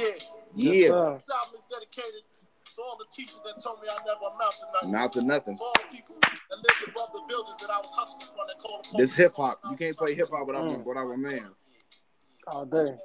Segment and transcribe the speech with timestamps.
[0.00, 0.06] Yeah.
[0.56, 0.72] Yeah.
[0.72, 0.88] Yes.
[0.88, 2.22] This album is dedicated
[2.76, 4.90] to all the teachers that told me I never amount to nothing.
[4.92, 5.56] Not to nothing.
[5.58, 8.58] To all the people that lived above the buildings that I was hustling from that
[8.58, 9.58] called the This hip hop.
[9.70, 10.64] You can't play hip hop hustling.
[10.64, 10.84] without Mm.
[10.84, 11.50] without my man.
[12.48, 12.96] All day.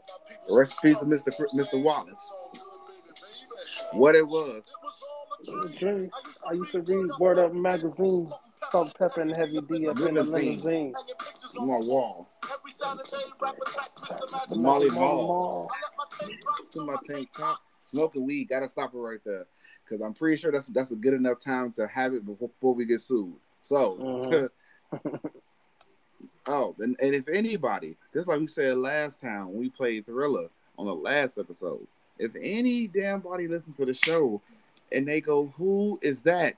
[0.50, 1.36] Rest in peace to Mr.
[1.36, 1.84] Cr- Mr.
[1.84, 2.32] Wallace.
[3.92, 4.64] What it was.
[5.78, 6.10] Dream.
[6.48, 8.28] I used to read Word Up magazine,
[8.72, 10.94] Salt, Pepa, and Heavy D up in the Limousine.
[11.56, 11.74] Limousine.
[11.74, 12.30] On my wall.
[12.44, 14.32] Every Saturday, rap attack, Mr.
[14.32, 14.58] Magic.
[14.58, 15.28] Marley Marl.
[15.28, 15.72] Mall.
[15.72, 17.60] I let my tape rock To my tank top.
[17.82, 18.46] Smoking weed.
[18.50, 19.46] Gotta stop it right there.
[19.84, 22.74] Because I'm pretty sure that's that's a good enough time to have it before, before
[22.74, 23.36] we get sued.
[23.62, 24.50] So, Mhm.
[26.48, 30.50] oh, and, and if anybody, just like we said last time when we played Thriller
[30.78, 31.86] on the last episode,
[32.18, 34.42] if any damn body listen to the show
[34.92, 36.56] and they go, "Who is that?"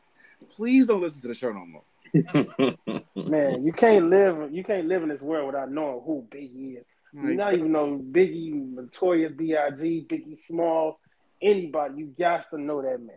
[0.50, 1.82] Please don't listen to the show no more.
[3.16, 6.86] Man, you can't live you can't live in this world without knowing who Biggie is.
[7.14, 10.98] You not even know Biggie, Notorious B.I.G., Biggie Smalls,
[11.42, 12.00] anybody.
[12.00, 13.16] You got to know that man.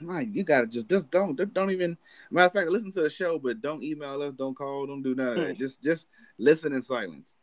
[0.00, 1.98] like, you gotta just just don't don't even.
[2.30, 5.14] Matter of fact, listen to the show, but don't email us, don't call, don't do
[5.14, 5.54] none of that.
[5.54, 5.60] Hmm.
[5.60, 6.08] just just
[6.38, 7.36] listen in silence.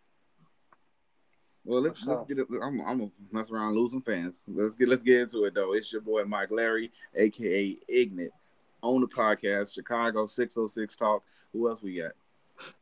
[1.65, 2.47] Well, let's, let's get it.
[2.63, 4.41] I'm I'm gonna mess around, losing fans.
[4.47, 5.73] Let's get let's get into it though.
[5.73, 8.29] It's your boy Mike Larry, aka Ignit,
[8.81, 11.23] on the podcast Chicago 606 Talk.
[11.53, 12.11] Who else we got?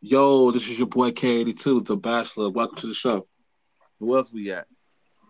[0.02, 2.50] Yo, this is your boy K82, The Bachelor.
[2.50, 3.28] Welcome to the show.
[4.00, 4.68] Who else we got?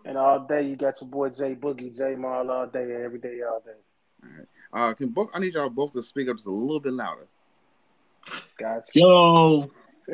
[0.04, 3.40] And all day you got your boy Jay Boogie, J Mall all day, every day,
[3.42, 4.32] all day.
[4.72, 5.30] Uh, can both?
[5.34, 7.26] I need y'all both to speak up just a little bit louder.
[8.58, 8.90] Gotcha.
[8.94, 9.70] Yo.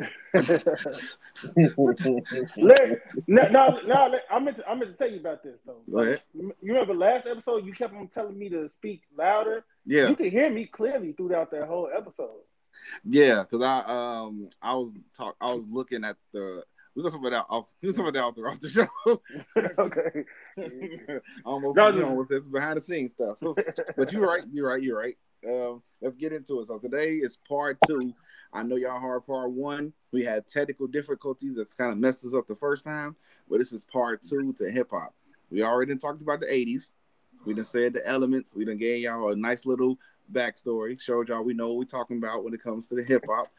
[2.57, 5.61] Let, no, no, no, let- I meant to, I meant to tell you about this
[5.65, 5.81] though.
[5.89, 6.21] Go ahead.
[6.33, 7.65] You remember last episode?
[7.65, 9.63] You kept on telling me to speak louder.
[9.85, 12.41] Yeah, You could hear me clearly throughout that whole episode.
[13.03, 13.43] yeah.
[13.43, 13.79] Because I
[14.25, 16.63] um I was talk I was looking at the
[16.95, 19.21] we gonna talk about that off we gonna talk about that off the show.
[19.79, 20.25] okay.
[21.45, 22.09] Almost No, you no.
[22.09, 23.37] know what's it's behind the scenes stuff.
[23.95, 25.17] but you're right, you're right, you're right.
[25.47, 26.67] Um, let's get into it.
[26.67, 28.13] So today is part two.
[28.51, 29.93] I know y'all heard part one.
[30.11, 33.15] We had technical difficulties that's kind of messed us up the first time,
[33.49, 35.13] but this is part two to hip hop.
[35.51, 36.91] We already talked about the 80s.
[37.45, 38.55] We done said the elements.
[38.55, 39.97] We done gave y'all a nice little
[40.31, 43.23] backstory, showed y'all we know what we're talking about when it comes to the hip
[43.29, 43.51] hop.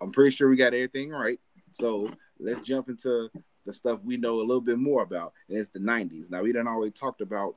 [0.00, 1.40] I'm pretty sure we got everything right.
[1.72, 3.30] So let's jump into
[3.64, 6.30] the stuff we know a little bit more about, and it's the 90s.
[6.30, 7.56] Now we done already talked about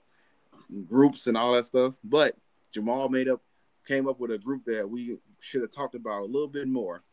[0.88, 2.36] groups and all that stuff, but
[2.72, 3.42] Jamal made up
[3.88, 7.04] came up with a group that we should have talked about a little bit more.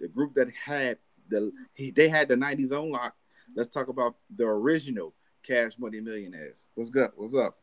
[0.00, 0.98] The group that had
[1.28, 3.14] the he, they had the 90s on lock.
[3.54, 6.68] Let's talk about the original Cash Money Millionaires.
[6.74, 7.10] What's good?
[7.16, 7.56] What's up?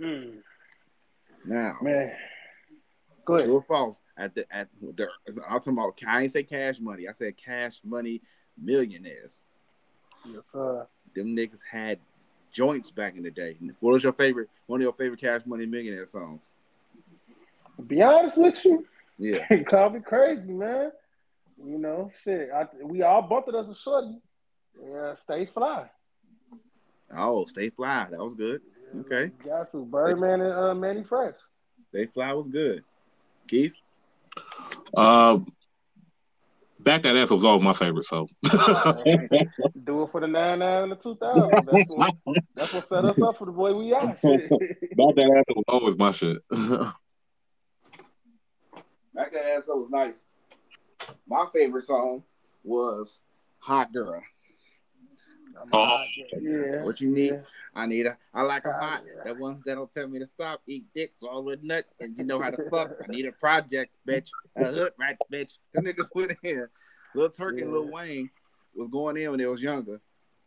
[0.00, 0.38] Mm,
[1.44, 2.12] Now, man.
[3.24, 3.46] Go ahead.
[3.46, 4.00] true or false?
[4.16, 5.08] At the at the
[5.48, 7.08] I'm talking about I ain't say cash money.
[7.08, 8.20] I said cash money
[8.60, 9.44] millionaires.
[10.24, 10.86] Yes, sir.
[11.14, 11.98] Them niggas had
[12.50, 13.56] joints back in the day.
[13.80, 16.50] What was your favorite one of your favorite cash money millionaire songs?
[17.76, 18.86] To be honest with you,
[19.18, 19.46] Yeah.
[19.50, 20.90] you call me crazy, man.
[21.64, 22.50] You know, shit.
[22.52, 24.18] I, we all bumped it as a shorty.
[24.82, 25.88] Yeah, stay fly.
[27.14, 28.06] Oh, Stay Fly.
[28.10, 28.62] That was good.
[29.00, 29.30] Okay.
[29.44, 29.84] Got to.
[29.84, 31.34] Birdman and uh, Manny Fresh.
[31.92, 32.84] They Fly was good.
[33.48, 33.72] Keith?
[34.96, 35.38] Uh,
[36.80, 38.26] back that ass was always my favorite, so.
[39.84, 41.50] Do it for the 99 and the 2000.
[41.50, 42.14] That's what,
[42.54, 44.16] that's what set us up for the boy we are.
[44.20, 44.48] Shit.
[44.96, 46.38] Back that ass was always my shit.
[46.50, 46.92] Back
[49.32, 50.24] that ass was nice.
[51.26, 52.22] My favorite song
[52.64, 53.20] was
[53.60, 54.22] Hot Girl.
[55.72, 56.04] Oh.
[56.40, 56.82] yeah.
[56.82, 57.32] What you need?
[57.32, 57.40] Yeah.
[57.74, 59.04] I need a I like a Hot hot.
[59.04, 59.34] Girl.
[59.34, 62.40] The ones that'll tell me to stop, eat dick, swallow a nut, and you know
[62.40, 62.90] how to fuck.
[63.02, 64.28] I need a project, bitch.
[64.56, 65.58] A hood rat, bitch.
[65.72, 66.68] The niggas went in.
[67.14, 68.30] Little Turk and Lil Wayne
[68.74, 70.00] was going in when they was younger.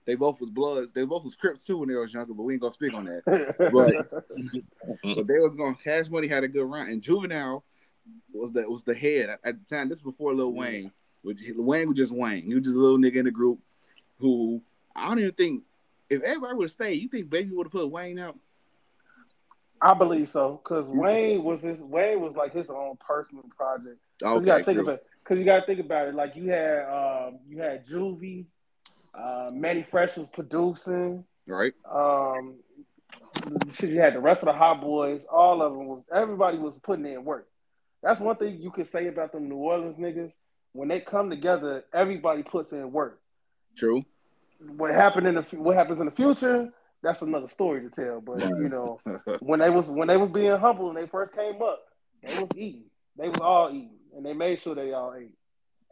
[0.06, 0.92] They both was Bloods.
[0.92, 3.06] They both was Crips too when they was younger, but we ain't gonna speak on
[3.06, 3.24] that.
[3.26, 3.94] But
[5.16, 5.76] but they was going.
[5.76, 7.64] To cash Money had a good run, and Juvenile
[8.34, 9.90] was the was the head at, at the time.
[9.90, 10.92] This was before Lil Wayne.
[11.24, 12.44] Which Wayne was just Wayne.
[12.44, 13.60] He was just a little nigga in the group
[14.20, 14.62] who
[14.96, 15.64] I don't even think
[16.10, 18.38] if everybody would have stayed, you think Baby would have put Wayne out?
[19.82, 24.00] I believe so, because Wayne was his Wayne was like his own personal project.
[24.22, 24.88] 'Cause you gotta think true.
[24.88, 26.16] about because you gotta think about it.
[26.16, 28.46] Like you had um, you had Juvie,
[29.14, 31.26] uh, Manny Fresh was producing.
[31.46, 31.74] right.
[31.90, 32.56] Um,
[33.82, 35.26] you had the rest of the Hot Boys.
[35.26, 37.48] All of them was everybody was putting in work.
[38.02, 40.32] That's one thing you could say about them New Orleans niggas.
[40.72, 43.20] When they come together, everybody puts in work.
[43.76, 44.04] True.
[44.60, 46.70] What happened in the what happens in the future?
[47.04, 48.22] That's another story to tell.
[48.22, 49.00] But you know,
[49.40, 51.84] when they was when they was being humble and they first came up,
[52.24, 52.86] they was eating.
[53.18, 55.36] They was all eating, and they made sure they all ate.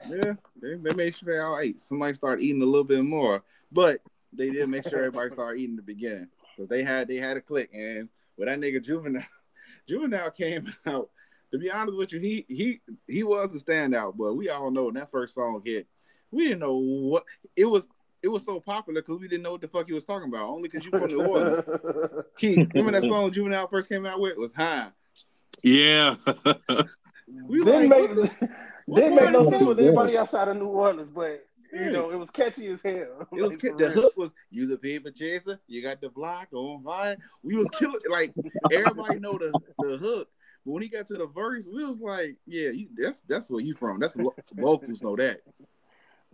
[0.09, 1.79] yeah, they, they made sure they all ate.
[1.79, 4.01] Somebody started eating a little bit more, but
[4.33, 7.37] they did make sure everybody started eating in the beginning because they had they had
[7.37, 9.23] a click, and when that nigga juvenile
[9.87, 11.09] juvenile came out.
[11.51, 14.85] To be honest with you, he he he was a standout, but we all know
[14.85, 15.85] when that first song hit,
[16.31, 17.25] we didn't know what
[17.55, 17.87] it was.
[18.23, 20.47] It was so popular because we didn't know what the fuck he was talking about.
[20.49, 21.59] Only because you from New Orleans.
[22.37, 24.31] Keith, remember that song Juvenile first came out with?
[24.31, 24.87] It was high.
[25.61, 26.15] Yeah.
[27.47, 28.49] We didn't like, make the-
[28.93, 29.67] didn't make no sense song?
[29.67, 33.27] with anybody outside of New Orleans, but you know it was catchy as hell.
[33.31, 33.91] It was Like, the real.
[33.93, 37.15] hook was you the paper chaser, you got the block on fire.
[37.41, 38.33] We was killing like
[38.71, 40.27] everybody know the, the hook,
[40.65, 43.61] but when he got to the verse, we was like, yeah, you, that's that's where
[43.61, 43.99] you from.
[43.99, 45.39] That's lo- locals know that.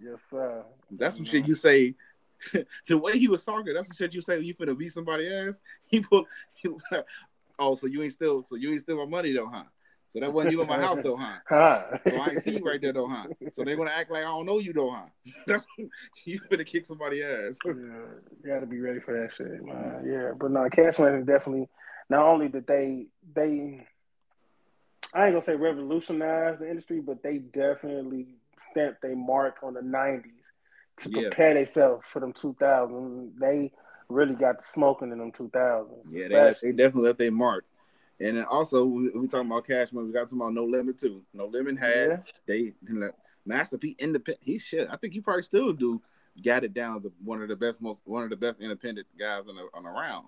[0.01, 0.63] Yes, sir.
[0.91, 1.95] That's some shit you say.
[2.87, 5.27] the way he was talking, that's the shit you say when you finna beat somebody
[5.27, 5.61] ass.
[5.89, 6.69] He put, he,
[7.57, 9.63] oh, so you ain't still, so you ain't still my money though, huh?
[10.07, 11.37] So that wasn't you in my house though, huh?
[11.47, 11.97] Huh.
[12.07, 13.27] So I ain't see you right there though, huh?
[13.53, 15.59] So they gonna act like I don't know you though, huh?
[16.25, 17.59] You finna kick somebody ass.
[17.65, 20.03] yeah, you gotta be ready for that shit, man.
[20.05, 21.67] Yeah, but no, Cash Money is definitely
[22.09, 23.85] not only did they they
[25.13, 28.38] I ain't gonna say revolutionize the industry, but they definitely
[28.71, 30.31] stamped their mark on the nineties
[30.97, 31.27] to Yes.
[31.27, 33.39] prepare themselves for them two thousands.
[33.39, 33.71] They
[34.09, 35.99] really got the smoking in them two thousands.
[36.11, 37.65] Yeah, they, they definitely left their mark.
[38.19, 40.07] And then also we, we talking about cash money.
[40.07, 41.23] We got talking about no limit too.
[41.33, 42.17] No limit had Yeah.
[42.45, 42.73] they
[43.45, 44.43] Master P independent.
[44.43, 44.89] He shit.
[44.91, 46.01] I think he probably still do.
[46.43, 49.47] Got it down to one of the best, most one of the best independent guys
[49.47, 50.27] on, the, on around.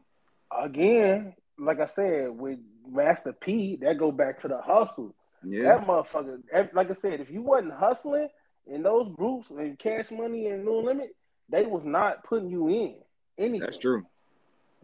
[0.57, 5.13] Again, like I said, with Master P, that go back to the hustle.
[5.43, 6.41] Yeah, That motherfucker,
[6.73, 8.29] like I said, if you wasn't hustling
[8.67, 11.15] in those groups and Cash Money and No Limit,
[11.49, 12.95] they was not putting you in
[13.37, 13.59] anything.
[13.59, 14.05] that's true.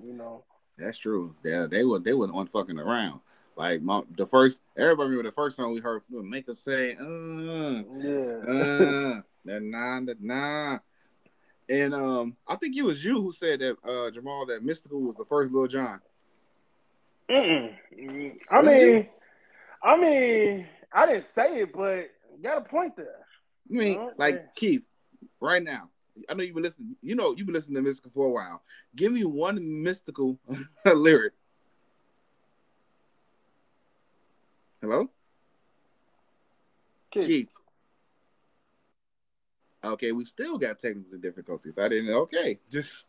[0.04, 0.44] You know,
[0.78, 1.36] That's true.
[1.44, 3.20] They they were they were on fucking around.
[3.56, 6.92] Like my, the first, everybody remember the first time we heard from make us say,
[6.92, 8.38] uh, yeah.
[8.48, 10.78] uh, that nah, that nah.
[11.70, 15.16] And um, I think it was you who said that uh Jamal that Mystikal was
[15.16, 16.00] the first Lil Jon.
[17.30, 17.74] Mm-mm.
[18.00, 19.08] Mm, I mean,
[19.84, 23.26] I mean, I didn't say it, but you got a point there.
[23.70, 24.42] I mean, Oh, like yeah.
[24.56, 24.84] Keith,
[25.40, 25.90] right now.
[26.30, 26.96] I know you've been listening.
[27.04, 28.64] You know you've been listening to Mystikal for a while.
[28.96, 30.38] Give me one Mystikal
[30.86, 31.34] lyric.
[34.82, 35.10] Hello,
[37.12, 37.50] Kid, Keith.
[39.84, 41.78] Okay, we still got technical difficulties.
[41.78, 42.10] I didn't.
[42.14, 43.06] Okay, just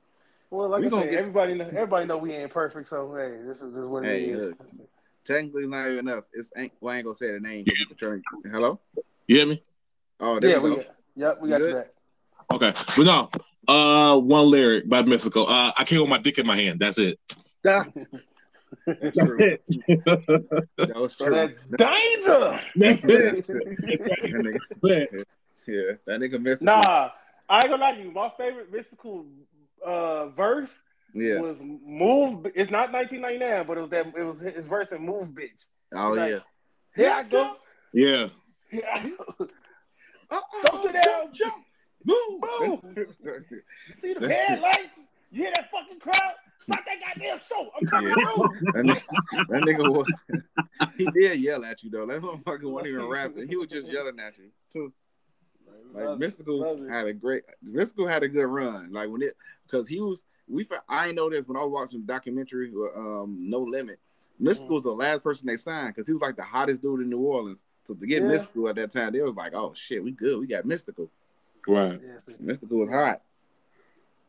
[0.50, 3.38] Well, like we I said, get- everybody know, everybody know we ain't perfect, so hey,
[3.46, 4.54] this is just what it Hey, is.
[4.58, 4.88] look.
[5.28, 6.30] Technically it's not even us.
[6.32, 6.72] It's ain't.
[6.80, 7.64] Well, I ain't gonna say the name.
[7.66, 8.80] but we can turn- Hello.
[9.26, 9.62] You hear me?
[10.20, 10.86] Oh, there yeah, we we got,
[11.16, 11.74] yep, we You got you good?
[11.74, 11.90] back.
[12.54, 12.72] Okay.
[12.96, 13.28] But no.
[13.68, 15.46] Uh one lyric by Mystikal.
[15.46, 16.80] Uh I came with my dick in my hand.
[16.80, 17.18] That's it.
[17.62, 19.58] That's true.
[19.86, 21.34] That was So true.
[21.34, 22.60] that danger.
[22.76, 22.98] That
[25.66, 26.62] yeah, that nigga Mystikal.
[26.62, 27.10] nah,
[27.50, 28.10] I ain't gonna lie to you.
[28.12, 29.26] My favorite Mystikal
[29.84, 30.74] uh, verse
[31.14, 31.40] Yeah.
[31.40, 35.28] was "Move." It's not 1999, but it was that it was his verse in "Move,
[35.30, 36.38] Bitch." Oh like- yeah.
[36.96, 37.56] Here I go.
[37.92, 38.28] Yeah.
[38.70, 39.46] Here I go.
[40.30, 41.32] Uh-uh, Don't sit down.
[41.32, 41.54] Jump.
[42.04, 42.40] Move.
[42.60, 42.80] Move.
[43.24, 44.78] You see the headlights?
[45.30, 46.34] You hear that fucking crowd?
[46.60, 47.70] Stop that goddamn show.
[47.80, 48.14] I'm coming Yeah.
[48.14, 48.48] through.
[48.72, 50.12] that, nigga, that nigga was.
[50.96, 52.06] he did yell at you though.
[52.06, 53.48] That motherfucker wasn't even rapping.
[53.48, 54.92] He was just yelling at you too.
[55.94, 56.90] Like Love Mystikal it.
[56.90, 57.42] had a great.
[57.66, 58.92] Mystikal had a good run.
[58.92, 59.34] Like when it,
[59.66, 60.22] because he was.
[60.48, 60.64] We.
[60.64, 62.72] fa- I know this when I was watching the documentary.
[62.96, 63.98] Um, No Limit.
[64.40, 67.10] Mystikal was the last person they signed because he was like the hottest dude in
[67.10, 67.64] New Orleans.
[67.84, 68.28] So to get Yeah.
[68.28, 70.38] Mystikal at that time, they was like, "Oh shit, we good.
[70.38, 71.08] We got Mystikal."
[71.66, 72.00] Right.
[72.02, 73.22] Yes, Mystikal was hot.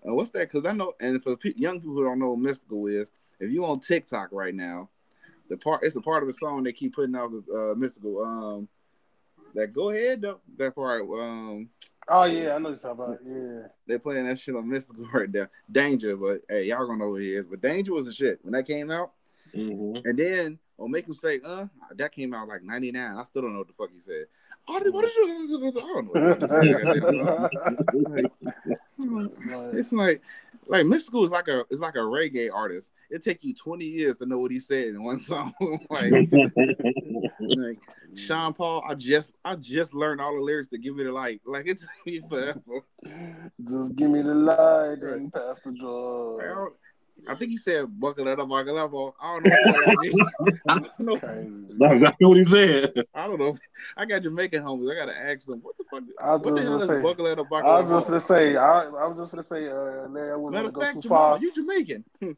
[0.07, 0.49] Uh, what's that?
[0.51, 3.51] Because I know, and for pe- young people who don't know what Mystikal is, if
[3.51, 4.89] you on TikTok right now,
[5.49, 8.25] the part it's a part of the song they keep putting out this uh, Mystikal.
[8.25, 8.67] Um,
[9.55, 10.39] that go ahead though.
[10.57, 11.01] That part.
[11.03, 11.69] Um,
[12.11, 13.19] Oh yeah, I know what you're talking about.
[13.25, 13.67] Yeah.
[13.87, 15.49] they playing that shit on Mystikal right there.
[15.71, 17.45] Danger, but hey, y'all gonna know what he is.
[17.45, 19.11] But Danger was a shit when that came out,
[19.53, 20.01] Mhm.
[20.05, 23.15] and then on Make Him Say, uh, that came out like '99.
[23.17, 24.25] I still don't know what the fuck he said.
[24.67, 25.67] Oh, what did you?
[25.67, 28.29] I don't know what the fuck he said.
[28.99, 29.73] Goddamn song.
[29.77, 30.21] It's like
[30.69, 32.91] like Mystikal is like a is like a reggae artist.
[33.09, 35.53] It take you 20 years to know what he said in one song.
[35.89, 36.11] like,
[37.39, 37.79] like
[38.15, 41.41] Sean Paul, I just I just learned all the lyrics to give me the light.
[41.45, 42.59] Like it's me forever.
[43.03, 46.37] Just give me the light and pass the joy.
[47.25, 48.91] Don't- I think he said buckle it up, buckle up.
[49.21, 50.59] I don't know what that means.
[50.67, 51.67] I don't know.
[51.79, 53.03] That's exactly what he said.
[53.13, 53.57] I don't know.
[53.97, 54.91] I got Jamaican homies.
[54.91, 56.03] I gotta ask them what the fuck.
[56.21, 57.87] I was What the hell is gonna say- buckle it up, buckle I up?
[57.87, 60.67] was just gonna say, I, I was just gonna say, uh, Larry, I wouldn't Matter
[60.67, 61.39] of to go fact, too Jamal, far.
[61.39, 62.03] you Jamaican.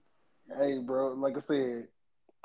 [0.58, 1.88] Hey, bro, like I said,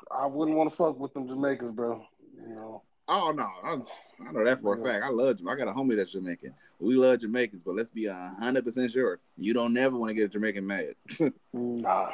[0.09, 2.05] I wouldn't want to fuck with them Jamaicans, bro.
[2.41, 3.89] You know, Oh no, I, was,
[4.25, 5.03] I know that for a fact.
[5.03, 6.53] I love Jam- I got a homie that's Jamaican.
[6.79, 10.25] We love Jamaicans, but let's be hundred percent sure you don't never want to get
[10.25, 10.95] a Jamaican mad.
[11.53, 12.09] Nah.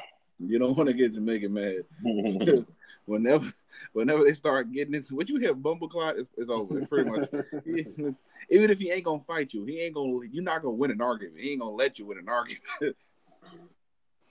[0.48, 1.86] You don't want to get a Jamaican mad.
[3.06, 3.52] whenever,
[3.94, 6.78] whenever they start getting into what you hear, Bumbleclot, it's, it's over.
[6.78, 7.30] It's pretty much.
[8.50, 10.20] even if he ain't gonna fight you, he ain't gonna.
[10.32, 11.40] You're not gonna win an argument.
[11.40, 12.64] He ain't gonna let you win an argument.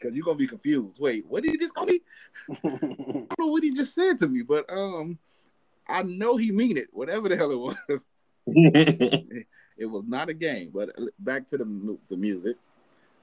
[0.00, 0.99] Cause you're gonna be confused.
[1.00, 2.00] Wait, what did he just call me?
[2.50, 5.16] I don't know what he just said to me, but um,
[5.88, 6.88] I know he mean it.
[6.92, 7.76] Whatever the hell it was,
[9.76, 10.73] it was not a game.
[10.75, 10.90] But
[11.21, 12.57] back to the the music.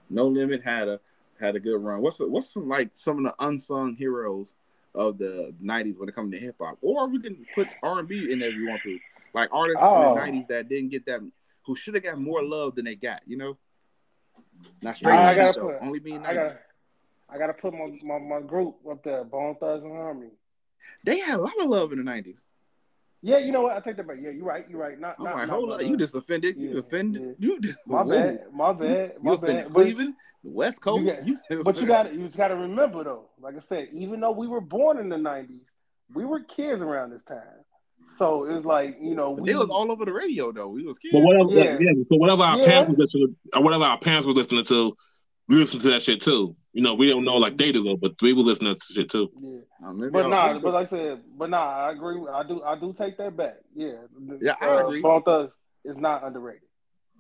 [0.10, 1.02] No Limit had a
[1.40, 2.02] had a good run.
[2.02, 4.54] What's what's some like some of the unsung heroes
[4.96, 8.08] of the '90s when it comes to hip hop, or we can put R and
[8.08, 9.00] B in there if you want to,
[9.34, 10.18] like artists Oh.
[10.18, 11.22] in the '90s that didn't get that,
[11.66, 13.22] who should have got more love than they got.
[13.26, 13.58] You know,
[14.82, 16.36] not straight I 90s gotta though, put- only being I 90s.
[16.36, 16.60] gotta,
[17.30, 20.32] I gotta put my, my, my group up there, Bone Thugs and Harmony.
[21.04, 22.44] They had a lot of love in the '90s.
[23.22, 23.76] Yeah, you know what?
[23.76, 24.18] I take that back.
[24.22, 24.66] Yeah, you're right.
[24.70, 25.00] You're right.
[25.00, 26.56] Not, I'm not, like, hold up, but, you just offended.
[26.58, 27.36] You yeah, offended.
[27.38, 28.10] You just, My whoa.
[28.10, 28.40] bad.
[28.54, 29.14] My bad.
[29.16, 29.74] You My offended bad.
[29.74, 31.18] But, Cleveland, the West Coast.
[31.26, 33.26] You You- but you got you got to remember though.
[33.42, 35.60] Like I said, even though we were born in the '90s,
[36.14, 37.42] we were kids around this time.
[38.18, 40.70] So it was like you know But we they was all over the radio though.
[40.70, 41.12] We was kids.
[41.14, 41.78] But whatever, Yeah.
[41.80, 41.92] yeah.
[42.10, 42.66] So whatever our Yeah.
[42.66, 44.96] parents were listening, or whatever our parents were listening to,
[45.50, 46.56] we listened to that shit too.
[46.74, 49.10] You know, we don't know like they do though, but we were listening to shit
[49.10, 49.30] too.
[49.42, 49.88] Yeah.
[49.90, 51.58] Uh, But I'll- nah, but like I said, but nah,
[51.88, 52.22] I agree.
[52.32, 53.58] I do, I do take that back.
[53.76, 53.94] Yeah,
[54.40, 55.02] Yeah, I uh, agree.
[55.02, 56.62] Bone Thugs is not underrated.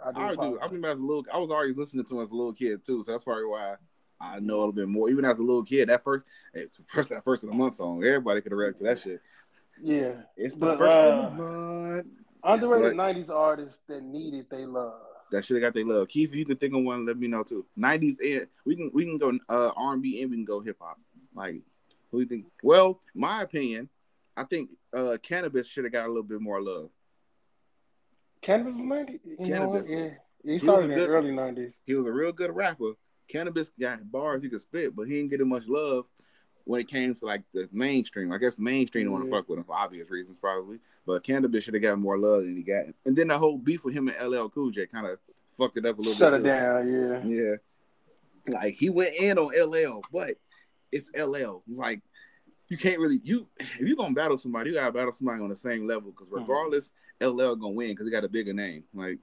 [0.05, 0.19] I do.
[0.21, 0.59] I do.
[0.59, 2.85] I remember as a little, I was always listening to him as a little kid
[2.85, 3.75] too, so that's probably why
[4.21, 5.09] I know a little bit more.
[5.09, 6.25] Even as a little kid, that first,
[6.55, 9.19] eh, first that first of the month song, everybody could relate to that shit.
[9.81, 12.07] Yeah, It's the But, first uh, of the month.
[12.43, 15.01] underrated But- '90s artists that needed they love.
[15.31, 16.07] That should have got their love.
[16.07, 17.65] Keith, if you can think of one, let me know too.
[17.75, 20.59] Nineties and we can we can go uh R and B and we can go
[20.59, 20.99] hip hop.
[21.35, 21.61] Like
[22.11, 22.45] who do you think?
[22.63, 23.89] Well, my opinion,
[24.35, 26.89] I think uh Canibus should have got a little bit more love.
[28.41, 29.19] Canibus was '90s.
[29.39, 29.83] You know what?
[29.83, 29.89] Canibus.
[29.89, 30.09] Yeah,
[30.43, 31.73] he was started a in good- the early '90s.
[31.85, 32.93] He was a real good rapper.
[33.31, 36.05] Canibus got bars he could spit, but he didn't get much love
[36.69, 38.31] when it came to like the mainstream.
[38.31, 40.77] I guess the mainstream want to fuck with him for obvious reasons, probably.
[41.03, 42.85] But Canibus should have got more love than he got.
[43.07, 45.17] And then the whole beef with him and LL Cool J kind of
[45.57, 46.45] fucked it up a little Shut bit.
[46.47, 47.25] Shut it down.
[47.25, 47.41] Yeah.
[48.47, 48.53] Yeah.
[48.53, 50.35] Like he went in on LL, but
[50.91, 51.63] it's LL.
[51.67, 52.01] Like
[52.67, 55.55] you can't really you if you're gonna battle somebody, you gotta battle somebody on the
[55.55, 56.41] same level because Mhm.
[56.41, 58.83] regardless, LL gonna win because he got a bigger name.
[58.93, 59.17] Like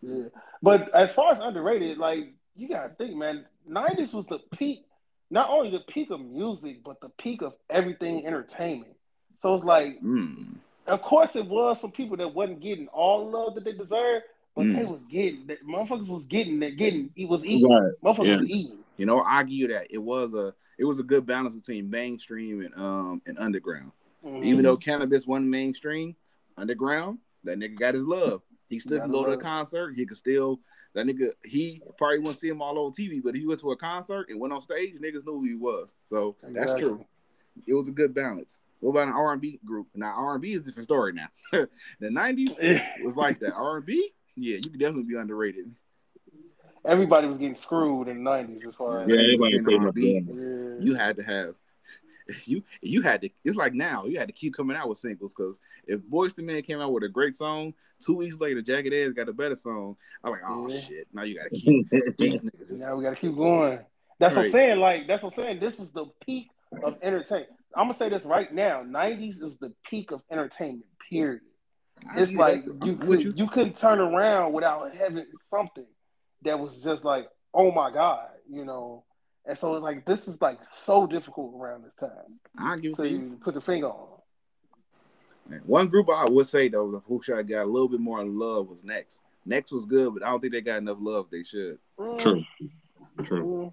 [0.00, 0.22] Yeah.
[0.62, 4.86] But as far as underrated, like you gotta think, man, nineties was the peak,
[5.30, 8.92] not only the peak of music, but the peak of everything entertainment.
[9.42, 10.54] So it's like, mm,
[10.86, 14.24] of course it was some people that wasn't getting all love that they deserved,
[14.56, 14.76] but Mm.
[14.78, 17.70] they was getting that motherfuckers was getting that getting it was eating.
[17.70, 17.92] Right.
[18.02, 18.36] Motherfuckers Yeah.
[18.40, 18.84] was eating.
[18.96, 19.86] you know, I give you that.
[19.90, 23.92] It was a it was a good balance between mainstream and um and underground.
[24.24, 24.42] Mhm.
[24.44, 26.16] Even though Canibus wasn't mainstream,
[26.56, 28.42] underground, that nigga got his love.
[28.68, 29.40] He still Got can go to a love.
[29.40, 29.94] concert.
[29.96, 30.58] He could still
[30.98, 31.32] that nigga.
[31.44, 34.40] He probably wouldn't see him all over TV, but he went to a concert and
[34.40, 35.94] went on stage, niggas knew who he was.
[36.06, 37.04] So that's true.
[37.66, 38.60] It was a good balance.
[38.80, 39.88] What about an R and B group?
[39.94, 41.12] Now R and B is a different story.
[41.12, 41.28] Now
[42.00, 42.58] the nineties
[43.02, 43.52] was like that.
[43.54, 45.74] R and B, yeah, you could definitely be underrated.
[46.84, 49.86] Everybody was getting screwed in the nineties as far as Yeah, everybody in pretty much
[49.86, 50.22] R&B.
[50.26, 50.80] Yeah.
[50.80, 51.54] You had to have.
[52.44, 53.30] You you had to.
[53.44, 56.44] It's like now you had to keep coming out with singles because if Boyz II
[56.44, 59.56] Men came out with a great song, two weeks later Jagged Edge got a better
[59.56, 59.96] song.
[60.22, 60.78] I'm like, oh Yeah.
[60.78, 61.08] shit!
[61.12, 62.80] Now you got to keep these niggas.
[62.80, 63.78] Now we gotta keep going.
[64.20, 64.78] That's what I'm saying.
[64.78, 65.60] Like that's what I'm saying.
[65.60, 66.48] This was the peak
[66.82, 67.48] of entertainment.
[67.74, 68.82] I'm gonna say this right now.
[68.82, 70.84] '90s is the peak of entertainment.
[71.08, 71.40] Period.
[72.12, 75.86] I It's like you could, you couldn't turn around without having something
[76.42, 79.04] that was just like, oh my god, you know.
[79.48, 82.96] And so it's like this is like so difficult around this time I give it
[82.96, 83.36] to to you.
[83.42, 84.18] put the finger on.
[85.64, 88.68] One group I would say though, who should have got a little bit more love
[88.68, 89.22] was Next.
[89.46, 91.78] Next was good, but I don't think they got enough love they should.
[91.98, 92.44] Mm, True.
[93.22, 93.44] True.
[93.44, 93.72] mm.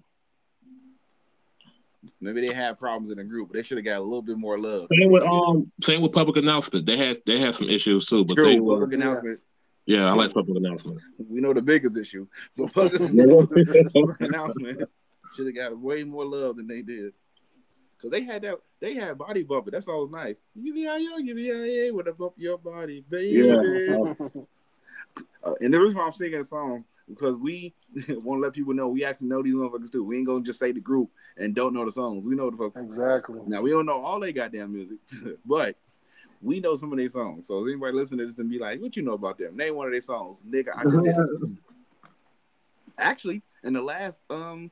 [2.20, 4.38] Maybe they had problems in the group, but they should have got a little bit
[4.38, 4.86] more love.
[4.98, 6.86] Same with um, same with public announcement.
[6.86, 9.04] They had they had some issues too, but True, they were public Yeah.
[9.06, 9.40] announcement.
[9.84, 10.08] yeah.
[10.10, 11.00] I like public announcement.
[11.28, 12.92] We know the biggest issue, but public
[13.92, 14.88] public announcement
[15.34, 17.12] should have got way more love than they did.
[18.00, 19.72] Cause they had that, they had body bumping.
[19.72, 20.40] That's always nice.
[20.54, 23.48] You be out, you be out, with a bump your body, baby.
[23.48, 24.14] Yeah.
[25.42, 27.74] Uh, and the reason why I'm singing songs because we
[28.08, 30.04] want to let people know we actually know these motherfuckers too.
[30.04, 32.26] We ain't gonna just say the group and don't know the songs.
[32.26, 32.72] We know the fuck.
[32.76, 33.40] exactly.
[33.46, 34.98] Now we don't know all they goddamn music,
[35.46, 35.76] but
[36.42, 37.46] we know some of their songs.
[37.46, 39.74] So if anybody listen to this and be like, "What you know about them?" Name
[39.74, 40.76] one of their songs, nigga.
[40.76, 41.54] I just.
[42.98, 44.70] Actually, in the last um,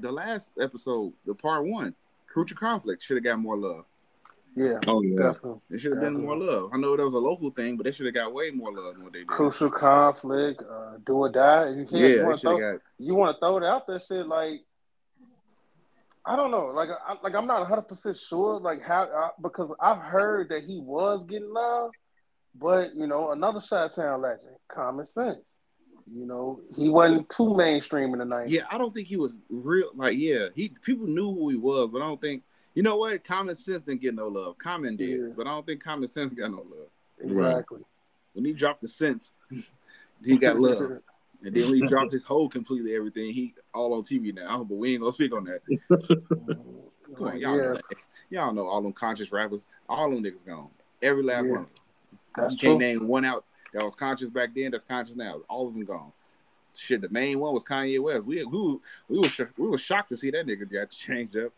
[0.00, 1.94] the last episode, the part one,
[2.26, 3.84] crucial conflict should have got more love.
[4.54, 5.16] Yeah, Oh yeah.
[5.32, 5.60] definitely.
[5.70, 6.70] There should have been more love.
[6.74, 8.94] I know that was a local thing, but they should have got way more love
[8.94, 9.28] than what they did.
[9.28, 11.70] Crucial conflict, uh, do or die.
[11.70, 12.80] You, Yeah, yeah, you want to throw, got.
[12.98, 14.26] you want to throw it out there, shit.
[14.26, 14.60] Like,
[16.26, 16.66] I don't know.
[16.66, 18.60] Like, I, like I'm not 100 percent sure.
[18.60, 21.90] Like how I, because I've heard that he was getting love,
[22.54, 25.38] but you know, another Shot Town legend, Common Sense.
[26.10, 28.44] You know, he wasn't too mainstream in the 90s.
[28.48, 29.90] Yeah, I don't think he was real.
[29.94, 32.42] Like, yeah, he people knew who he was, but I don't think.
[32.74, 33.22] You know what?
[33.22, 34.56] Common sense didn't get no love.
[34.56, 35.26] Common did, Yeah.
[35.36, 36.88] but I don't think common sense got no love.
[37.20, 37.80] exactly.
[38.32, 39.32] When he dropped the sense,
[40.24, 41.00] he got love.
[41.44, 44.62] And then when he dropped his whole completely everything, he all on TV now.
[44.62, 45.60] But we ain't gonna speak on that.
[47.12, 47.14] Mm-hmm.
[47.16, 47.82] Come on, y'all yeah, know that.
[48.30, 49.66] Y'all know all them conscious rappers.
[49.88, 50.68] All them niggas gone.
[51.02, 51.50] Every last Yeah.
[51.50, 51.58] one.
[51.60, 51.70] of them.
[52.36, 52.86] that's you can't true.
[52.86, 54.70] name one out that was conscious back then.
[54.70, 55.40] That's conscious now.
[55.48, 56.12] All of them gone.
[56.76, 58.24] Shit, the main one was Kanye West.
[58.24, 61.52] We we we were sh- we were shocked to see that nigga got changed up.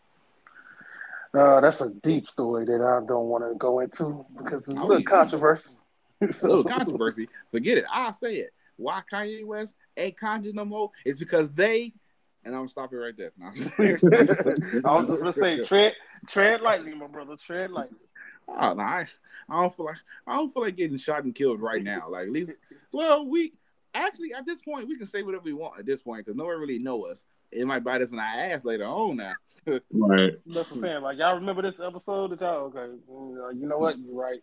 [1.33, 4.79] Uh, that's a deep story that I don't want to go into because it's a
[4.79, 5.69] Oh, little controversy.
[6.21, 7.27] A little controversy.
[7.51, 7.83] Forget it.
[7.91, 8.53] I'll say it.
[8.77, 10.91] Why Kanye West ain't conscious no more?
[11.03, 11.93] It's because they.
[12.45, 13.31] And I'm gonna stop it right there.
[13.37, 13.47] No.
[13.49, 13.51] I
[15.01, 15.93] was just gonna say, tread,
[16.27, 17.35] tread lightly, my brother.
[17.35, 17.97] Tread lightly.
[18.47, 19.07] Oh, no, I,
[19.49, 22.09] I don't feel like I don't feel like getting shot and killed right now.
[22.09, 22.59] Like at least,
[22.91, 23.53] well, we
[23.93, 26.45] actually at this point we can say whatever we want at this point because no
[26.45, 27.25] one really know us.
[27.51, 29.17] It might bite us in our ass later on.
[29.17, 29.33] Now,
[29.91, 30.33] Right.
[30.45, 31.01] That's what I'm saying.
[31.01, 32.93] Like y'all remember this episode that y'all okay?
[33.07, 33.97] You know, you know what?
[33.97, 34.41] You're right.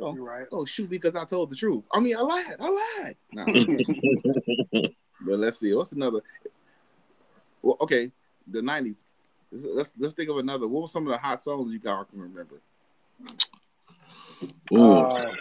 [0.00, 0.14] Oh.
[0.14, 0.46] You're right.
[0.52, 1.84] oh shoot, because I told the truth.
[1.92, 2.56] I mean, I lied.
[2.60, 3.16] I lied.
[3.32, 3.44] No.
[5.26, 5.74] but let's see.
[5.74, 6.20] What's another?
[7.62, 8.10] Well, okay,
[8.46, 9.04] the '90s.
[9.50, 10.66] Let's, let's think of another.
[10.66, 12.60] What were some of the hot songs you guys can remember?
[14.72, 14.92] Ooh.
[14.92, 15.32] Uh,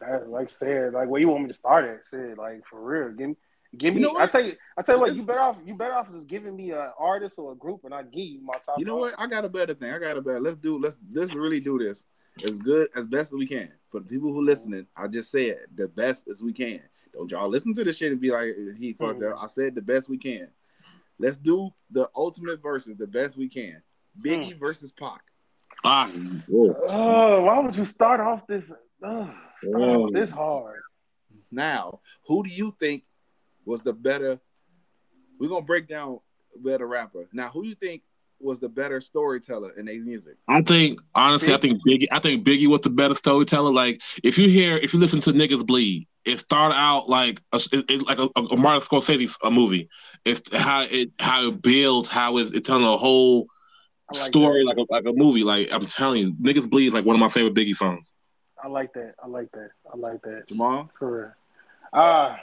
[0.00, 2.00] that, like I said, like where you want me to start at?
[2.10, 3.12] Shit, like for real.
[3.12, 3.36] Give me,
[3.76, 4.00] give me.
[4.00, 5.16] You know I tell you, I tell you what.
[5.16, 5.56] You better off.
[5.64, 8.40] You better off just giving me an artist or a group, and I give you
[8.42, 8.78] my top.
[8.78, 9.12] You know five.
[9.12, 9.20] what?
[9.20, 9.92] I got a better thing.
[9.92, 10.40] I got a better.
[10.40, 10.78] Let's do.
[10.78, 12.06] Let's let's really do this
[12.44, 14.86] as good as best as we can for the people who listening.
[14.96, 16.82] I just say it the best as we can.
[17.12, 19.38] Don't y'all listen to this shit and be like he fucked up.
[19.40, 20.48] I said the best we can.
[21.18, 23.82] Let's do the ultimate versus the best we can.
[24.20, 25.20] Biggie versus Pac.
[25.84, 26.10] Ah,
[26.50, 26.74] ooh.
[26.88, 28.70] Oh, why would you start off this?
[29.02, 29.30] Uh,
[29.62, 30.04] start Oh.
[30.06, 30.80] off this hard.
[31.50, 33.04] Now, who do you think
[33.64, 34.40] was the better?
[35.38, 36.20] We're gonna break down
[36.58, 37.28] better rapper.
[37.32, 38.02] Now, who you think
[38.40, 40.36] was the better storyteller in their music?
[40.48, 42.06] I think honestly, I think Biggie.
[42.10, 43.72] I think Biggie was the better storyteller.
[43.72, 47.60] Like if you hear, if you listen to niggas bleed, it started out like a,
[47.72, 49.88] it, it- like a, a Martin Scorsese a movie.
[50.24, 53.46] It's how it how it builds, how it's, it's telling a whole
[54.12, 54.66] like story that.
[54.66, 55.42] like a like a movie.
[55.44, 58.06] Like I'm telling you, niggas bleed is like one of my favorite Biggie songs.
[58.62, 59.14] I like that.
[59.22, 59.70] I like that.
[59.92, 60.44] I like that.
[60.48, 60.90] Jamal?
[60.98, 61.34] For
[61.92, 62.00] real.
[62.02, 62.36] Uh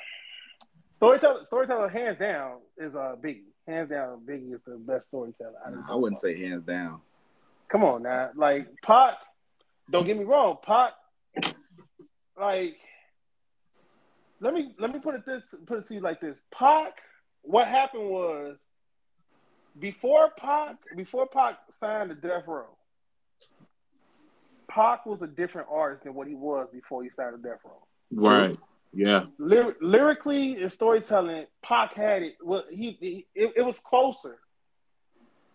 [0.97, 3.52] storyteller storyteller hands down is uh Biggie.
[3.67, 5.53] Hands down, Biggie is the best storyteller.
[5.65, 7.01] of I wouldn't say hands down.
[7.69, 8.29] Come on now.
[8.35, 9.15] Like Pac,
[9.89, 10.93] don't get me wrong, Pac
[12.39, 12.77] like
[14.39, 16.37] let me let me put it this put it to you like this.
[16.53, 16.97] Pac,
[17.41, 18.57] what happened was
[19.79, 22.77] before Pac before Pac signed the Death Row,
[24.69, 27.85] Pac was a different artist than what he was before he signed the Death Row.
[28.11, 28.57] Right.
[28.93, 29.25] Yeah.
[29.39, 32.35] Lyr- lyrically and storytelling, Pac had it.
[32.43, 34.37] Well, he, he it, it was closer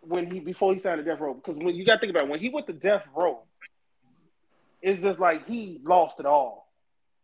[0.00, 2.24] when he before he signed to Death Row because when you got to think about
[2.24, 3.40] it, when he went to Death Row,
[4.82, 6.72] it's just like he lost it all.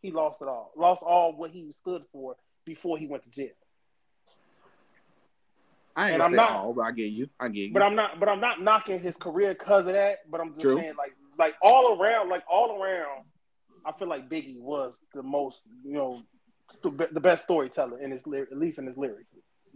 [0.03, 0.73] He lost it all.
[0.77, 3.49] Lost all what he stood for before he went to jail.
[5.97, 7.29] I ain't And gonna I'm say not- all, but I get you.
[7.41, 7.73] I get you.
[7.73, 8.19] But I'm not.
[8.21, 10.29] But I'm not knocking his career because of that.
[10.31, 10.77] But I'm just True.
[10.77, 13.25] saying, like, like all around, like all around,
[13.85, 16.23] I feel like Biggie was the most, you know,
[16.83, 19.29] the best storyteller in his at least in his lyrics.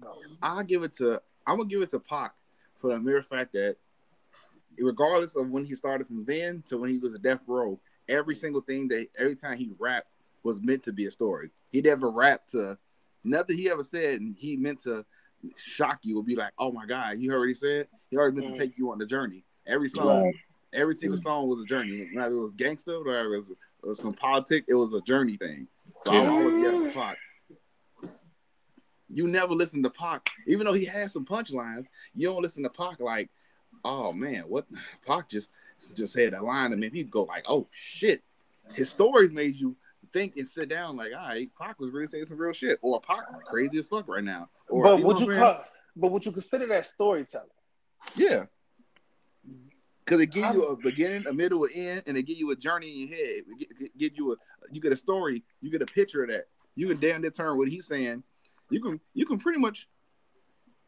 [0.03, 2.33] So, I'll give it to I'm gonna give it to Pac
[2.81, 3.77] for the mere fact that
[4.79, 8.35] regardless of when he started from then to when he was a death row, every
[8.35, 10.09] single thing that every time he rapped
[10.44, 11.51] was meant to be a story.
[11.73, 12.79] He never rapped to
[13.25, 15.05] nothing he ever said and he meant to
[15.57, 17.88] shock you or be like, oh my God, you heard what he said?
[18.11, 18.53] He already meant Mm.
[18.53, 19.44] to take you on the journey.
[19.66, 20.33] Every song,
[20.73, 22.09] every single song was a journey.
[22.14, 23.53] Whether it was gangster, whether it was,
[23.86, 25.68] was some politic, it was a journey thing.
[26.00, 27.16] So I always get to Pac.
[29.10, 31.86] You never listen to Pac, even though he has some punchlines.
[32.14, 33.30] You don't listen to Pac like,
[33.84, 34.66] oh man, what
[35.06, 35.50] Pac just
[35.94, 38.22] just had a line and maybe you go like, oh shit.
[38.74, 39.76] His stories made you
[40.12, 43.00] think and sit down like, all right, Pac was really saying some real shit, or
[43.00, 44.50] Pac crazy as fuck right now.
[44.68, 45.64] Or but know would you call,
[45.96, 47.48] but would you consider that storytelling?
[48.14, 48.44] Yeah.
[50.09, 52.57] Cause it give you a beginning, a middle, an end, and it give you a
[52.57, 53.42] journey in your head.
[53.47, 54.37] It gi- gi- give you a,
[54.73, 56.44] you get a story, you get a picture of that.
[56.77, 58.23] You can damn near turn what he's saying.
[58.71, 59.87] You can, you can pretty much,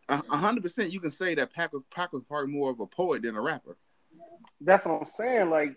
[0.08, 3.20] hundred percent, you can say that Pac was Pac was probably more of a poet
[3.22, 3.76] than a rapper.
[4.60, 5.50] That's what I'm saying.
[5.50, 5.76] Like,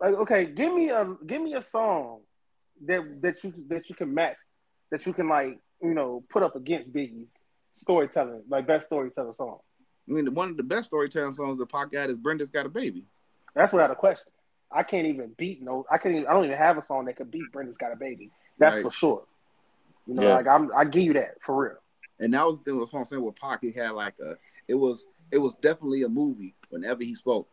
[0.00, 2.20] like okay, give me a give me a song
[2.86, 4.36] that that you that you can match,
[4.92, 7.30] that you can like you know put up against Biggie's
[7.74, 9.58] storytelling, like best storyteller song.
[10.10, 12.68] I mean, one of the best storytelling songs the Pac got is "Brenda's Got a
[12.68, 13.04] Baby."
[13.54, 14.26] That's without a question.
[14.72, 15.86] I can't even beat no.
[15.90, 16.14] I can't.
[16.16, 18.76] Even, I don't even have a song that could beat "Brenda's Got a Baby." That's
[18.76, 18.82] Right.
[18.84, 19.22] for sure.
[20.06, 20.34] You know, Yeah.
[20.34, 20.70] like I'm.
[20.74, 21.76] I give you that for real.
[22.18, 23.60] And that was the what I'm saying with Pac.
[23.62, 24.36] He had like a.
[24.68, 25.06] It was.
[25.30, 27.48] It was definitely a movie whenever he spoke.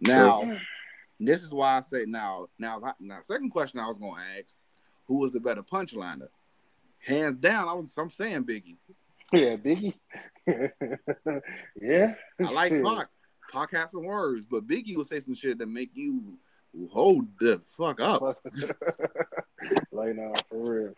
[0.00, 0.56] Now,
[1.18, 2.46] this is why I say now.
[2.58, 4.56] Now, now, second question I was going to ask:
[5.06, 6.28] Who was the better punchliner?
[7.00, 7.96] Hands down, I was.
[7.98, 8.76] I'm saying Biggie.
[9.32, 9.94] Yeah, Biggie.
[11.80, 12.14] yeah.
[12.44, 12.84] I like Shit.
[12.84, 13.08] Pac.
[13.52, 16.38] Pac has some words, but Biggie will say some shit that make you
[16.90, 18.22] hold the fuck up.
[19.92, 20.92] like no, for real.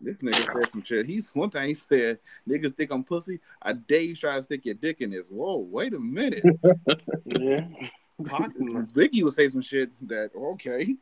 [0.00, 1.06] This nigga said some shit.
[1.06, 3.40] He's one time he said, "Niggas think I'm pussy.
[3.60, 6.44] I dare you try to stick your dick in this." Whoa, wait a minute.
[7.24, 7.66] Yeah.
[8.24, 8.50] Pac,
[8.94, 10.94] Biggie would say some shit that okay,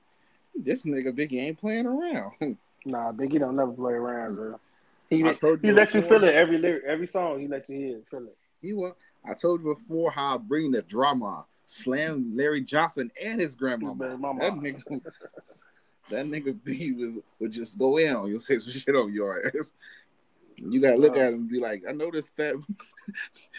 [0.54, 2.56] this nigga Biggie ain't playing around.
[2.84, 4.60] Nah, Biggie don't never play around, bro.
[5.08, 7.40] He I he you let you feel it every lyric, every song.
[7.40, 8.36] He let you hear it, feel it.
[8.60, 8.94] He was.
[9.24, 14.10] I told you before how I bring the drama, slam Larry Johnson and his grandmama.
[14.10, 14.40] His mama.
[14.40, 15.00] That nigga,
[16.10, 19.46] that nigga B was would just go in on you, say some shit on your
[19.46, 19.72] ass.
[20.56, 22.64] You gotta look at him and be like, I know this fat, and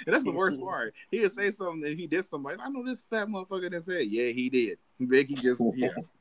[0.05, 0.95] that's the worst part.
[1.11, 2.57] He'd say something and he did somebody.
[2.59, 4.79] I know this fat motherfucker that said, yeah, he did.
[4.99, 6.13] Biggie just yes.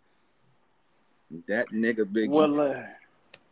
[1.49, 2.83] That nigga Biggie, Well, uh,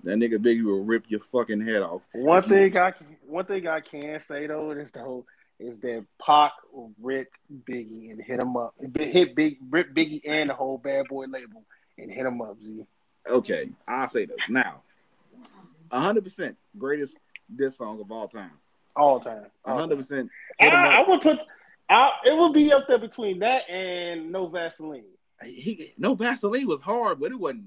[0.05, 2.03] that nigga Biggie will rip your fucking head off.
[2.13, 5.27] one thing I can, one thing I can say though is the whole
[5.61, 7.31] is that Pac will rip
[7.69, 11.65] Biggie and hit him up, hit Big rip Biggie and the whole Bad Boy label
[11.99, 12.57] and hit him up.
[12.63, 12.87] Z.
[13.29, 14.83] Okay, I'll say this now.
[15.91, 17.19] hundred percent greatest
[17.55, 18.51] diss song of all time.
[18.97, 19.47] all time.
[19.65, 20.31] hundred percent.
[20.61, 21.39] I, I would put,
[21.89, 25.05] I, it would be up there between that and No Vaseline.
[25.45, 27.67] He no Vaseline was hard, but it wasn't.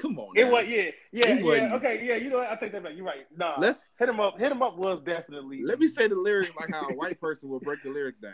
[0.00, 0.52] Come on, It now.
[0.52, 1.74] was yeah, yeah, It yeah.
[1.74, 2.16] Okay, yeah.
[2.16, 2.50] You know what?
[2.50, 2.92] I take that back.
[2.96, 3.26] You're right.
[3.36, 4.38] Nah, Let's hit him up.
[4.38, 5.62] Hit him up was definitely.
[5.64, 8.32] let me say the lyrics like how a white person will break the lyrics down.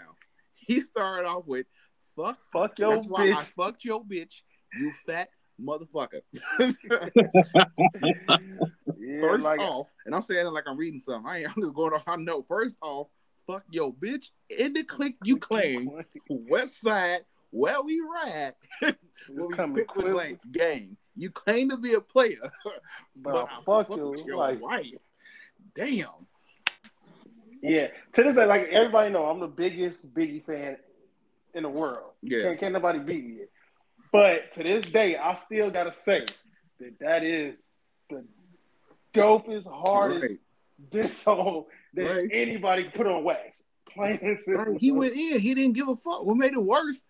[0.54, 1.66] He started off with
[2.16, 3.48] "fuck." fuck your That's why I bitch.
[3.56, 4.42] fucked your bitch,
[4.78, 5.28] you fat
[5.60, 6.20] motherfucker.
[8.98, 11.30] Yeah, First like off, and I'm saying it like I'm reading something.
[11.30, 12.02] I ain't, I'm just going off.
[12.06, 12.42] I know.
[12.42, 13.08] First off,
[13.46, 15.90] fuck your bitch in the click you claim.
[16.28, 20.96] West Side, where we ride, where we come quick with blame game.
[21.16, 22.38] You claim to be a player,
[23.16, 24.14] but I fuck fuck you.
[24.26, 24.86] your Like, wife.
[25.74, 26.08] Damn.
[27.62, 27.88] yeah.
[28.14, 30.76] To this day, like everybody know, I'm the biggest Biggie fan
[31.54, 32.12] in the world.
[32.22, 32.42] Yeah.
[32.42, 33.38] Can't, can't nobody beat me.
[34.12, 36.26] But to this day, I still gotta say
[36.80, 37.56] that that is
[38.10, 38.24] the
[39.14, 40.38] dopest, hardest Right.
[40.90, 42.28] this song that Right.
[42.32, 43.62] anybody put on wax.
[43.88, 44.64] Plain and simple.
[44.72, 45.40] Right, He went in.
[45.40, 46.24] He didn't give a fuck.
[46.26, 47.02] What made it worse?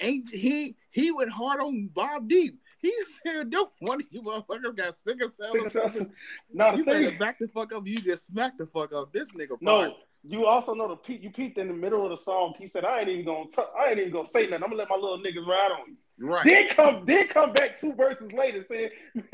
[0.00, 0.76] Ain't he?
[0.90, 2.58] He went hard on Mobb Deep.
[2.82, 2.92] He
[3.24, 6.10] said, "Don't one of you motherfuckers got sick of or something.
[6.52, 7.86] Not You better back the fuck up.
[7.86, 9.12] You get smacked the fuck up.
[9.12, 9.56] This nigga.
[9.60, 9.92] No, fine.
[10.24, 12.54] you also know the pe- you peeped in the middle of the song.
[12.58, 14.54] He said, "I ain't even gonna, t- I ain't even gonna say nothing.
[14.64, 16.44] I'm gonna let my little niggas ride on you." right.
[16.44, 19.24] Then come, then come back two verses later saying, and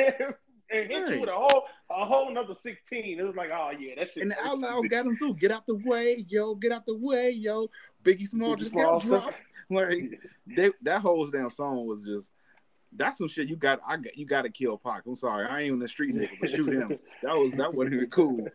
[0.91, 1.15] hit Right.
[1.15, 3.19] you with a whole, a whole another sixteen.
[3.19, 4.23] It was like, oh yeah, that shit.
[4.25, 5.35] And the Outlaws got him too.
[5.35, 6.55] Get out the way, yo.
[6.55, 7.69] Get out the way, yo.
[8.05, 9.01] Biggie Small Biggie just Small.
[9.01, 9.35] got dropped.
[9.71, 12.31] Like they, that whole damn song was just.
[12.97, 13.81] That's some shit you got.
[13.87, 15.03] I got you got to kill Pac.
[15.07, 16.99] I'm sorry, I ain't even the street nigga, but shoot him.
[17.23, 18.47] That was that wasn't even cool.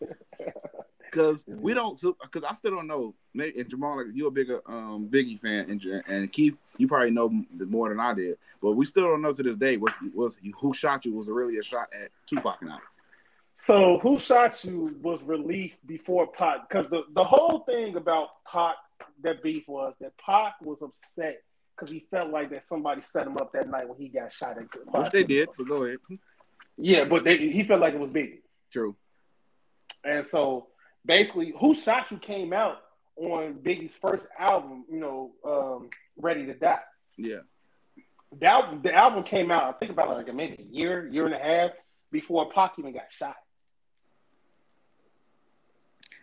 [1.11, 3.13] Cause we don't, cause I still don't know.
[3.35, 7.11] Maybe and Jamal, like, you're a bigger um Biggie fan, and and Keith, you probably
[7.11, 7.29] know
[7.67, 8.37] more than I did.
[8.61, 11.57] But we still don't know to this day was was who shot you was really
[11.57, 12.79] a shot at Tupac now.
[13.57, 18.75] So who shot you was released before Pac because the, the whole thing about Pac
[19.21, 21.43] that beef was that Pac was upset
[21.75, 24.57] because he felt like that somebody set him up that night when he got shot
[24.57, 25.97] at Which they did, but go ahead.
[26.77, 28.41] Yeah, but they, he felt like it was Biggie.
[28.71, 28.95] True.
[30.03, 30.67] And so
[31.05, 32.81] basically, Who Shot You came out
[33.15, 36.79] on Biggie's first album, you know, um, Ready to Die.
[37.17, 37.37] Yeah.
[38.39, 41.39] That, the album came out, I think about like maybe a year, year and a
[41.39, 41.71] half
[42.11, 43.35] before Pac even got shot.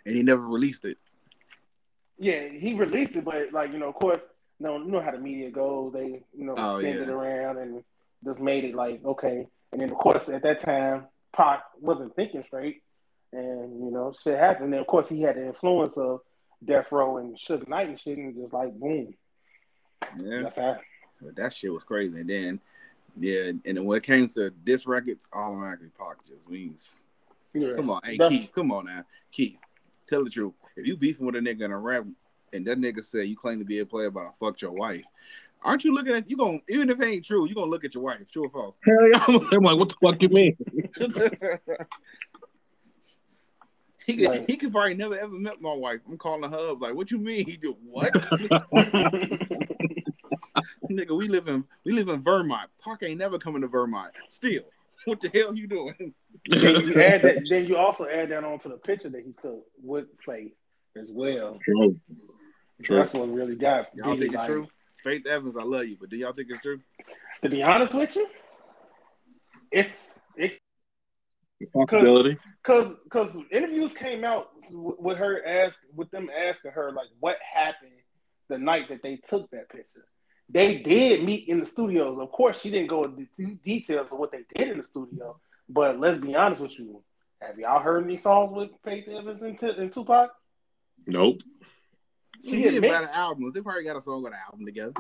[0.04, 0.98] And he never released it.
[2.18, 4.20] Yeah, he released it, but like, you know, of course,
[4.60, 5.92] know, you know how the media goes.
[5.92, 7.02] They, you know, Oh, spin yeah.
[7.02, 7.82] it around and
[8.24, 9.46] just made it like, okay.
[9.72, 12.82] And then, of course, at that time, Pac wasn't thinking straight.
[13.32, 14.72] And, you know, shit happened.
[14.74, 16.20] And, of course, he had the influence of
[16.64, 19.14] Death Row and Suge Knight and shit, and just like, boom.
[20.18, 20.42] Yeah.
[20.42, 20.76] That's how.
[21.22, 22.20] But that shit was crazy.
[22.20, 22.60] And then,
[23.18, 26.94] yeah, and then when it came to this records, automatically Pac just wins.
[27.52, 27.72] Yeah.
[27.74, 29.56] Come on, hey That's- Keith, come on now, Keith,
[30.08, 30.54] tell the truth.
[30.76, 32.04] If you beefing with a nigga in a rap
[32.52, 35.04] and that nigga said you claim to be a player, but I fucked your wife.
[35.62, 37.94] Aren't you looking at you going even if it ain't true, you gonna look at
[37.94, 38.78] your wife, true or false?
[38.84, 39.24] Hell yeah.
[39.52, 40.56] I'm like, what the fuck you mean?
[44.06, 44.44] he could, Right.
[44.48, 46.00] he could probably never ever met my wife.
[46.08, 47.46] I'm calling her up like, what you mean?
[47.46, 48.10] He did what?
[50.90, 52.70] Nigga, we live in we live in Vermont.
[52.82, 54.12] Pac ain't never coming to Vermont.
[54.28, 54.62] Still,
[55.04, 56.14] what the hell you doing?
[56.46, 57.42] then you add that.
[57.48, 60.52] Then you also add that on to the picture that he took with Faith
[60.96, 61.58] as well.
[61.64, 61.96] True.
[62.82, 62.98] True.
[62.98, 63.88] That's really got.
[63.94, 64.68] Y'all Biggie, think it's like- true?
[65.02, 66.78] Faith Evans, I love you, but do y'all think it's true?
[67.42, 68.26] To be honest with you,
[69.72, 70.58] it's it
[71.72, 72.36] Possibility.
[72.62, 77.92] because because interviews came out with her ask with them asking her like what happened
[78.48, 80.04] the night that they took that picture.
[80.50, 82.18] They did meet in the studios.
[82.20, 83.26] Of course, she didn't go into
[83.64, 85.38] details of what they did in the studio.
[85.68, 87.02] But let's be honest with you.
[87.40, 90.30] Have y'all heard any songs with Faith Evans and, T- and Tupac?
[91.06, 91.38] Nope.
[92.44, 93.52] She admits- about an album.
[93.52, 94.92] They probably got a song on an album together.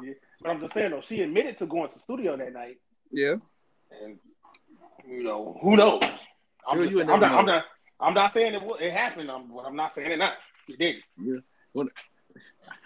[0.42, 2.78] But I'm just saying though, she admitted to going to the studio that night,
[3.10, 3.36] Yeah.
[4.04, 4.18] and
[5.08, 6.00] you know who knows.
[6.68, 7.64] I'm, Sure, just, I'm, not, I'm not.
[8.00, 8.62] I'm not saying it.
[8.80, 9.30] It happened.
[9.30, 10.34] I'm, but I'm not saying it not.
[10.68, 10.96] It did.
[11.20, 11.38] Yeah.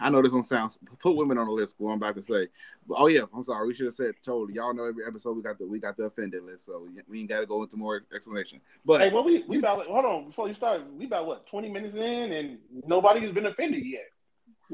[0.00, 1.76] I know this one sounds put women on the list.
[1.78, 2.48] What I'm about to say.
[2.88, 3.66] But, oh yeah, I'm sorry.
[3.68, 4.54] We should have said totally.
[4.54, 7.28] Y'all know every episode we got the we got the offended list, so we ain't
[7.28, 8.60] got to go into more explanation.
[8.84, 10.82] But Hey, well, we we about hold on before you start.
[10.92, 14.06] We about what 20 minutes in, and nobody has been offended yet.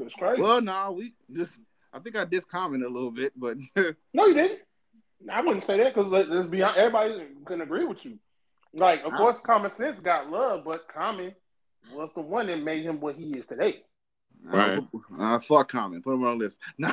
[0.01, 0.41] It's crazy.
[0.41, 1.59] well, no, we just
[1.93, 3.57] I think I discommented a little bit, but
[4.13, 4.59] no, you didn't.
[5.31, 8.17] I wouldn't say that because let, let's be honest, everybody can agree with you.
[8.73, 11.33] Like, of I- course, common sense got love, but Common
[11.93, 13.83] was the one that made him what he is today.
[14.43, 14.79] Right.
[15.19, 16.01] uh, fuck Common.
[16.01, 16.59] Put him on the list.
[16.79, 16.91] No.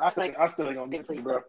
[0.00, 1.40] I think I still ain't gonna get to you, bro.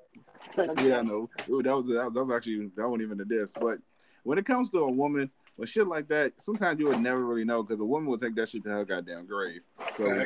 [0.57, 1.29] yeah, I know.
[1.49, 3.53] Ooh, that was that was, that was actually that wasn't even a diss.
[3.59, 3.79] But
[4.23, 7.45] when it comes to a woman with shit like that, sometimes you would never really
[7.45, 9.61] know because a woman will take that shit to her goddamn grave.
[9.93, 10.25] So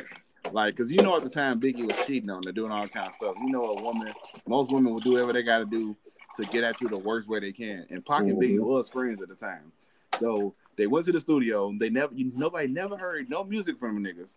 [0.52, 3.08] like, cause you know at the time Biggie was cheating on her, doing all kind
[3.08, 3.36] of stuff.
[3.40, 4.12] You know a woman,
[4.46, 5.96] most women will do whatever they got to do
[6.36, 7.86] to get at you the worst way they can.
[7.90, 8.64] And Pac and Biggie mm-hmm.
[8.64, 9.72] was friends at the time,
[10.18, 11.72] so they went to the studio.
[11.78, 14.36] They never, you, nobody never heard no music from them niggas,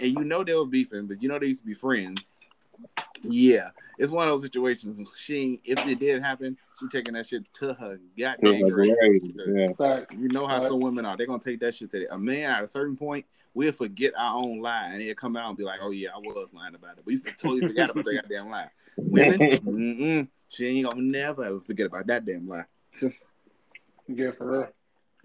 [0.00, 2.28] and you know they was beefing, but you know they used to be friends.
[3.22, 5.00] Yeah, it's one of those situations.
[5.16, 8.96] She, if it did happen, she taking that shit to her goddamn grave.
[9.00, 10.04] Yeah.
[10.10, 11.16] You know how some women are.
[11.16, 13.26] They're gonna take that shit to the, a man at a certain point.
[13.54, 16.18] We'll forget our own lie, and he'll come out and be like, "Oh yeah, I
[16.18, 18.70] was lying about it," but you totally forgot about that goddamn lie.
[18.96, 22.64] Women, mm-mm, she ain't gonna never ever forget about that damn lie.
[24.08, 24.68] Yeah, for real.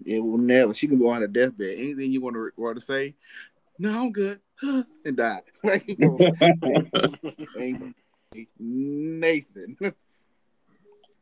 [0.04, 0.74] It will never.
[0.74, 1.74] She can go on her deathbed.
[1.76, 3.14] Anything you want to want to say?
[3.78, 5.42] No, I'm good, and died.
[5.64, 6.18] Like, so,
[7.56, 7.94] ain't,
[8.34, 9.76] ain't Nathan.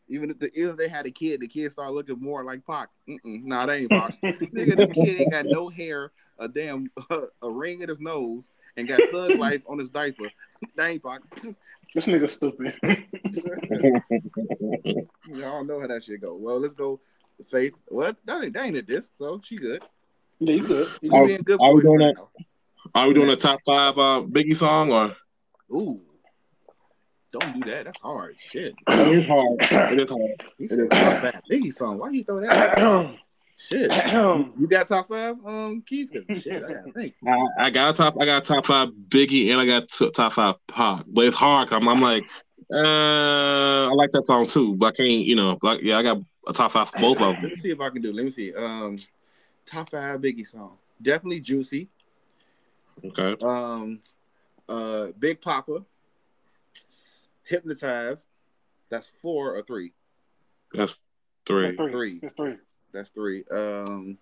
[0.09, 2.91] Even if the if they had a kid, the kid start looking more like Pac.
[3.09, 4.15] Mm-mm, nah, that ain't Pac.
[4.55, 6.89] Nigga, this kid ain't got no hair, a damn
[7.43, 10.31] a ring in his nose, and got thug life on his diaper.
[10.77, 11.23] That ain't Pac.
[11.95, 12.75] This nigga stupid.
[15.29, 16.37] Y'all know how that shit go.
[16.37, 17.01] Well, let's go.
[17.49, 17.75] Faith.
[17.89, 18.17] What?
[18.27, 19.11] That ain't that ain't a diss.
[19.15, 19.83] So she good.
[20.41, 20.89] Yeah, you good.
[21.03, 22.15] You You Are- being good are we doing that?
[22.95, 25.15] Are we doing a top five uh, Biggie song or?
[25.73, 26.01] Ooh.
[27.33, 27.85] Don't do that.
[27.85, 28.37] That's hard.
[28.39, 28.75] Shit.
[28.89, 29.93] It is hard.
[29.93, 30.43] It is hard.
[30.59, 31.99] He said top five Biggie song.
[31.99, 32.79] Why you throw that?
[32.79, 33.17] out?
[33.59, 33.91] Shit.
[34.59, 36.11] You got top five, um, Keith?
[36.13, 37.15] 'Cause Shit, I gotta think.
[37.27, 38.15] I, I got a top.
[38.21, 41.05] I got a top five Biggie, and I got t- top five Pac.
[41.09, 41.73] But it's hard.
[41.73, 42.25] I'm, I'm like,
[42.73, 45.25] uh, I like that song too, but I can't.
[45.25, 47.29] You know, like yeah, I got a top five for both of them.
[47.35, 47.51] Let them.
[47.51, 48.13] me see if I can do.
[48.13, 48.55] Let me see.
[48.55, 48.99] Um,
[49.67, 50.79] top five Biggie song.
[51.03, 51.89] Definitely Juicy.
[53.05, 53.37] Okay.
[53.43, 54.01] Um,
[54.69, 55.85] uh, Big Poppa.
[57.45, 58.27] Hypnotized.
[58.89, 59.93] That's four or three.
[60.73, 61.03] That's
[61.47, 61.77] three.
[61.77, 61.91] Three.
[61.91, 62.21] Three.
[62.23, 62.57] It's three.
[62.93, 63.45] That's three.
[63.51, 64.19] Um,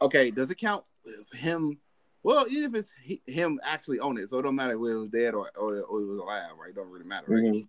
[0.00, 1.78] okay, does it count if him?
[2.22, 5.00] Well, even if it's he, him actually on it, so it don't matter whether it
[5.00, 6.70] was dead or or, or it was alive, right?
[6.70, 7.42] It don't really matter, right?
[7.44, 7.66] Mhm.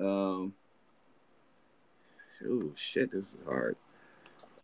[0.00, 0.54] Um,
[2.48, 3.76] oh shit, this is hard.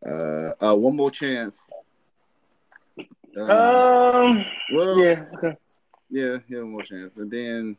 [0.06, 1.64] Uh, uh, one more chance.
[3.36, 4.44] Um, Um.
[4.72, 5.24] well, Yeah.
[5.34, 5.56] Okay.
[6.10, 7.76] yeah, yeah, one more chance, and then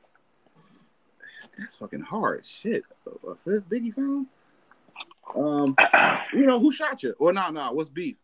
[1.57, 2.45] that's fucking hard.
[2.45, 4.27] Shit, a a fifth Biggie song.
[5.35, 5.75] Um,
[6.33, 7.15] you know who shot you?
[7.19, 8.17] Or no, no, what's beef?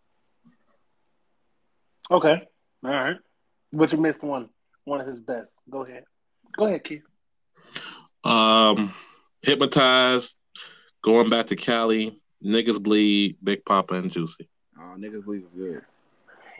[2.09, 2.47] Okay.
[2.83, 3.17] All right.
[3.73, 4.49] But you missed one.
[4.85, 5.49] One of his best.
[5.69, 6.03] Go ahead.
[6.57, 7.03] Go ahead, Keith.
[8.23, 8.93] Um,
[9.41, 10.35] hypnotized.
[11.01, 12.20] Going back to Cali.
[12.43, 13.37] Niggas bleed.
[13.43, 14.47] Big Poppa and Juicy.
[14.77, 15.83] Oh, niggas Bleed it's good.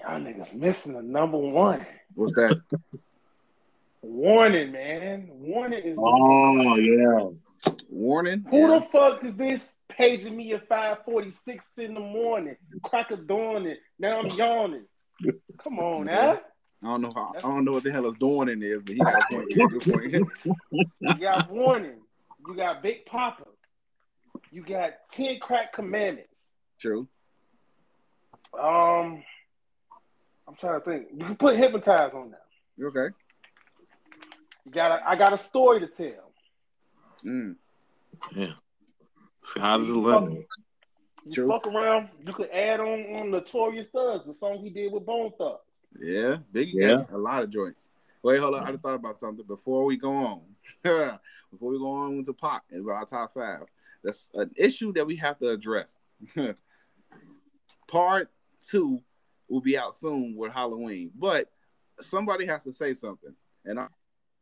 [0.02, 1.86] Y'all niggas missing the number one.
[2.16, 2.60] What's that?
[4.02, 5.30] Warning, man.
[5.32, 7.30] Warning is Oh yeah.
[7.90, 8.46] Warning?
[8.50, 8.80] who Yeah.
[8.80, 12.56] the fuck is this paging me at 546 in the morning?
[12.84, 14.86] Crack of dawn and now I'm yawning.
[15.64, 16.40] Come on now.
[16.84, 17.34] I don't know how.
[17.38, 19.46] I don't know what the hell is doing in this, but he got a point.
[19.50, 20.88] He got a point.
[21.02, 21.98] You got warning.
[22.48, 23.46] You got Big Poppa.
[24.52, 26.28] You got ten crack commandments.
[26.80, 27.08] True.
[28.54, 29.24] Um,
[30.48, 31.08] I'm trying to think.
[31.14, 32.86] You can put hypnotize on that.
[32.86, 33.16] Okay?
[34.66, 34.92] You got.
[35.00, 36.32] A, I got a story to tell.
[37.26, 37.56] Mm.
[39.44, 40.30] See, how does it look?
[41.26, 41.48] You True.
[41.48, 42.10] fuck around.
[42.26, 45.60] You could add on on Notorious Thugs, the song he did with Bone Thug.
[46.00, 46.96] Yeah, Biggie Yeah.
[46.98, 47.80] got a lot of joints.
[48.24, 48.64] Wait, hold on.
[48.64, 50.42] I just thought about something before we go on.
[50.84, 53.62] before we go on to Pac and about our top five,
[54.04, 55.98] that's an issue that we have to address.
[57.88, 58.30] Part
[58.66, 59.02] two
[59.50, 61.52] will be out soon with Halloween, but
[62.00, 63.34] somebody has to say something,
[63.66, 63.88] and I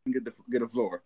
[0.04, 1.02] can get the get the floor.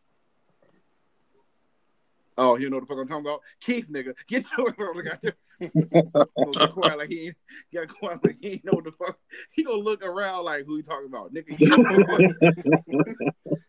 [2.37, 3.43] Oh, you know what the fuck I'm talking about?
[3.61, 4.73] Keith, nigga, get your
[6.73, 7.33] quiet like he
[7.73, 9.17] got quiet like he ain't know what the fuck.
[9.53, 11.57] He gonna look around like who he talking about, nigga.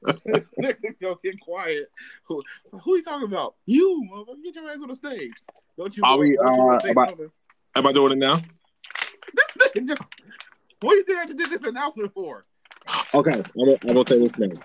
[0.07, 1.87] You know what this nigga go get quiet.
[2.27, 2.43] Who,
[2.83, 3.55] who you talking about?
[3.65, 4.43] You, motherfucker.
[4.43, 5.31] Get your ass on the stage.
[5.77, 6.03] Don't you?
[6.03, 7.31] Are we, uh, about- something?
[7.75, 8.41] Am I doing it now?
[9.33, 10.01] This nigga just,
[10.79, 12.41] what do you think I just did this announcement for?
[13.13, 14.61] Okay, I will, I will say this now.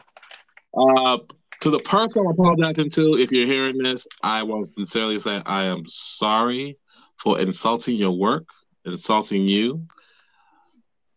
[0.74, 1.18] Uh,
[1.61, 5.64] to the person I'm apologizing to, if you're hearing this, I will sincerely say I
[5.64, 6.79] am sorry
[7.16, 8.44] for insulting your work,
[8.85, 9.87] insulting you.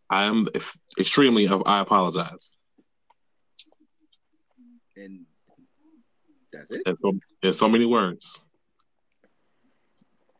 [0.10, 1.48] I am ex- extremely.
[1.48, 2.56] I apologize.
[5.04, 5.26] And
[6.52, 6.84] that's it.
[6.86, 8.40] In so, in so many words.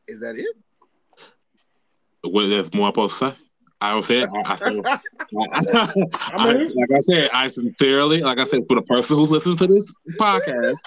[0.08, 0.56] Is that it?
[2.22, 3.36] What is there's more I'm supposed to say?
[3.82, 4.30] I don't say it.
[4.34, 4.98] I, I.
[5.36, 9.58] I, I like I said, I sincerely, like I said, for the person who's listening
[9.58, 10.80] to this podcast,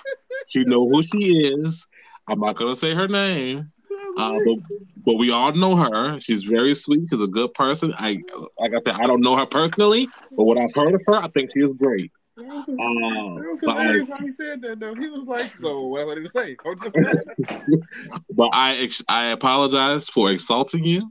[0.47, 1.87] she know who she is.
[2.27, 3.71] I'm not gonna say her name,
[4.17, 4.57] uh, but
[5.05, 6.19] but we all know her.
[6.19, 7.09] She's very sweet.
[7.11, 7.93] She's a good person.
[7.99, 8.19] I
[8.59, 11.29] like I said, I don't know her personally, but what I've heard of her, I
[11.29, 12.11] think she is great.
[12.37, 14.95] That was, Um, that was but, hilarious how he said that though.
[14.95, 17.25] He was like, "So what did he say?" Or just saying.
[18.31, 21.11] but I ex- I apologize for insulting you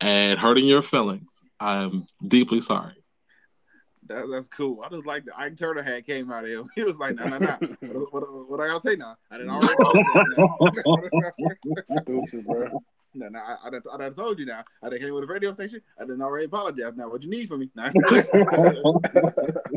[0.00, 1.40] and hurting your feelings.
[1.60, 2.94] I'm deeply sorry.
[4.08, 4.82] That, that's cool.
[4.82, 6.68] I just like the Ike Turner hat came out of him.
[6.74, 7.56] He was like, "No, no, no.
[7.82, 9.16] What, what, what I gotta say now?
[9.30, 10.04] I didn't already told you.
[12.02, 12.82] Stupid, bro.
[13.14, 14.64] no, no, I, I, done, I done told you now.
[14.82, 15.80] I didn't came with a radio station.
[15.96, 16.96] I didn't already apologize.
[16.96, 17.70] Now, what you need from me?
[17.76, 17.92] Nah.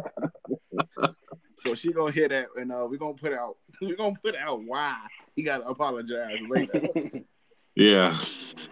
[1.57, 3.57] so she gonna hear that, and uh, we gonna put out.
[3.81, 4.97] We gonna put out why
[5.35, 6.81] he gotta apologize later.
[7.75, 8.15] Yeah.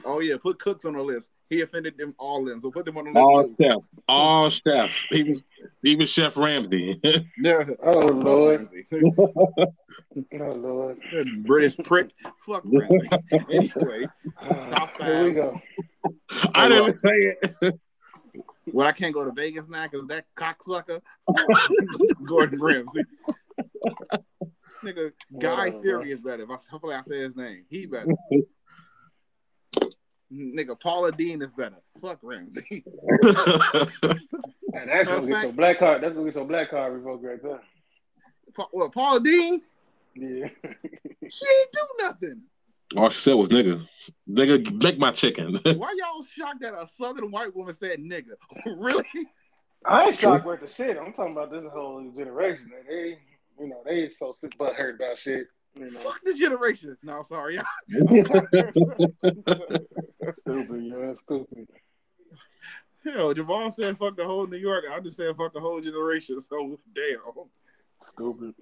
[0.05, 1.31] oh yeah, put Cooks on the list.
[1.49, 3.55] He offended them all in, so put them on the list All too.
[3.59, 3.85] chefs.
[4.07, 5.07] All chefs.
[5.11, 5.43] Even
[5.83, 7.01] even Chef Ramsay.
[7.37, 7.65] Yeah.
[7.83, 8.67] Oh Lord.
[8.93, 10.99] Oh Lord.
[11.43, 12.11] British prick.
[12.45, 13.09] Fuck Ramsay.
[13.51, 14.05] anyway,
[14.69, 15.59] Top Here we go.
[16.53, 17.79] I didn't say it.
[18.67, 21.01] Well, I can't go to Vegas now because that cocksucker,
[22.25, 23.03] Gordon Ramsay.
[24.83, 26.43] Nigga, Guy Whatever, Fury is better.
[26.43, 27.65] If I, hopefully, I say his name.
[27.69, 28.15] He better.
[30.31, 31.77] Nigga, Paula Deen is better.
[32.01, 32.83] Fuck Ramsay.
[34.73, 36.01] And that's gonna get your black card.
[36.01, 37.59] That's gonna get your black card revoked right there.
[38.55, 39.61] Pa- what, Paula Deen?
[40.15, 40.47] Yeah.
[41.29, 42.41] She ain't do nothing.
[42.95, 43.87] All she said was nigga.
[44.29, 45.55] Nigga, make my chicken.
[45.63, 48.33] Why y'all shocked that a southern white woman said nigga?
[48.65, 49.05] really?
[49.85, 50.97] I ain't shocked worth the shit.
[50.97, 52.69] I'm talking about this whole generation.
[52.69, 52.81] Man.
[52.87, 53.17] They,
[53.59, 55.47] you know, they so sick but hurt about shit.
[55.75, 56.97] You know, Fuck this generation.
[57.01, 57.57] No, sorry.
[57.89, 58.19] stupid.
[60.47, 61.67] You know, stupid.
[63.05, 64.85] Hell, Javon said fuck the whole New York.
[64.91, 66.39] I just said fuck the whole generation.
[66.39, 67.45] So damn.
[68.07, 68.53] Stupid.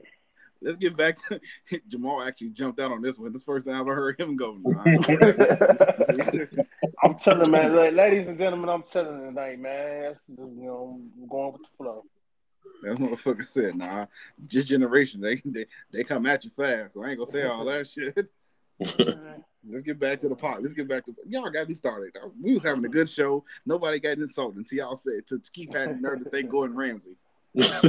[0.61, 1.39] Let's get back to
[1.87, 2.21] Jamal.
[2.21, 3.31] Actually jumped out on this one.
[3.31, 4.57] This first time I ever heard him go.
[4.63, 4.83] Nah.
[7.03, 10.01] I'm telling man, like, ladies and gentlemen, I'm telling tonight, man.
[10.01, 12.03] That's just, you know, I'm going with the flow.
[12.83, 14.05] that motherfucker said, "Nah,
[14.47, 17.65] just generation they they they come at you fast." So I ain't gonna say all
[17.65, 18.27] that shit.
[19.67, 20.63] Let's get back to the pot.
[20.63, 21.49] Let's get back to y'all.
[21.49, 22.15] Got me started.
[22.41, 23.43] We was having a good show.
[23.65, 27.15] Nobody got insulted until y'all said to Keith had the nerve to say Gordon Ramsay.
[27.57, 27.81] I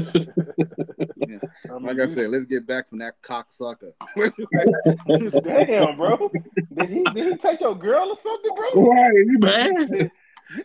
[1.16, 1.40] mean,
[1.82, 3.92] Like I said, let's get back from that cocksucker.
[5.44, 6.30] damn, bro.
[6.76, 8.82] Did he did he take your girl or something, bro?
[8.82, 9.10] Why?
[9.26, 10.10] You bad?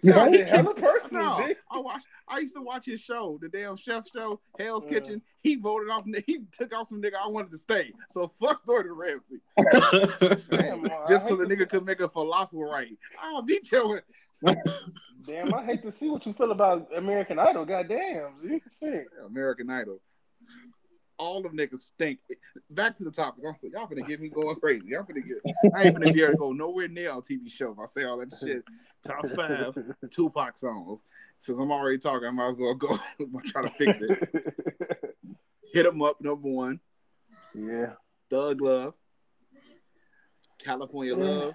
[0.04, 1.54] You sounded hella personal, no, G.
[1.70, 2.08] I watched.
[2.28, 4.94] I used to watch his show, the damn chef show, Hell's Yeah.
[5.00, 5.22] Kitchen.
[5.44, 6.06] He voted off.
[6.26, 7.16] He took off some nigga.
[7.24, 7.92] I wanted to stay.
[8.10, 9.38] So fuck Gordon Ramsay.
[10.50, 12.98] Damn, Just because the nigga could make a falafel right.
[13.22, 14.02] I'll beat your
[15.26, 17.66] Damn, I hate to see what you feel about American Idol.
[17.66, 18.62] Goddamn.
[18.80, 19.08] Shit.
[19.26, 20.00] American Idol.
[21.18, 22.20] all them niggas stink.
[22.70, 23.44] Back to the topic.
[23.48, 24.84] I'm saying, y'all finna get me going crazy.
[24.88, 25.38] Y'all finna get.
[25.76, 28.04] I ain't finna be able to go nowhere near on TV show if I say
[28.04, 28.64] all that shit.
[29.04, 29.74] Top five
[30.12, 31.04] Tupac songs.
[31.40, 32.98] Since I'm already talking, I might as well go
[33.48, 34.10] try to fix it.
[34.32, 35.16] Hit
[35.74, 36.80] Hit 'em up, number one.
[37.54, 37.94] yeah.
[38.30, 38.94] Thug Love.
[40.60, 41.54] California Love.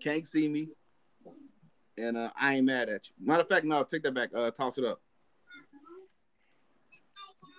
[0.00, 0.68] Can't see me.
[2.02, 3.14] And uh, I ain't mad at you.
[3.24, 4.30] Matter of fact, no, take that back.
[4.34, 5.00] Uh, toss it up.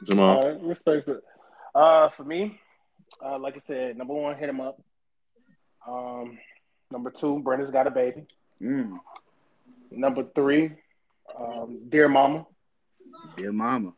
[0.03, 0.37] Jamal.
[0.37, 1.23] All right, respect it.
[1.73, 2.59] Uh, for me,
[3.23, 4.81] uh, like I said, number one, hit him up.
[5.87, 6.37] Um,
[6.91, 8.25] number two, Brenda's got a baby.
[8.61, 8.97] Mm,
[9.91, 10.71] Number three,
[11.39, 12.45] um, Dear Mama.
[13.37, 13.93] dear mama.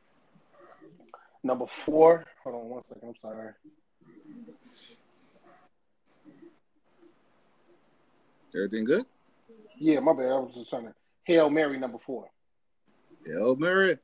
[1.44, 3.08] Number four, hold on one second.
[3.10, 3.52] I'm sorry.
[8.54, 9.06] Everything good?
[9.78, 10.26] Yeah, my bad.
[10.32, 12.28] I was just trying to Hail Mary number four.
[13.26, 13.98] Hail Mary.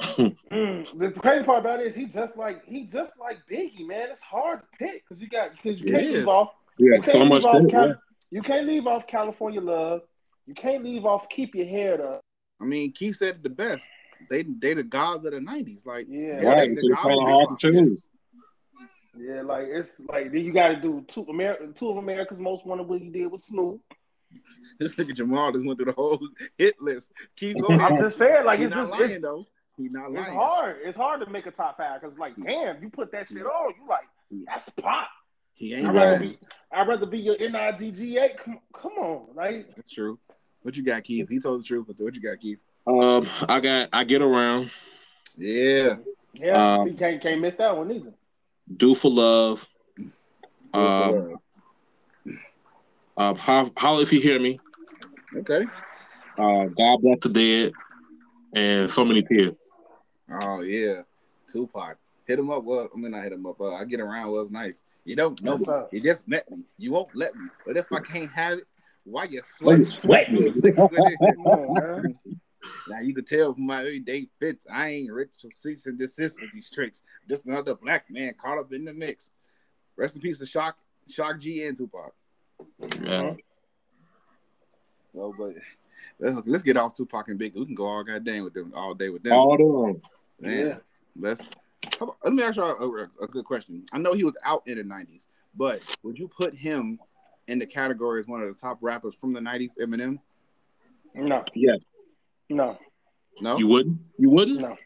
[0.00, 4.08] Mm, the crazy part about it is he just like he just like Biggie, man.
[4.10, 7.12] It's hard to pick because you got because you can't leave off Yeah, you can't
[7.12, 7.44] so leave much.
[7.44, 7.94] off shit, Cal- yeah.
[8.30, 10.02] you can't leave off California Love.
[10.46, 12.20] You can't leave off Keep Your Head Up.
[12.60, 13.88] I mean, Keith said it the best.
[14.30, 15.86] They they the gods of the '90s.
[15.86, 18.08] Like, Yeah, Yeah, Right, they- so they it's kind of hard to choose.
[19.16, 22.66] yeah, like it's like then you got to do two America, two of America's Most
[22.66, 22.88] Wanted.
[22.88, 23.80] What you did with Snoop.
[24.78, 26.20] this nigga Jamal just went through the whole
[26.58, 27.12] hit list.
[27.36, 27.80] Keep going.
[27.80, 29.46] I'm just saying, like He's it's not just lying it's, though.
[29.76, 30.76] He's not it's hard.
[30.84, 33.74] It's hard to make a top five because like damn, you put that shit on,
[33.80, 34.06] you like
[34.46, 35.08] that's pop.
[35.54, 36.30] He ain't I'd rather lying.
[36.32, 36.38] be
[36.72, 38.36] I'd rather be your NIGGA.
[38.38, 40.18] Come, come on, like That's true.
[40.62, 41.28] What you got, Keith?
[41.28, 42.58] He told the truth, but what you got, Keith?
[42.86, 44.70] Um, I got I get around.
[45.36, 45.96] Yeah.
[46.32, 48.14] yeah, Um, you can't can't miss that one either.
[48.76, 49.66] Do for love.
[49.96, 50.12] Good
[50.72, 51.40] for Um, love.
[53.16, 54.58] Um, how, how if you hear me?
[55.36, 55.66] okay.
[56.36, 57.72] Uh, God bless the dead,
[58.52, 59.52] and so many tears.
[60.42, 61.02] Oh yeah,
[61.46, 61.96] Tupac.
[62.26, 62.64] Hit him up.
[62.64, 63.60] Well, I mean, I hit him up.
[63.60, 64.82] Uh, I get around was nice.
[65.04, 65.66] You don't know me.
[65.92, 66.64] You just met me.
[66.78, 67.48] You won't let me.
[67.66, 68.64] But if I can't have it,
[69.04, 70.62] why you Why you sweating?
[70.68, 70.78] sweating?
[71.46, 72.18] On,
[72.86, 74.66] now you can tell from my everyday fits.
[74.70, 77.02] I ain't rich or cease and desist with these tricks.
[77.28, 79.32] Just another black man caught up in the mix.
[79.96, 80.76] Rest in peace to Shock,
[81.08, 82.14] Shock G and Tupac.
[83.02, 83.34] Yeah.
[85.12, 85.54] No, but
[86.18, 87.54] let's, let's get off Tupac and Big.
[87.54, 89.32] We can go all goddamn with them all day with them.
[89.32, 90.02] All them.
[90.40, 90.76] Man, Yeah.
[91.18, 91.42] let's.
[91.98, 93.84] how about- let me ask you a, a, a good question.
[93.92, 95.26] I know he was out in the '90s,
[95.56, 96.98] but would you put him
[97.46, 99.70] in the category as one of the top rappers from the '90s?
[99.80, 100.18] Eminem?
[101.14, 101.76] No, Yeah.
[102.50, 102.76] no,
[103.40, 103.56] No.
[103.58, 104.00] You wouldn't?
[104.18, 104.60] You wouldn't?
[104.62, 104.76] no.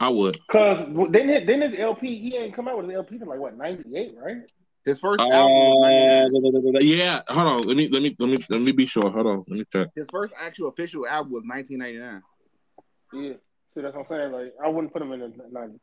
[0.00, 0.38] I would.
[0.48, 3.38] Cause then his, then his LP he ain't come out with his LP till like
[3.38, 4.38] what ninety eight, right?
[4.84, 6.82] His first Uh, album was '99.
[6.82, 7.22] yeah.
[7.28, 7.62] Hold on.
[7.66, 9.10] Let me let me let me let me be sure.
[9.10, 9.44] Hold on.
[9.46, 9.88] Let me check.
[9.94, 12.22] His first actual official album was 1999.
[13.12, 13.34] Yeah.
[13.74, 14.32] See, that's what I'm saying.
[14.32, 15.78] Like, I wouldn't put him in the ninety.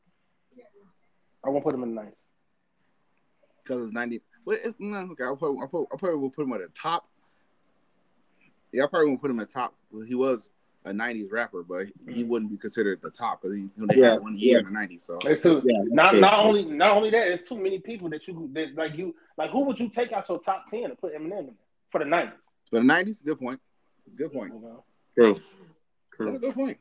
[1.45, 2.17] I won't put him in the ninety.
[3.63, 4.21] because it's 90.
[4.45, 5.23] Well, it's no, okay.
[5.25, 7.07] I'll, put, I'll, put, I'll probably will put him at the top.
[8.71, 9.75] Yeah, I probably won't put him at top.
[9.91, 10.49] Well, he was
[10.89, 12.27] a 90s rapper, but he mm.
[12.27, 15.01] wouldn't be considered the top because he only Yeah, had one year in the 90s.
[15.01, 16.19] So It's too, Yeah, not sure.
[16.19, 19.51] not only not only that, it's too many people that you that like you like
[19.51, 21.55] who would you take out your top ten and put Eminem in
[21.91, 22.39] for the nineties?
[22.69, 23.61] for the 90s, good point.
[24.15, 24.53] Good point.
[24.53, 24.83] You know?
[25.15, 25.39] True.
[26.19, 26.77] That's a good point.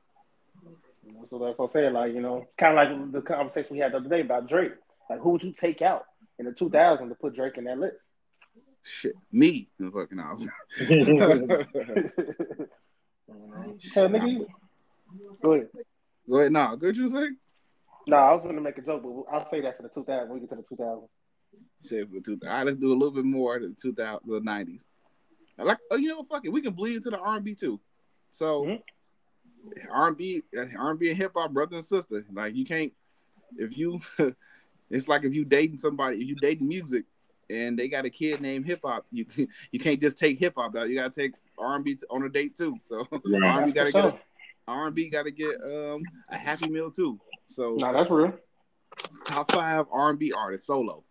[1.31, 1.93] So that's what I'm saying.
[1.93, 4.73] Like you know, kind of like the conversation we had the other day about Drake.
[5.09, 6.05] Like who would you take out
[6.39, 7.97] in the 2000s to put Drake in that list?
[8.83, 9.69] Shit, me.
[9.79, 10.51] No, fucking awesome.
[13.29, 14.47] Hell, nigga, you-
[15.43, 15.69] Go ahead.
[16.29, 16.53] Go ahead.
[16.53, 17.29] No, good you say?
[18.07, 20.29] No, I was going to make a joke, but I'll say that for the 2000
[20.29, 21.09] when we get to the 2000.
[21.83, 22.39] Say for the two.
[22.47, 24.87] All right, let's do a little bit more than 2000, the 90s.
[25.59, 26.29] I like, oh, you know what?
[26.29, 26.51] Fuck it.
[26.51, 27.81] We can bleed into the R&B too.
[28.31, 28.83] So Mhm.
[29.91, 30.43] R&B,
[30.79, 32.25] R&B and hip hop, brother and sister.
[32.33, 32.93] Like you can't,
[33.57, 34.01] if you,
[34.91, 37.07] it's like if you dating somebody, if you dating music,
[37.49, 39.25] and they got a kid named hip hop, you
[39.73, 40.89] you can't just take hip hop out.
[40.89, 42.77] You gotta take R&B on a date too.
[42.85, 43.43] So Right.
[43.43, 44.19] R&B gotta get a,
[44.69, 47.19] R&B gotta get um a happy meal too.
[47.49, 48.33] So No, that's real.
[49.27, 51.05] top five R&B artists solo.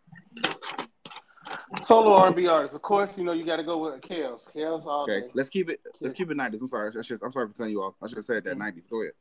[1.84, 3.18] Solo R&B artists, of course.
[3.18, 4.42] You know you got to go with Kells.
[4.54, 5.28] Kells all Okay, day.
[5.34, 5.80] let's keep it.
[6.00, 6.62] Let's keep it nineties.
[6.62, 6.92] I'm sorry.
[6.98, 7.96] I should, I'm sorry for cutting you off.
[8.02, 8.88] I should have said that nineties.
[8.88, 9.14] Go ahead.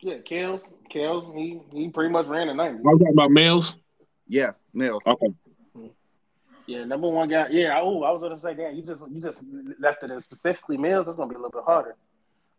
[0.00, 0.60] Yeah, Kells.
[0.90, 1.32] Kells.
[1.34, 2.78] He he pretty much ran the 90s.
[2.78, 3.76] I'm talking about males.
[4.26, 5.02] Yes, males.
[5.06, 5.26] Okay.
[6.66, 7.48] Yeah, number one guy.
[7.50, 7.78] Yeah.
[7.80, 8.74] Oh, I was gonna say that.
[8.74, 9.38] You just you just
[9.80, 11.06] left it as specifically males.
[11.08, 11.96] It's gonna be a little bit harder.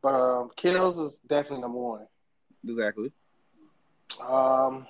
[0.01, 2.07] But um, Kells is definitely number one.
[2.67, 3.11] Exactly.
[4.21, 4.85] Um,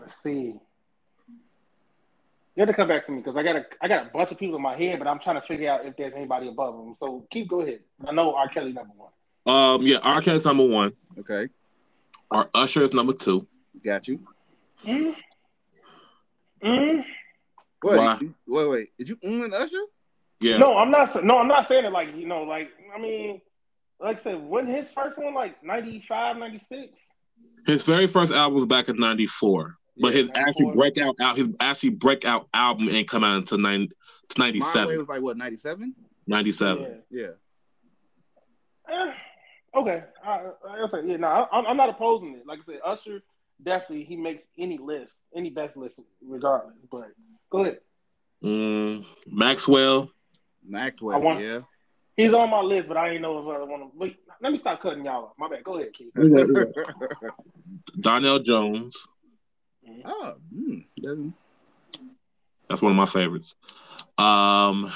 [0.00, 0.54] let's see.
[2.54, 4.30] You have to come back to me because I got a I got a bunch
[4.30, 6.76] of people in my head, but I'm trying to figure out if there's anybody above
[6.76, 6.96] them.
[6.98, 7.80] So keep go ahead.
[8.06, 8.48] I know R.
[8.48, 9.10] Kelly number one.
[9.46, 9.82] Um.
[9.82, 9.98] Yeah.
[9.98, 10.22] R.
[10.22, 10.92] Kelly's number one.
[11.18, 11.48] Okay.
[12.30, 13.46] Our Usher is number two.
[13.84, 14.20] Got you.
[14.84, 15.14] Mm.
[16.64, 17.04] Mm.
[17.82, 18.18] Wait, Why?
[18.20, 18.88] you- wait, wait.
[18.98, 19.76] Did you mm and Usher?
[20.40, 20.58] Yeah.
[20.58, 21.24] No, I'm not.
[21.24, 23.40] No, I'm not saying it like you know, like I mean,
[24.00, 27.00] like I said, when his first one, like 95, 96?
[27.66, 31.48] His very first album was back in '94, but Yeah, his actually breakout out his
[31.60, 33.88] actually breakout album ain't come out until nine,
[34.30, 35.94] to 97, was like what, 97?
[36.26, 37.02] 97.
[37.10, 37.26] Yeah.
[38.88, 39.12] Eh,
[39.76, 41.16] okay, I, I say yeah.
[41.18, 42.46] No, I, I'm not opposing it.
[42.46, 43.22] Like I said, Usher
[43.62, 46.76] definitely he makes any list, any best list, regardless.
[46.90, 47.08] But
[47.50, 47.78] go ahead.
[48.42, 50.10] Mm, Maxwell.
[50.66, 51.60] Maxwell, want- yeah.
[52.16, 53.98] He's on my list, but I ain't know if I want to.
[53.98, 55.32] Wait, let me stop cutting y'all off.
[55.38, 55.64] My bad.
[55.64, 56.12] Go ahead, Keith.
[58.00, 59.06] Donell Jones.
[60.04, 61.32] oh, mm,
[62.68, 63.54] That's one of my favorites.
[64.18, 64.92] Um,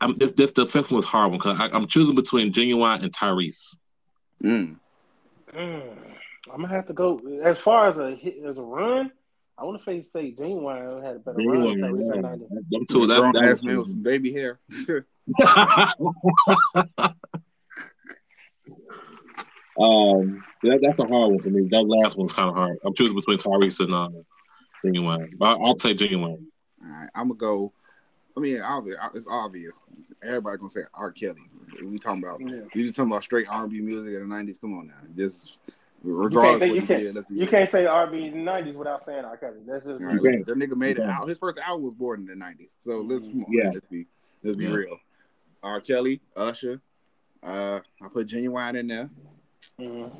[0.00, 3.12] I'm, this, this the fifth one was hard one because I'm choosing between Ginuwine and
[3.12, 3.76] Tyrese.
[4.42, 4.76] mm.
[5.54, 5.96] Mm,
[6.52, 9.12] I'm gonna have to go as far as a hit, as a run.
[9.58, 11.76] I want to say say Ginuwine had a better run.
[11.76, 12.46] than Tyrese at 90.
[12.70, 13.06] Them two.
[13.08, 14.60] That, Grown that ass man with some baby hair.
[19.80, 21.68] um, that, that's a hard one for me.
[21.70, 22.78] That last one's kind of hard.
[22.84, 24.10] I'm choosing between Tyrese and uh,
[24.84, 25.36] Ginuwine.
[25.38, 26.46] But I'll, I'll say Ginuwine.
[26.82, 27.72] All right, I'm gonna go.
[28.36, 28.96] I mean, obvious.
[29.14, 29.80] It's obvious.
[30.22, 31.10] Everybody gonna say R.
[31.10, 31.42] Kelly.
[31.82, 32.40] We talking about.
[32.40, 32.62] Yeah.
[32.74, 34.60] We just talking about straight R&B music in the '90s.
[34.60, 34.94] Come on now,
[35.98, 37.24] just You regardless can't, what you, he did.
[37.30, 39.36] You can't say RB in the 90s without saying R.
[39.36, 39.56] Kelly.
[39.66, 40.46] That's just All right, can't.
[40.46, 41.28] that nigga made it out.
[41.28, 42.74] His first album was born in the '90s.
[42.80, 43.52] So let's come on.
[43.52, 43.70] Yeah.
[43.74, 44.06] Let's be
[44.42, 44.70] let's be Yeah.
[44.74, 44.98] real.
[45.62, 45.80] R.
[45.80, 46.80] Kelly, Usher.
[47.42, 49.10] Uh, I put Ginuwine in there.
[49.80, 50.10] Mhm.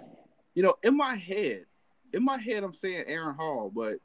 [0.55, 1.67] You know, in my head,
[2.13, 3.99] in my head, I'm saying Aaron Hall, but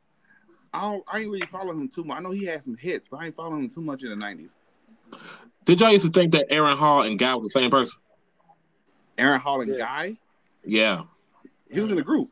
[0.74, 1.04] I don't.
[1.12, 2.18] I ain't really following him too much.
[2.18, 4.16] I know he had some hits, but I ain't following him too much in the
[4.16, 4.54] '90s.
[5.66, 8.00] Did y'all used to think that Aaron Hall and Guy were the same person?
[9.18, 9.78] Aaron Hall and Yeah.
[9.78, 10.18] Guy,
[10.66, 11.04] Yeah.
[11.74, 12.30] He was in the group.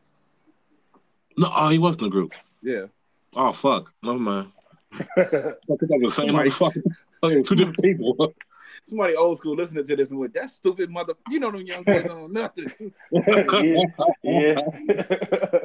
[1.38, 2.34] No, oh, he wasn't in the group.
[2.62, 2.86] Yeah.
[3.34, 3.94] Oh fuck.
[4.04, 4.52] Never mind.
[4.94, 6.96] I think that was the same Somebody- motherfucker.
[7.24, 8.34] Oh, two different people.
[8.86, 11.84] Somebody old school listening to this and went, "That stupid mother." You know them young
[11.84, 12.94] boys don't know nothing.
[14.24, 14.56] yeah.
[14.88, 15.60] yeah.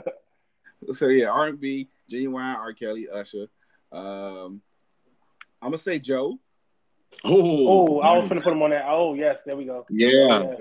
[0.93, 2.75] so yeah, R and B, Ginuwine, R.
[2.75, 3.47] Kelly, Usher.
[3.91, 4.61] Um,
[5.63, 6.39] I'm gonna say Joe.
[7.25, 8.85] Oh, oh, I was gonna put him on that.
[8.87, 9.87] Oh, yes, there we go.
[9.89, 10.55] Yeah.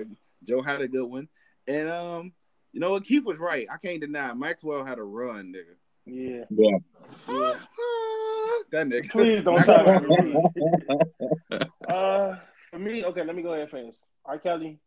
[0.44, 1.28] Joe had a good one,
[1.68, 2.32] and um,
[2.76, 3.04] you know what?
[3.04, 3.66] Keith was right.
[3.72, 4.34] I can't deny.
[4.34, 5.76] Maxwell had a run, nigga.
[6.04, 6.44] Yeah.
[6.50, 6.76] Yeah.
[7.26, 7.52] yeah.
[8.70, 9.08] that nigga.
[9.08, 10.52] Please don't Maxwell try had a run.
[11.50, 12.36] to Uh,
[12.70, 13.94] for me, okay, let me go ahead and finish.
[14.26, 14.38] R.
[14.38, 14.78] Kelly,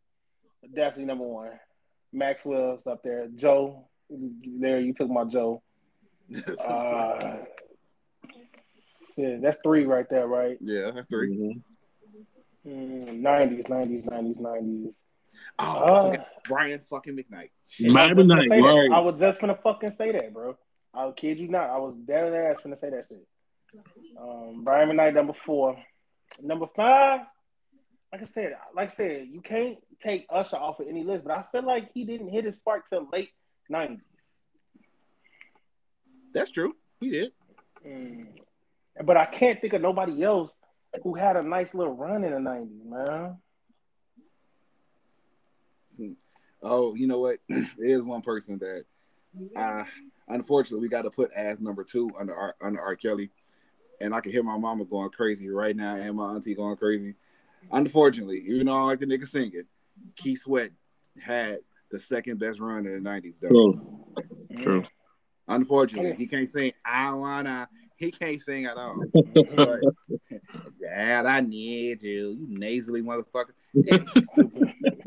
[0.72, 1.50] definitely number one.
[2.12, 3.26] Maxwell's up there.
[3.34, 5.60] Joe, there you took my Joe.
[6.64, 7.38] Uh,
[9.16, 10.56] yeah, that's three right there, right?
[10.60, 11.62] yeah, that's 3 Mhm.
[12.68, 14.94] Mm, 90s, 90s, 90s, 90s.
[15.58, 17.50] Oh, Uh, Brian fucking McKnight.
[17.88, 18.90] I Miami was just gonna right.
[18.92, 20.56] I was just gonna fucking say that, bro.
[20.92, 21.70] I'll kid you not.
[21.70, 23.26] I was dead ass gonna say that shit.
[24.20, 25.76] Um, Brian McKnight, number four.
[26.40, 27.20] Number five,
[28.12, 31.36] like I said, like I said, you can't take Usher off of any list, but
[31.36, 33.30] I feel like he didn't hit his spark till late
[33.70, 34.00] 90s.
[36.32, 36.74] That's true.
[37.00, 37.32] He did.
[37.86, 38.26] Mm.
[39.04, 40.50] But I can't think of nobody else
[41.02, 43.36] who had a nice little run in the 90s, man.
[46.62, 47.38] Oh, you know what?
[47.48, 48.84] there is one person that,
[49.56, 49.84] uh,
[50.28, 52.96] unfortunately, we got to put as number two under R, under R.
[52.96, 53.30] Kelly,
[54.00, 57.14] and I can hear my mama going crazy right now, and my auntie going crazy.
[57.72, 59.64] Unfortunately, even though I like the nigga singing,
[60.16, 60.70] Keith Sweat
[61.20, 61.58] had
[61.90, 63.40] the second best run in the '90s.
[63.40, 64.62] Though, True.
[64.62, 64.84] True.
[65.48, 66.72] unfortunately, he can't sing.
[66.84, 67.68] I wanna.
[67.96, 69.04] He can't sing at all.
[69.54, 69.80] But,
[70.80, 72.30] Dad, I need you.
[72.40, 73.52] You nasally motherfucker.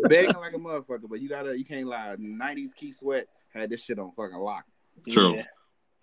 [0.03, 0.07] Yeah.
[0.09, 2.15] Begging like a motherfucker, but you gotta, you can't lie.
[2.19, 4.65] '90s Keith Sweat had this shit on fucking lock.
[5.09, 5.35] True.
[5.35, 5.45] Yeah.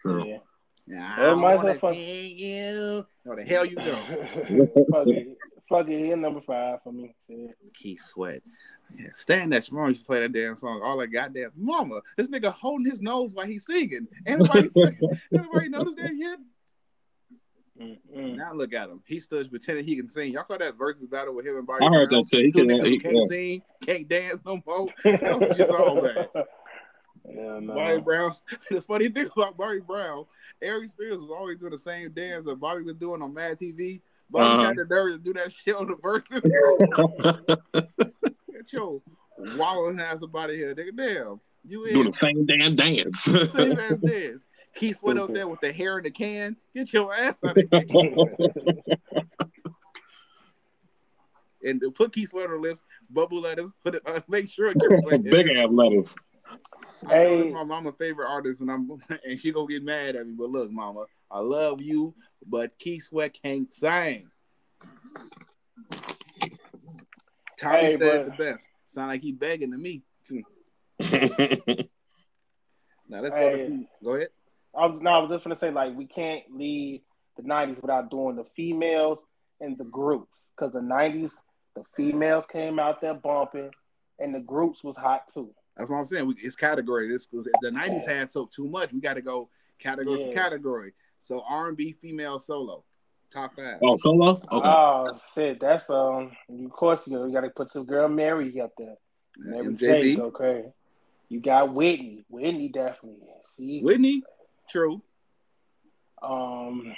[0.01, 0.27] True.
[0.27, 0.39] Yeah.
[0.87, 3.07] Yeah, That I might as wanna fuck- you.
[3.25, 4.73] No, the hell you don't.
[4.91, 5.37] fuck it.
[5.69, 6.05] Fuck it.
[6.05, 7.15] He number five for me.
[7.29, 7.53] Yeah.
[7.75, 8.43] Keith Sweat.
[8.99, 10.81] Yeah, Stan that Smart used to play that damn song.
[10.83, 12.01] All that goddamn mama.
[12.17, 14.09] This nigga holding his nose while he's singing.
[14.27, 14.69] Anybody,
[15.33, 16.39] anybody notice that yet?
[17.81, 18.37] Mm-mm.
[18.37, 19.01] Now look at him.
[19.07, 20.33] He stood pretending he can sing.
[20.33, 22.21] Y'all saw that versus battle with him and Bobby I heard Brown?
[22.21, 22.45] that shit.
[22.47, 23.27] He Two can, he can't yeah.
[23.29, 24.89] sing, can't dance no more.
[25.05, 26.29] That was just all bad.
[27.29, 27.75] Yeah, no.
[27.75, 28.33] Bobby Brown.
[28.71, 30.27] The funny thing about Bobby Brown,
[30.61, 34.01] Aries Spears was always doing the same dance that Bobby was doing on Mad TV.
[34.31, 34.63] Bobby Uh-huh.
[34.67, 36.43] had the nerve to do that shit on the verses.
[38.53, 39.01] Get your
[39.57, 40.97] wallowing ass up out of here, nigga.
[40.97, 43.23] Damn, you Do the same damn dance.
[43.23, 44.47] same ass dance.
[44.75, 46.57] Keith Sweat out there with the hair in the can.
[46.75, 47.85] Get your ass out of here.
[51.65, 52.83] and put Keith Sweat on the list.
[53.11, 53.73] Bubble letters.
[53.83, 54.03] Put it.
[54.07, 54.73] Uh, make sure.
[54.73, 56.15] Keith Big ass letters.
[57.09, 57.41] Hey.
[57.41, 58.91] it's my mama favorite artist, and I'm
[59.25, 60.35] and she gonna get mad at me.
[60.37, 62.15] But look, mama, I love you,
[62.47, 64.29] but Keith Sweat can't sing.
[67.59, 68.69] Tommy Hey, said it the best.
[68.87, 70.03] Sound like he begging to me.
[73.11, 73.41] Now let's go.
[73.41, 73.67] Hey.
[73.67, 74.29] To, go ahead.
[74.77, 77.01] I was no, I was just gonna say like we can't leave
[77.37, 79.19] the '90s without doing the females
[79.61, 81.31] and the groups because the '90s
[81.77, 83.71] the females came out there bumping
[84.19, 85.51] and the groups was hot too.
[85.77, 86.27] That's what I'm saying.
[86.27, 87.09] We, it's category.
[87.09, 88.93] This the '90s had so too much.
[88.93, 89.49] We got to go
[89.79, 90.27] category Yeah.
[90.31, 90.93] for category.
[91.19, 92.83] So R&B female solo,
[93.31, 93.79] top five.
[93.83, 94.31] oh, solo?
[94.31, 94.45] Okay.
[94.53, 96.33] Oh shit, that's um.
[96.65, 98.95] Of course, you know you got to put your girl Mary up there.
[99.37, 99.87] Mary J.
[99.87, 100.69] MJB, Go crazy.
[101.29, 102.25] You got Whitney.
[102.29, 103.21] Whitney definitely.
[103.57, 104.23] See, Whitney,
[104.71, 105.03] true.
[106.23, 106.95] um,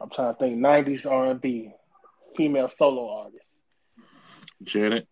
[0.00, 0.58] I'm trying to think.
[0.58, 1.72] '90s R&B
[2.36, 3.44] female solo artist.
[4.62, 5.06] Janet.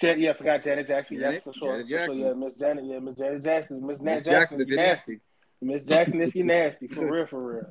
[0.00, 1.18] Jan- yeah, I forgot Janet Jackson.
[1.18, 1.72] Janet- yes, for sure.
[1.84, 2.22] Janet For sure, Jackson.
[2.22, 2.84] yeah, Miss Janet.
[2.86, 3.86] Yeah, Miss Janet Jackson.
[3.86, 4.32] Miss Nat Jackson.
[4.32, 5.12] Jackson, if if you you're nasty.
[5.12, 5.20] nasty.
[5.60, 7.62] Miss Jackson, if you nasty, for real, for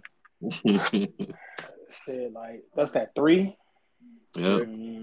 [0.41, 0.51] real.
[2.05, 3.55] Shit, like that's that three.
[4.37, 4.43] yeah.
[4.43, 5.00] Mm,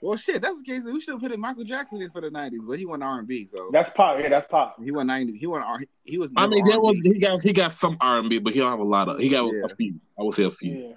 [0.00, 0.84] Well, shit, that's the case.
[0.84, 3.48] We should have put in Michael Jackson in for the '90s, but he went R&B,
[3.48, 4.18] so that's pop.
[4.20, 4.76] Yeah, that's pop.
[4.82, 5.36] he went '90.
[5.36, 5.80] He went R.
[6.04, 6.30] He was.
[6.36, 7.14] I mean, never there was R&B.
[7.14, 9.18] he got he got some R and B, but he don't have a lot of.
[9.18, 9.64] He got Yeah.
[9.64, 9.94] a few.
[10.18, 10.72] I would say a few.
[10.72, 10.94] Yeah.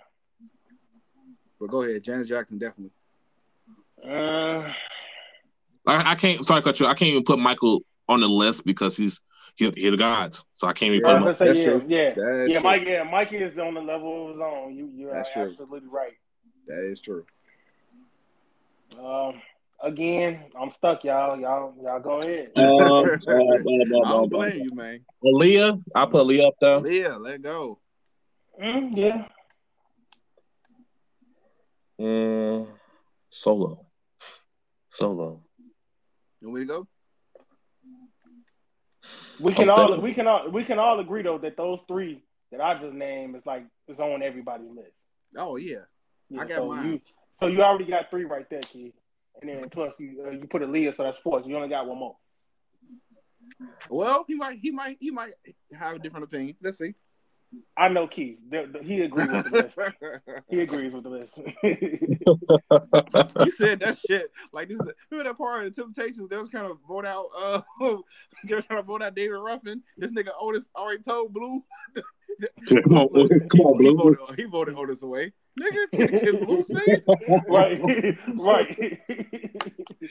[1.60, 2.91] But go ahead, Janet Jackson definitely.
[4.04, 4.72] Uh,
[5.88, 6.45] I, I can't.
[6.45, 6.86] Sorry, cut you.
[6.88, 9.20] I can't even put Michael on the list because he's
[9.56, 10.45] he, he the gods.
[10.54, 11.36] So I can't even I put him.
[11.38, 11.86] say, That's yeah, true.
[11.88, 12.60] yeah, That's yeah.
[12.60, 12.70] true.
[12.70, 14.76] Mike, yeah, Mikey is on the level of his own.
[14.76, 15.43] You, you're That's true.
[15.43, 16.14] absolutely right.
[16.68, 17.26] That is true.
[19.00, 19.42] Um,
[19.84, 21.39] again, I'm stuck, y'all.
[21.39, 22.52] Y'all, y'all go ahead.
[22.56, 22.64] Um,
[23.28, 25.06] uh, I don't blame you, man.
[25.24, 26.80] Aaliyah, I put Leah up there.
[26.80, 27.80] Leah, let go.
[28.62, 29.26] Mm, yeah.
[32.00, 32.68] Mm,
[33.30, 33.86] solo,
[34.88, 35.44] solo.
[36.42, 36.88] You want me to go?
[39.39, 42.24] We can I'm all we can all we can all agree though that those three
[42.52, 44.94] that I just named is like is on everybody's list.
[45.38, 45.86] Oh yeah.
[46.38, 46.94] I got so mine.
[46.94, 47.00] You,
[47.36, 48.93] so you already got three right there, kid.
[49.41, 51.41] And then plus you uh, you put Aaliyah, so that's four.
[51.41, 52.15] So you only got one more.
[53.89, 55.34] Well, he might, he might, he might
[55.77, 56.55] have a different opinion.
[56.61, 56.93] Let's see.
[57.76, 58.38] I know Keith.
[58.49, 60.43] The- the- he agrees with the list.
[60.49, 61.38] He agrees with the list.
[63.45, 64.80] you said that shit like this.
[64.80, 66.30] Is, remember that part of the Temptations?
[66.30, 67.28] They was kind of vote out.
[67.38, 67.62] Uh,
[68.45, 69.82] they were trying to vote out David Ruffin.
[69.97, 71.64] This nigga Otis already told Blue.
[72.70, 73.97] Come on, Look, come he, on, he Blue.
[74.16, 75.34] voted, he voted Otis away.
[75.60, 77.04] Nigga, can, can Blue say it?
[77.49, 77.82] right,
[78.39, 78.99] right.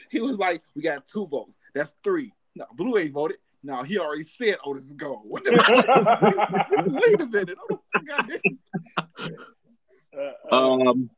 [0.09, 1.57] He was like, "We got two votes.
[1.73, 2.31] That's three.
[2.55, 3.37] No, Blue ain't voted.
[3.63, 5.21] No, he already said Otis is gone.
[5.23, 5.51] What the?
[7.07, 7.57] Wait a minute.
[7.71, 8.41] Oh, goddamn.
[10.51, 11.09] Um,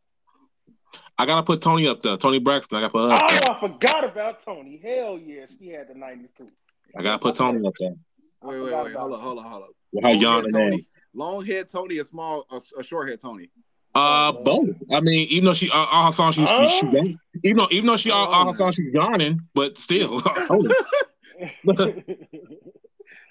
[1.17, 2.17] I gotta put Toni up there.
[2.17, 2.77] Toni Braxton.
[2.77, 3.13] I gotta put her.
[3.13, 3.39] Up there.
[3.49, 4.79] oh, I forgot about Toni.
[4.83, 6.49] Hell yeah, she had the '90s too.
[6.97, 7.93] I gotta put Toni up there.
[8.43, 8.93] Wait, wait, wait.
[8.93, 9.69] Hold up, hold up, hold up.
[9.93, 10.83] With her Long yawn head Toni,
[11.13, 13.49] long head Toni, a small, a, a short head Toni.
[13.95, 14.69] Uh, both.
[14.91, 17.13] I mean, even though she uh, all her songs, she, she, she Oh.
[17.43, 18.53] even though even though she all, all her Oh.
[18.53, 20.21] songs she's yarning, but still.
[21.75, 22.03] Toni.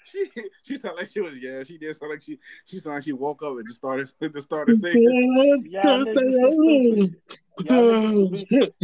[0.05, 0.29] She
[0.63, 1.63] she sounded like she was yeah.
[1.63, 4.43] She did sound like she she sounded like she woke up and just started just
[4.43, 5.65] started singing.
[5.71, 6.49] Y'all niggas so
[8.35, 8.73] stupid.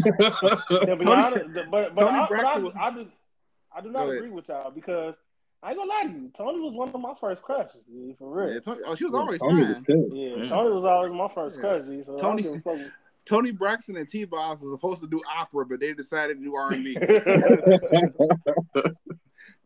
[0.80, 3.10] To be Toni- honest, the- but, but, Toni I, but Braxton I, was- I, just,
[3.76, 4.18] I do Go not ahead.
[4.18, 5.14] agree with y'all because
[5.62, 6.32] I ain't gonna lie to you.
[6.36, 8.54] Toni was one of my first crushes, G, for real.
[8.54, 9.84] Yeah, Toni, oh, she was always Toni was fine.
[9.84, 10.10] good.
[10.14, 10.50] Yeah, Yeah.
[10.50, 11.62] Toni was always my first Yeah.
[11.62, 11.86] crush.
[11.86, 12.62] G, so Toni-
[13.32, 13.70] I don't give a fuck.
[13.70, 16.74] Toni Braxton and T-Boz was supposed to do opera, but they decided to do R
[16.74, 16.96] and B.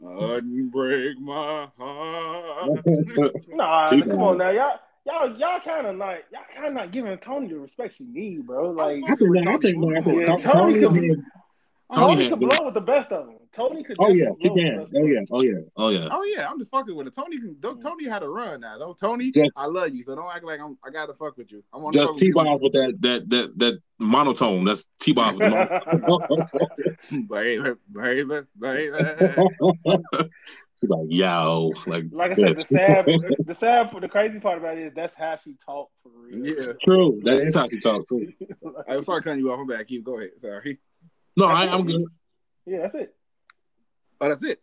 [0.01, 2.85] Unbreak my heart.
[3.49, 4.09] nah, T-Bone.
[4.09, 4.79] come on now, y'all.
[5.05, 8.47] Y'all, y'all kind of like y'all kind of not giving Toni the respect she need,
[8.47, 8.71] bro.
[8.71, 9.97] Like fucking with I think, Toni.
[9.97, 11.25] I think, Yeah, Toni, Toni Toni, could- had-
[11.89, 13.37] Oh, Toni, Toni had could blow with the best of them.
[13.51, 13.97] Toni could.
[13.99, 14.87] Oh yeah, definitely blow with can.
[14.95, 16.07] Oh yeah, oh yeah, oh yeah.
[16.11, 17.13] Oh yeah, I'm just fucking with it.
[17.13, 17.55] Toni can.
[17.59, 18.77] don't- Toni had a run now.
[18.79, 19.31] Don't Toni?
[19.31, 20.77] Just- I love you, so don't act like I'm.
[20.83, 21.63] I gotta fuck with you.
[21.73, 24.63] I'm to Just fuck T with Bob with that that that that monotone.
[24.65, 26.47] That's T Bob with the monotone.
[27.11, 30.29] you, baby, baby, baby.
[30.85, 34.87] Like, yo, like, Like I said, the sad, the sad, the crazy part about it
[34.87, 36.45] is that's how she talked for real.
[36.45, 36.73] Yeah.
[36.83, 37.21] true.
[37.23, 38.33] That is how she talks too.
[38.85, 39.59] I'm sorry cutting you off.
[39.61, 39.89] I'm back.
[39.91, 40.31] You go ahead.
[40.41, 40.79] Sorry.
[41.35, 42.05] No, I, I'm good.
[42.65, 43.15] yeah, that's it.
[44.21, 44.61] Oh, that's it.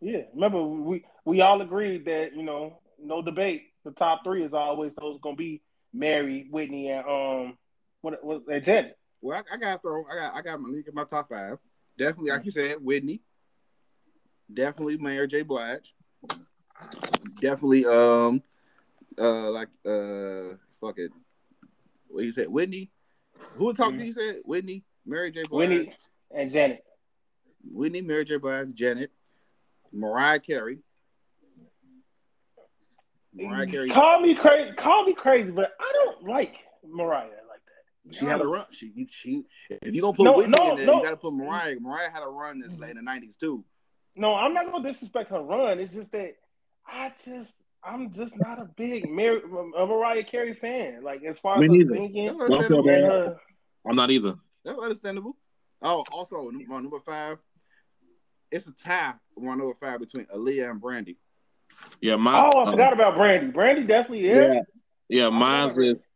[0.00, 3.68] Yeah, remember we we all agreed that you know no debate.
[3.84, 5.62] The top three is always those gonna be
[5.92, 7.58] Mary, Whitney, and um
[8.00, 8.98] what what and Janet.
[9.20, 10.04] Well, I, I gotta throw.
[10.10, 10.34] I got.
[10.34, 10.62] I got.
[10.62, 11.58] Let me get my top five.
[11.96, 13.20] Definitely, like you said, Whitney.
[14.52, 15.42] Definitely, Mary J.
[15.42, 15.94] Blige.
[17.40, 18.42] Definitely, um,
[19.18, 21.12] uh, like, uh, fuck it.
[22.08, 22.90] What you said, Whitney,
[23.56, 24.00] Who was talking?
[24.00, 25.44] You said Whitney, Mary J.
[25.44, 25.92] Blige, Whitney
[26.36, 26.84] and Janet.
[27.70, 28.36] Whitney, Mary J.
[28.38, 29.10] Blige, Janet,
[29.92, 30.78] Mariah Carey.
[33.34, 33.90] Mariah Carey.
[33.90, 34.72] Call me crazy.
[34.72, 36.54] Call me crazy, but I don't like
[36.86, 37.60] Mariah like
[38.06, 38.14] that.
[38.14, 38.66] She had a run.
[38.72, 39.44] She, she.
[39.70, 40.96] If you gonna put No, Whitney no, in there, no.
[40.98, 41.76] you gotta put Mariah.
[41.80, 43.64] Mariah had a run in, in the nineties too.
[44.16, 45.78] No, I'm not gonna disrespect her run.
[45.78, 46.32] It's just that
[46.86, 47.50] I just
[47.84, 49.38] I'm just not a big Mar-
[49.78, 51.02] a Mariah Carey fan.
[51.02, 51.94] Like as far as Me her neither.
[51.94, 53.18] singing That's and Well, I feel understandable.
[53.20, 53.28] bad.
[53.28, 53.40] her,
[53.88, 54.34] I'm not either.
[54.64, 55.36] That's understandable.
[55.82, 57.38] Oh, also number, number five,
[58.50, 59.14] it's a tie.
[59.34, 61.18] One number five between Aaliyah and Brandy.
[62.00, 62.50] Yeah, my.
[62.52, 63.50] oh, I uh, forgot about Brandy.
[63.50, 64.54] Brandy definitely is.
[64.54, 64.60] Yeah,
[65.08, 65.26] yeah.
[65.26, 66.08] I Mine's is.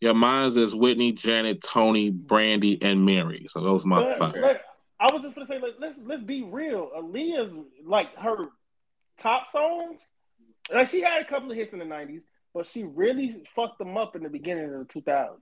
[0.00, 3.46] Yeah, mine's is Whitney, Janet, Toni, Brandy, and Mary.
[3.48, 4.34] So those are my But, five.
[4.36, 4.60] like,
[5.00, 6.90] I was just gonna say, like, let's let's be real.
[6.96, 7.52] Aaliyah's
[7.86, 8.48] like her
[9.20, 10.00] top songs.
[10.72, 13.96] Like she had a couple of hits in the '90s, but she really fucked them
[13.96, 15.36] up in the beginning of the 2000s.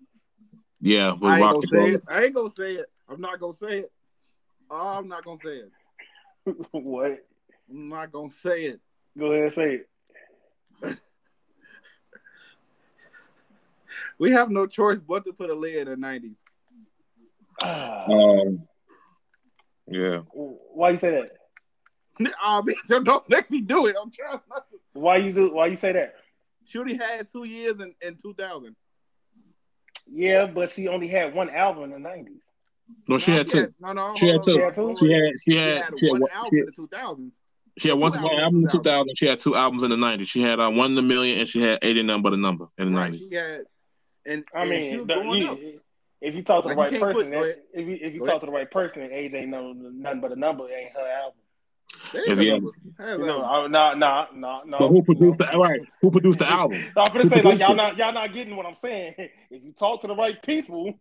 [0.81, 2.03] Yeah, with I ain't gonna say it.
[2.09, 2.87] I ain't gonna say it.
[3.09, 3.93] I'm not gonna say it.
[4.71, 5.73] Oh, I'm not gonna say it.
[6.73, 7.19] what?
[7.71, 8.81] I'm not gonna say it.
[9.19, 9.81] Go ahead and say
[10.83, 10.99] it.
[14.19, 16.39] We have no choice but to put Aaliyah in the nineties.
[17.61, 18.67] Ah, Um,
[19.87, 20.19] yeah.
[20.33, 21.33] why you say that?
[22.45, 23.97] Oh, bitch, don't make me do it.
[24.01, 24.77] I'm trying not to.
[24.95, 25.53] Why you do?
[25.53, 26.15] Why you say that?
[26.65, 28.75] She only had two years in, in 2000.
[30.11, 32.41] Yeah, but she only had one album in the '90s.
[33.09, 33.75] No, she No, had two.
[33.81, 34.15] no, no.
[34.17, 34.61] She had hold two.
[34.75, 34.97] hold on.
[34.97, 35.33] She had.
[35.45, 35.83] She She had.
[35.85, 37.35] had She had one one- album in the 2000s.
[37.79, 39.15] She had one, Two one albums album in in 2000.
[39.19, 40.29] She had two albums in the 90s.
[40.29, 42.93] She had uh, one in the million and she had 80 number the number in
[42.93, 43.19] the Right, 90s.
[43.19, 43.63] she had,
[44.27, 45.81] and, I mean, was the- you-
[46.21, 48.41] if you talk to the Like, right person, put- that, if you if you talk
[48.41, 50.69] to the right person, age ain't no nothing but a number.
[50.69, 51.39] It ain't her album.
[52.13, 52.71] There If is a you- number.
[52.99, 54.79] There's You know, nah, nah, nah, no.
[54.79, 55.47] But who produced no.
[55.51, 55.81] the right?
[56.03, 56.79] Who produced the album?
[56.97, 57.77] I'm gonna Who say like y'all it?
[57.77, 59.15] not y'all not getting what I'm saying.
[59.51, 60.95] If you talk to the right people,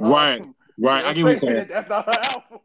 [0.00, 1.04] um, Right, right.
[1.06, 1.68] I get what you're saying.
[1.68, 2.58] That's not her album.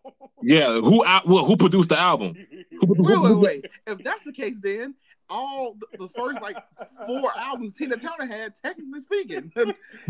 [0.44, 1.28] Yeah, who out?
[1.28, 2.36] Well, who produced the album?
[2.82, 3.72] Who, who, Wait, who- wait, wait.
[3.86, 4.96] If that's the case, then
[5.30, 6.58] all the, the first like
[7.06, 9.68] four albums Tina Turner had, technically speaking, But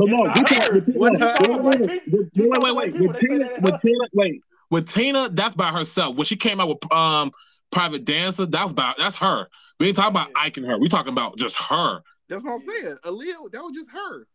[0.08, 0.74] no, It's you not talk- her.
[0.76, 3.02] with Tina- What wait, wait, wait, wait, wait, wait, wait.
[3.02, 3.82] With Tina, with.
[3.82, 6.16] Tina, wait, with Tina, that's by herself.
[6.16, 7.32] When she came out with um
[7.72, 9.48] Private Dancer, that's about that's her.
[9.82, 10.78] We ain't talking about Ike and her.
[10.78, 12.02] We talking about just her.
[12.30, 12.96] that's what I'm saying.
[13.04, 14.28] Aaliyah, that was just her.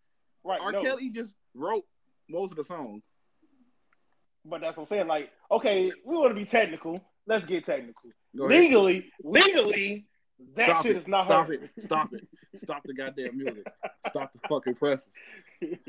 [0.44, 0.72] right, R.
[0.72, 0.82] no.
[0.82, 1.84] Kelly just wrote
[2.28, 3.04] most of the songs.
[4.48, 5.06] But that's what I'm saying.
[5.08, 7.00] Like, okay, we want to be technical.
[7.26, 8.10] Let's get technical.
[8.34, 10.06] Legally, legally,
[10.54, 10.98] that Stop shit it.
[11.00, 11.54] is not Stop her.
[11.54, 11.70] it.
[11.78, 12.26] Stop it.
[12.54, 13.66] Stop the goddamn music.
[14.08, 15.08] Stop the fucking presses.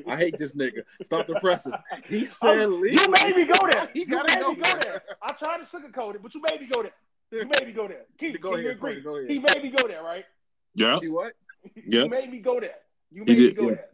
[0.07, 0.83] I hate this nigga.
[1.03, 1.73] Stop the presses.
[2.07, 2.93] He said legally.
[2.93, 3.89] you made me go there.
[3.93, 4.79] He You gotta made go me go there.
[4.81, 5.01] there.
[5.21, 6.93] I tried to sugarcoat it, but you made me go there.
[7.31, 8.05] You made me go there.
[8.17, 9.01] Keep, Go can ahead, agree?
[9.01, 9.29] go ahead.
[9.29, 10.23] He made me go there, right?
[10.73, 11.33] Yeah, You what?
[11.85, 12.03] Yeah.
[12.03, 12.75] You made me go there.
[13.11, 13.75] You He made me go yeah.
[13.75, 13.85] there.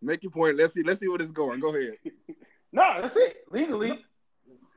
[0.00, 0.56] Make your point.
[0.56, 0.82] Let's see.
[0.84, 1.58] Let's see where this going.
[1.60, 1.94] Go ahead.
[2.72, 3.38] No, that's it.
[3.50, 4.04] Legally,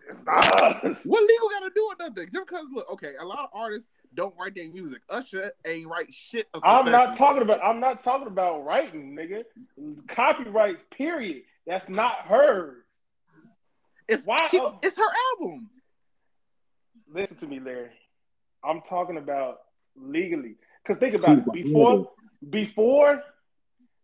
[0.07, 0.83] it's not.
[1.05, 2.29] What legal got to do with nothing?
[2.33, 5.01] Just because look, okay, a lot of artists don't write their music.
[5.09, 6.47] Usher ain't write shit.
[6.53, 7.17] Of I'm not confessions.
[7.17, 7.63] talking about.
[7.63, 9.43] I'm not talking about writing, nigga.
[10.07, 10.89] Copyright.
[10.91, 11.43] Period.
[11.67, 12.85] That's not her.
[14.07, 14.79] It's Why- she- oh.
[14.81, 15.69] it's her album.
[17.11, 17.89] Listen to me, Larry.
[18.63, 19.59] I'm talking about
[19.95, 20.55] legally.
[20.85, 21.51] Cause think about it.
[21.53, 22.11] Before,
[22.49, 23.21] before,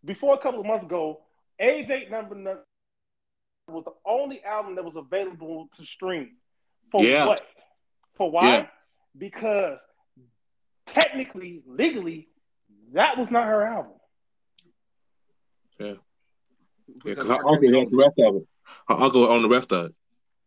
[0.04, 1.20] before a couple of months ago,
[1.58, 2.56] Age Eight Number Nine
[3.68, 6.36] was the only album that was available to stream.
[6.92, 7.26] For Yeah.
[7.26, 7.42] what?
[8.14, 8.48] For why?
[8.48, 8.66] Yeah.
[9.18, 9.78] Because
[10.86, 12.28] technically, legally,
[12.92, 13.92] that was not her album.
[15.80, 15.94] yeah.
[16.86, 17.48] Because Because her R.
[17.54, 18.48] Uncle owns the rest of it.
[18.88, 19.94] Her uncle owned the rest of it.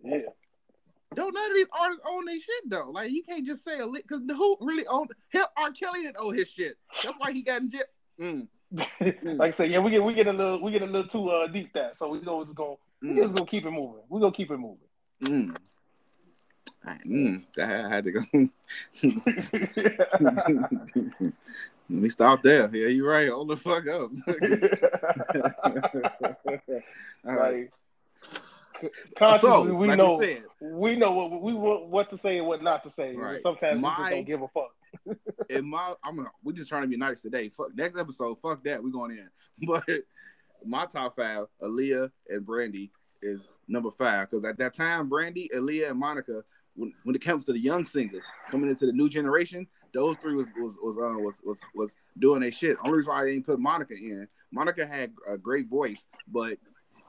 [0.03, 0.19] Yeah.
[1.15, 2.91] Don't none of these artists own their shit though.
[2.91, 5.43] Like you can't just say a lick because who really owned him?
[5.57, 5.71] R.
[5.71, 6.77] Kelly didn't own his shit.
[7.03, 7.81] That's why he got in jail.
[8.19, 8.47] Mm,
[9.37, 11.29] like I said, yeah, we get we get a little we get a little too
[11.29, 14.01] uh, deep that, so we go just go we mm, just gonna keep it moving.
[14.09, 14.77] We're gonna keep it moving.
[15.23, 15.55] mm.
[16.85, 18.21] I, mm, I had to go.
[21.89, 22.69] Let me stop there.
[22.73, 23.29] Yeah, you're right.
[23.29, 24.11] Hold the fuck up.
[27.23, 27.71] Like
[29.17, 32.37] consciously, So, we like know we said, we know what we what, what to say
[32.37, 33.15] and what not to say.
[33.15, 33.41] Right.
[33.41, 34.71] Sometimes we just don't give a fuck.
[35.49, 37.49] in my I'm we're just trying to be nice today.
[37.49, 38.83] Fuck next episode, fuck that.
[38.83, 39.29] We're going in.
[39.67, 39.83] But
[40.65, 42.91] my top five, Aaliyah and Brandy,
[43.21, 44.29] is number five.
[44.29, 46.43] Because at that time, Brandy, Aaliyah, and Monica,
[46.75, 50.35] when, when it comes to the young singers coming into the new generation, those three
[50.35, 52.77] was was was uh, was, was was doing their shit.
[52.83, 54.27] Only reason why I didn't put Monica in.
[54.51, 56.57] Monica had a great voice, but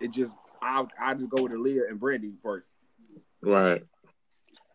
[0.01, 2.69] it just I I just go with Aaliyah and Brandy first.
[3.43, 3.85] Right.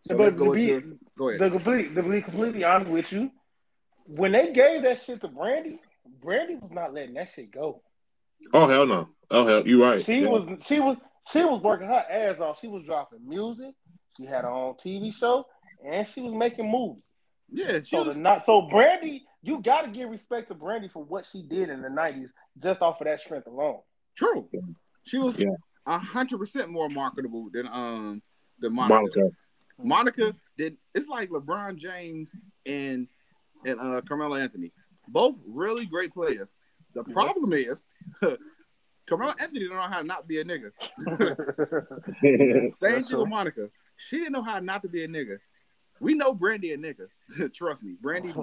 [0.07, 1.39] So But let's go to be- into go ahead.
[1.39, 3.31] To, complete, to be completely honest with you,
[4.05, 5.79] when they gave that shit to Brandy,
[6.21, 7.81] Brandy was not letting that shit go.
[8.53, 9.09] Oh hell no.
[9.31, 10.03] Oh hell, you right.
[10.03, 10.29] She Yeah.
[10.29, 10.97] was she was
[11.31, 12.59] she was working her ass off.
[12.59, 13.73] She was dropping music.
[14.17, 15.45] She had her own TV show,
[15.85, 17.03] and she was making movies.
[17.51, 18.15] Yeah, she So was.
[18.15, 21.69] the not so Brandy, you got to give respect to Brandy for what she did
[21.69, 22.29] in the '90s,
[22.61, 23.79] just off of that strength alone.
[24.15, 24.47] True.
[25.03, 25.41] She was
[25.85, 28.21] a hundred percent more marketable than um
[28.59, 29.19] than Monica.
[29.19, 29.35] Monica.
[29.77, 30.77] Monica did.
[30.93, 32.31] It's like LeBron James
[32.65, 33.07] and
[33.65, 34.71] and uh, Carmelo Anthony,
[35.07, 36.55] both really great players.
[36.95, 37.85] The problem is,
[39.07, 40.71] Carmelo Anthony don't know how to not be a nigga.
[42.81, 43.69] Same thing with Monica.
[43.97, 45.37] She didn't know how not to be a nigga.
[46.01, 47.07] We know Brandy a nigga.
[47.53, 48.33] Trust me, Brandy.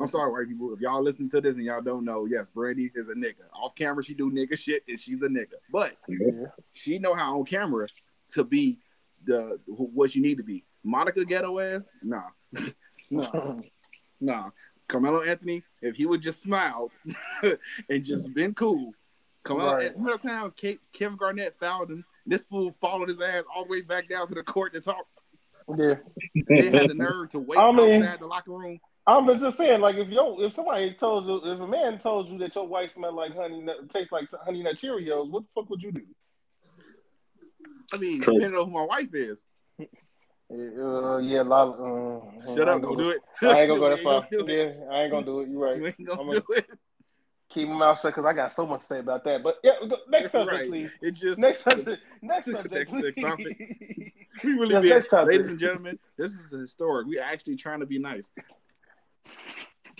[0.00, 0.72] I'm sorry, white people.
[0.74, 3.46] If y'all listen to this and y'all don't know, yes, Brandy is a nigga.
[3.52, 5.54] Off camera, she do nigga shit, and she's a nigga.
[5.72, 6.46] But Yeah.
[6.72, 7.88] she know how on camera
[8.30, 8.78] to be
[9.24, 10.64] the what you need to be.
[10.84, 12.22] Monica ghetto ass, nah,
[13.10, 13.60] nah,
[14.20, 14.50] nah.
[14.90, 16.90] Carmelo Anthony, if he would just smile
[17.88, 18.92] and just been cool.
[19.44, 19.86] Carmelo, Right.
[19.86, 22.04] at middle town, Kate, Kevin Garnett found him.
[22.26, 25.06] This fool followed his ass all the way back down to the court to talk.
[25.78, 25.94] yeah.
[26.48, 28.78] They had the nerve to wait I mean- outside the locker room.
[29.06, 32.38] I'm just saying, like if yo, if somebody told you, if a man told you
[32.38, 35.70] that your wife smelled like honey, nut, tastes like honey nut Cheerios, what the fuck
[35.70, 36.02] would you do?
[37.92, 38.34] I mean, True.
[38.34, 39.42] depending on who my wife is.
[40.52, 42.18] Uh, yeah, Lala.
[42.18, 43.20] Uh, Shut I up, ain't don't do it.
[43.42, 44.26] I ain't gonna go that far.
[44.30, 44.48] do it.
[44.48, 45.48] Yeah, I ain't gonna do it.
[45.48, 45.94] You're You right.
[45.98, 46.66] ain't gonna I'm do gonna- it.
[47.50, 49.42] Keep my mouth shut because I got so much to say about that.
[49.42, 50.68] But yeah, go- next subject, Right.
[50.68, 50.90] please.
[51.02, 52.00] It just Next subject.
[52.22, 53.02] Next subject, Next- please.
[53.04, 54.14] next topic.
[54.44, 55.28] We really Yes, next topic.
[55.32, 57.06] Ladies and gentlemen, this is a historic.
[57.08, 58.30] We're actually trying to be nice.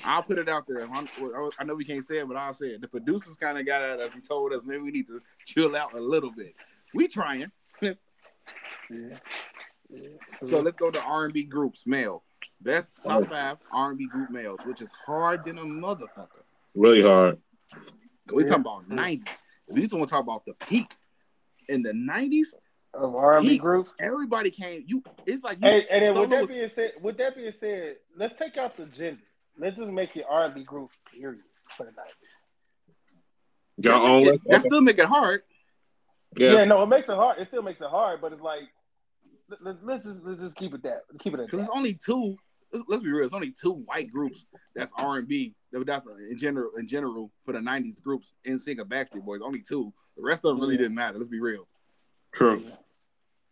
[0.05, 0.87] I'll put it out there.
[0.89, 2.81] I know we can't say it, but I'll say it.
[2.81, 5.77] The producers kind of got at us and told us maybe we need to chill
[5.77, 6.55] out a little bit.
[6.95, 7.51] We trying.
[7.83, 7.93] Yeah.
[9.93, 10.09] Yeah.
[10.43, 12.23] So let's go to R&B groups, male.
[12.61, 13.25] Best top oh.
[13.25, 16.45] five R&B group males, which is hard than a motherfucker.
[16.75, 17.39] Really hard.
[18.33, 18.99] We talking about mm-hmm.
[18.99, 19.43] 90s.
[19.69, 20.95] We just want to talk about the peak.
[21.69, 22.49] In the 90s,
[22.95, 23.59] of R&B Heat.
[23.59, 23.93] groups.
[24.01, 24.85] everybody came.
[24.87, 25.69] You, it's like you.
[25.69, 28.77] Hey, and then with that was- being said, with that being said, let's take out
[28.77, 29.23] the gender.
[29.59, 30.97] Let's just make it R&B groups.
[31.13, 31.43] Period.
[31.77, 32.11] For the night.
[33.77, 34.41] Y'all own that, it?
[34.49, 35.43] that still make it hard.
[36.37, 36.53] Yeah.
[36.53, 36.65] Yeah.
[36.65, 37.39] no, it makes it hard.
[37.39, 38.80] It still makes it hard, but it's like let, let,
[39.61, 42.37] let's just let's just keep it that keep it at because it's only two.
[42.73, 43.25] Let's, let's be real.
[43.25, 44.47] It's only two white groups
[44.77, 45.55] that's R and B.
[45.73, 46.71] That's uh, in general.
[46.77, 49.93] In general, for the '90s groups, NSYNC and Backstreet Boys, only two.
[50.17, 50.83] The rest of them really Yeah.
[50.83, 51.19] didn't matter.
[51.19, 51.67] Let's be real.
[52.33, 52.65] True.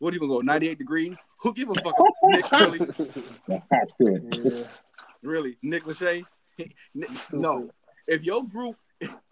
[0.01, 0.41] What do you even go?
[0.41, 1.19] 98 degrees?
[1.41, 1.95] Who give a fuck?
[2.25, 2.81] Nick, really,
[3.49, 4.65] yeah.
[5.23, 6.25] really, Nick Lachey?
[6.95, 7.71] Nick- no.
[8.07, 8.77] If your group,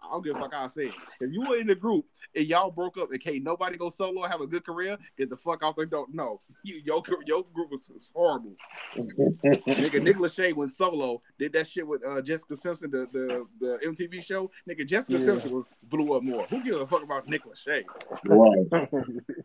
[0.07, 0.91] I don't give a fuck how I say.
[1.19, 2.05] If you were in the group
[2.35, 5.35] and y'all broke up and can't nobody go solo have a good career, get the
[5.35, 5.85] fuck out there.
[5.85, 6.39] Don't know.
[6.63, 8.55] You, your, your group was, was horrible.
[8.97, 13.79] Nigga, Nick Lachey went solo, did that shit with uh, Jessica Simpson, the, the the
[13.85, 14.49] MTV show.
[14.69, 15.25] Nigga, Jessica Yeah.
[15.25, 16.45] Simpson was blew up more.
[16.45, 17.83] Who gives a fuck about Nick Lachey?
[18.25, 18.89] Right.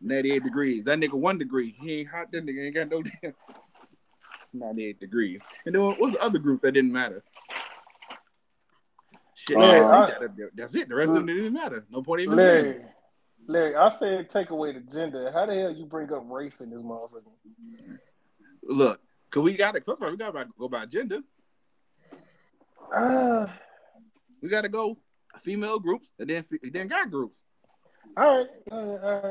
[0.01, 0.85] 98 degrees.
[0.85, 1.75] That nigga one degree.
[1.81, 2.31] He ain't hot.
[2.31, 3.35] That nigga ain't got no damn
[4.55, 5.41] 98 degrees.
[5.67, 7.25] And then what's the other group that didn't matter?
[9.43, 10.89] Shit, Yeah, that's, I- that's it.
[10.89, 11.85] The rest of them didn't even matter.
[11.91, 12.65] No point even saying.
[12.65, 12.81] Larry,
[13.49, 15.33] Larry, I said take away the gender.
[15.33, 17.23] How the hell you bring up race in this motherfucker?
[18.63, 19.85] Look, cause we got it.
[19.85, 21.19] first of all, we got to go by gender.
[22.95, 23.53] Ah,
[24.41, 24.97] We got to go
[25.43, 27.43] female groups and then then guy groups.
[28.17, 29.23] all right, all right, all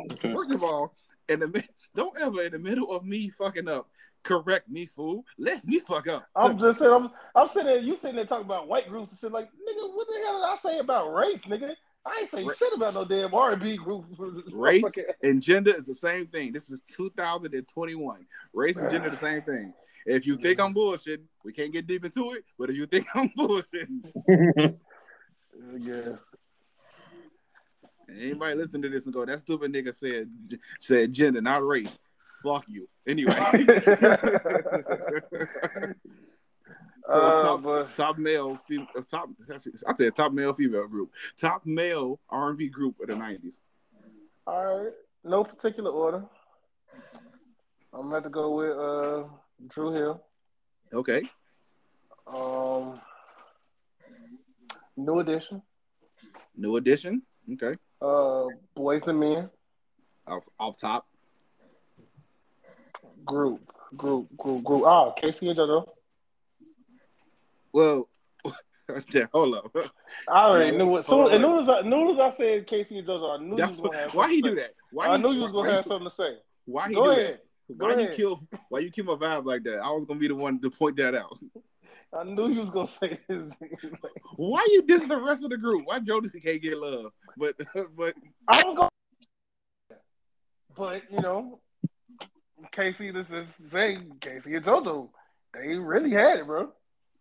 [0.00, 0.20] right.
[0.34, 0.96] First of all,
[1.28, 1.62] in the
[1.94, 3.88] don't ever in the middle of me fucking up
[4.26, 5.24] correct me, fool.
[5.38, 6.26] Let me fuck up.
[6.34, 9.20] I'm just saying, I'm, I'm sitting there, you sitting there talking about white groups and
[9.20, 9.32] shit.
[9.32, 11.70] Like, nigga, what the hell did I say about race, nigga?
[12.04, 14.04] I ain't saying Ra- shit about no damn R&B group.
[14.52, 14.84] Race
[15.22, 16.52] and gender is the same thing.
[16.52, 18.26] This is 2021.
[18.52, 19.72] Race and gender the same thing.
[20.06, 22.44] If you think I'm bullshitting, we can't get deep into it.
[22.58, 24.12] But if you think I'm bullshitting,
[25.78, 26.18] Yes.
[28.08, 30.30] and anybody listen to this and go, that stupid nigga said
[30.80, 31.98] said gender, not race.
[32.42, 32.88] Fuck you.
[33.06, 33.34] Anyway.
[37.08, 39.28] So Uh, top, but- top male, fem- uh, top.
[39.48, 41.12] I said top male, female group.
[41.36, 43.60] Top male R and B group of the nineties.
[44.44, 46.24] All right, no particular order.
[47.92, 49.28] I'm have to go with uh,
[49.68, 50.20] Dru Hill.
[50.92, 51.22] Okay,
[52.26, 53.00] Um,
[54.96, 55.62] New Edition.
[56.56, 57.22] New Edition.
[57.52, 59.50] Okay, Uh, Boyz II Men.
[60.26, 61.06] off off top.
[63.26, 63.60] Group.
[63.96, 64.36] Group.
[64.36, 64.64] Group.
[64.64, 64.82] Group.
[64.86, 65.86] Ah, oh, K-Ci and JoJo.
[67.72, 68.08] Well,
[69.12, 69.76] yeah, hold up.
[70.28, 71.06] I already knew it.
[71.06, 73.82] So, as soon as I, as I said K-Ci and JoJo, I knew That's you
[73.82, 74.74] was gonna have why he do that.
[74.92, 76.36] Why I knew you was gonna have something to say.
[76.64, 77.40] Why he Go do ahead.
[77.68, 77.78] that?
[77.78, 78.10] Go Why ahead.
[78.10, 78.48] you kill?
[78.68, 79.80] Why you kill my vibe like that?
[79.80, 81.36] I was gonna be the one to point that out.
[82.16, 83.52] I knew you was gonna say this.
[84.36, 85.82] Why you diss the rest of the group?
[85.84, 87.12] Why Jodeci can't get love?
[87.36, 87.56] But
[87.96, 88.14] but
[88.48, 90.00] I was going,
[90.76, 91.60] but you know,
[92.72, 95.08] K-Ci, this is say K-Ci and JoJo,
[95.54, 96.70] they really had it, bro.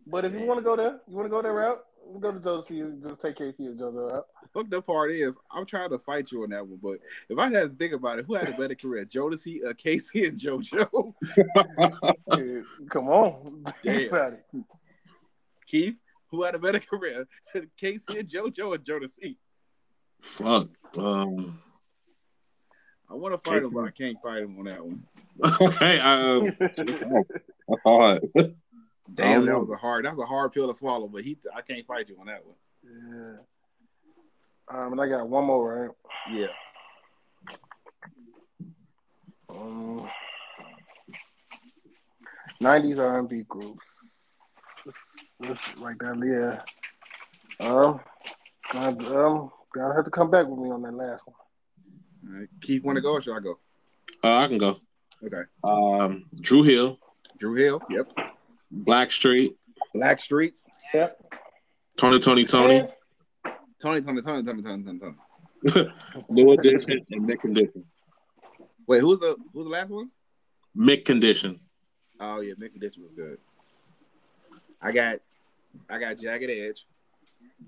[0.08, 2.32] But if you want to go there, you want to go that route, we'll go
[2.32, 4.28] to Jodeci and just take K-Ci and JoJo out.
[4.54, 6.80] fuck the part is, I'm trying to fight you on that one.
[6.82, 9.74] But if I had to think about it, who had a better career, Jodeci, uh,
[9.74, 11.14] K-Ci, and JoJo?
[12.28, 13.96] Yeah, come on, Damn.
[13.96, 14.46] think about it.
[15.68, 15.96] Keith,
[16.30, 17.28] who had a better career,
[17.78, 19.38] K-Ci and JoJo or Jodeci?
[20.22, 20.70] Fuck.
[20.98, 21.60] Um,
[23.10, 25.04] I want to fight him, but I can't fight him on that one.
[25.62, 26.00] okay.
[26.00, 28.22] Um, that's hard.
[29.14, 29.60] Damn, that know.
[29.60, 30.06] was a hard.
[30.06, 31.08] That's a hard pill to swallow.
[31.08, 32.56] But he, I can't fight you on that one.
[32.84, 33.38] yeah.
[34.68, 35.96] Um, and I got one more,
[36.28, 36.36] right?
[36.36, 36.48] Yeah.
[39.48, 40.10] Um,
[42.62, 43.86] 90s R&B groups.
[45.40, 46.64] Let's write that,
[47.60, 47.66] yeah.
[47.66, 48.00] Um,
[48.72, 51.36] God, um, gotta have to come back with me on that last one.
[52.28, 52.48] All right.
[52.62, 53.60] Keith, want to go or should I go?
[54.24, 54.78] Uh, I can go.
[55.24, 55.42] Okay.
[55.64, 57.00] Um, Dru Hill.
[57.38, 57.82] Dru Hill.
[57.90, 58.12] Yep.
[58.74, 59.56] Blackstreet.
[59.94, 60.54] Black Street.
[60.94, 61.22] Yep.
[61.98, 62.88] Tony, Tony, Tony.
[63.80, 65.16] Tony, Tony, Tony, Tony, Tony, Tony, Tony.
[66.30, 67.86] New Edition and Mick Condition.
[68.88, 70.10] Wait, who's the who's the last one?
[70.78, 71.60] Mick Condition.
[72.20, 73.38] Oh yeah, Mick Condition was good.
[74.82, 75.20] I got
[75.90, 76.86] I got Jagged Edge.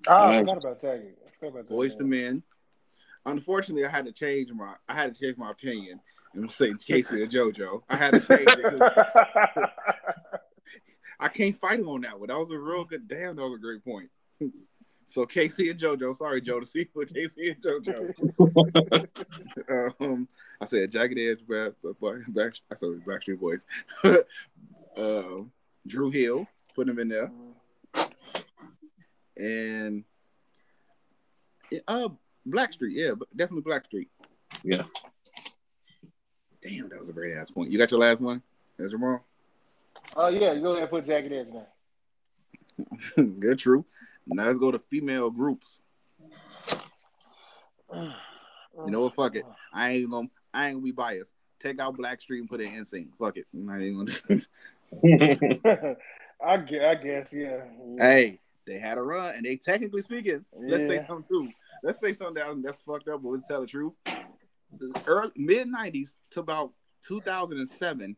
[0.08, 1.16] Oh, I forgot about Jagged.
[1.26, 2.44] I forgot about Boyz II Men.
[3.28, 6.00] Unfortunately, I had to change my I had to change my opinion
[6.34, 7.84] and say K-Ci and JoJo.
[7.90, 8.82] I had to change it
[11.20, 12.28] I can't fight him on that one.
[12.28, 13.08] That was a real good.
[13.08, 14.10] Damn, that was a great point.
[15.06, 16.16] so K-Ci and JoJo.
[16.16, 18.14] Sorry, Joe, to see with K-Ci and JoJo.
[20.02, 20.28] um,
[20.62, 23.66] I said Jagged Edge, Black, Black I said Backstreet Boys.
[24.96, 25.52] um,
[25.86, 27.32] Dru Hill, put him in there,
[29.38, 30.04] and
[31.88, 32.10] uh,
[32.48, 34.08] Blackstreet, yeah, but definitely Blackstreet.
[34.64, 34.84] Yeah.
[36.62, 37.70] Damn, that was a great ass point.
[37.70, 38.42] You got your last one,
[38.80, 39.24] as Jamal?
[40.16, 41.68] Oh yeah, you go ahead and put Jagged Edge now.
[43.40, 43.86] Good, true.
[44.26, 45.82] Now let's go to female groups.
[47.94, 49.16] You know what?
[49.16, 49.46] Fuck it.
[49.74, 50.28] I ain't gonna.
[50.54, 51.34] I ain't gonna be biased.
[51.60, 53.16] Take out Blackstreet and put it NSYNC.
[53.16, 53.46] Fuck it.
[53.54, 55.96] I'm not even gonna.
[56.44, 57.64] I guess, I guess, yeah.
[57.98, 60.46] hey, they had a run, and they technically speaking.
[60.56, 61.08] Let's say Yeah.
[61.08, 61.50] something too.
[61.84, 63.94] Let's say something that, that's fucked up, but let's tell the truth.
[64.06, 66.72] The early mid '90s to about
[67.08, 68.16] 2007,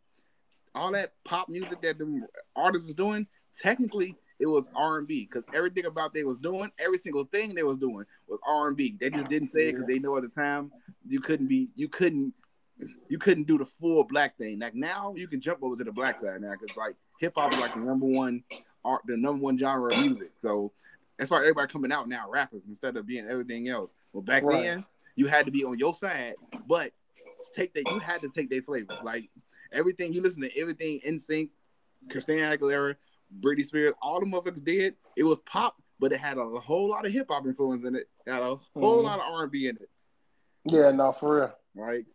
[0.76, 3.28] all that pop music that the artists was doing,
[3.62, 7.78] technically it was R&B because everything about they was doing, every single thing they was
[7.78, 8.96] doing was R&B.
[9.00, 10.72] They just didn't say it because they know at the time
[11.08, 12.34] you couldn't be, you couldn't,
[13.10, 14.60] you couldn't do the full black thing.
[14.60, 17.52] Like now, you can jump over to the black side now because like hip hop
[17.52, 18.44] is like the number one
[18.86, 20.32] art, the number one genre of music.
[20.38, 20.72] So
[21.20, 23.94] that's why everybody coming out now rappers instead of being everything else.
[24.14, 24.64] Well, back Right.
[24.64, 26.94] then you had to be on your side, but
[27.54, 28.98] take that you had to take their flavor.
[29.04, 29.30] Like
[29.74, 31.50] everything you listen to, everything NSYNC,
[32.10, 32.96] Christina Aguilera,
[33.42, 34.96] Britney Spears, all the motherfuckers did.
[35.18, 38.10] It was pop, but it had a whole lot of hip hop influence in it.
[38.26, 39.04] It had a whole Mhm.
[39.04, 39.90] lot of R and B in it.
[40.64, 41.56] Yeah, no, for real.
[41.76, 42.06] Like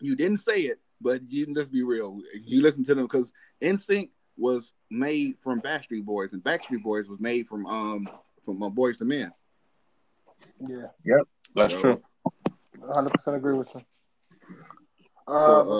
[0.00, 2.20] you didn't say it, but you can just be real.
[2.42, 4.10] You listen to them because NSYNC
[4.40, 8.08] was made from Backstreet Boys, and Backstreet Boys was made from um
[8.44, 9.32] from uh, Boyz II Men.
[10.66, 11.28] Yeah, Yep.
[11.54, 12.02] That's So- true.
[12.78, 13.82] 100 percent agree with you.
[15.28, 15.34] So, Uh,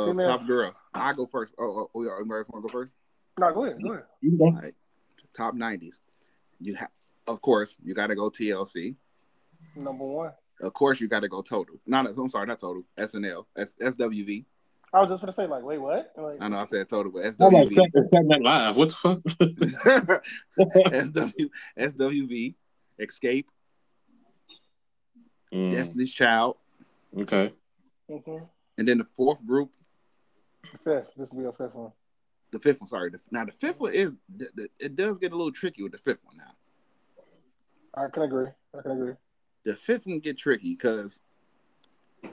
[0.04, 0.78] uh, female- top girls.
[0.94, 1.52] I go first.
[1.58, 2.92] Oh, oh, oh yeah, anybody want to go first?
[3.38, 4.04] no, go ahead, go ahead.
[4.20, 4.44] You can go.
[4.44, 4.74] All right.
[5.32, 6.02] Top nineties.
[6.60, 6.90] You have,
[7.26, 8.96] of course, you got to go TLC.
[9.74, 10.32] Number one.
[10.60, 11.76] Of course, you got to go Total.
[11.86, 12.82] Not, I'm sorry, not Total.
[12.98, 13.46] SNL.
[13.56, 14.44] S, SWV.
[14.92, 16.12] I was just gonna say, like, wait, what?
[16.16, 18.42] Like, I know I said Total, but I'm like, SWV.
[18.42, 18.76] Live.
[18.76, 20.24] What the fuck?
[20.94, 21.46] SW,
[21.78, 22.54] SWV.
[23.00, 23.44] Xscape.
[25.52, 26.56] Mm, Destiny's Child.
[27.18, 27.52] okay.
[28.10, 28.48] mhm.
[28.78, 29.70] And then the fourth group,
[30.72, 31.08] The fifth.
[31.16, 31.92] This will be your fifth one.
[32.52, 32.88] the fifth one.
[32.88, 35.92] Sorry, now the fifth one is the, the, it does get a little tricky with
[35.92, 36.36] the fifth one.
[36.36, 36.52] Now
[37.94, 38.46] I can agree.
[38.78, 39.14] I can agree.
[39.64, 41.20] the fifth one get tricky because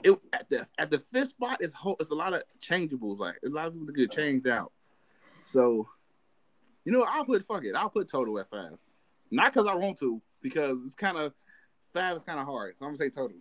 [0.03, 1.95] it at the at the fifth spot is whole.
[1.99, 3.19] It's a lot of changeables.
[3.19, 4.71] Like a lot of people get changed out.
[5.39, 5.87] So
[6.85, 7.75] you know, I'll put fuck it.
[7.75, 8.77] I'll put total at five.
[9.31, 11.33] Not because I want to, because it's kind of
[11.93, 12.77] five is kind of hard.
[12.77, 13.37] So I'm gonna say total.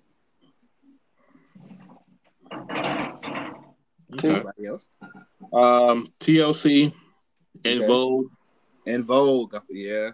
[4.14, 4.28] okay.
[4.30, 4.88] Anybody else?
[5.52, 6.92] Um, TLC,
[7.64, 7.86] In Okay.
[7.86, 8.26] Vogue,
[8.86, 10.10] En Vogue, yeah.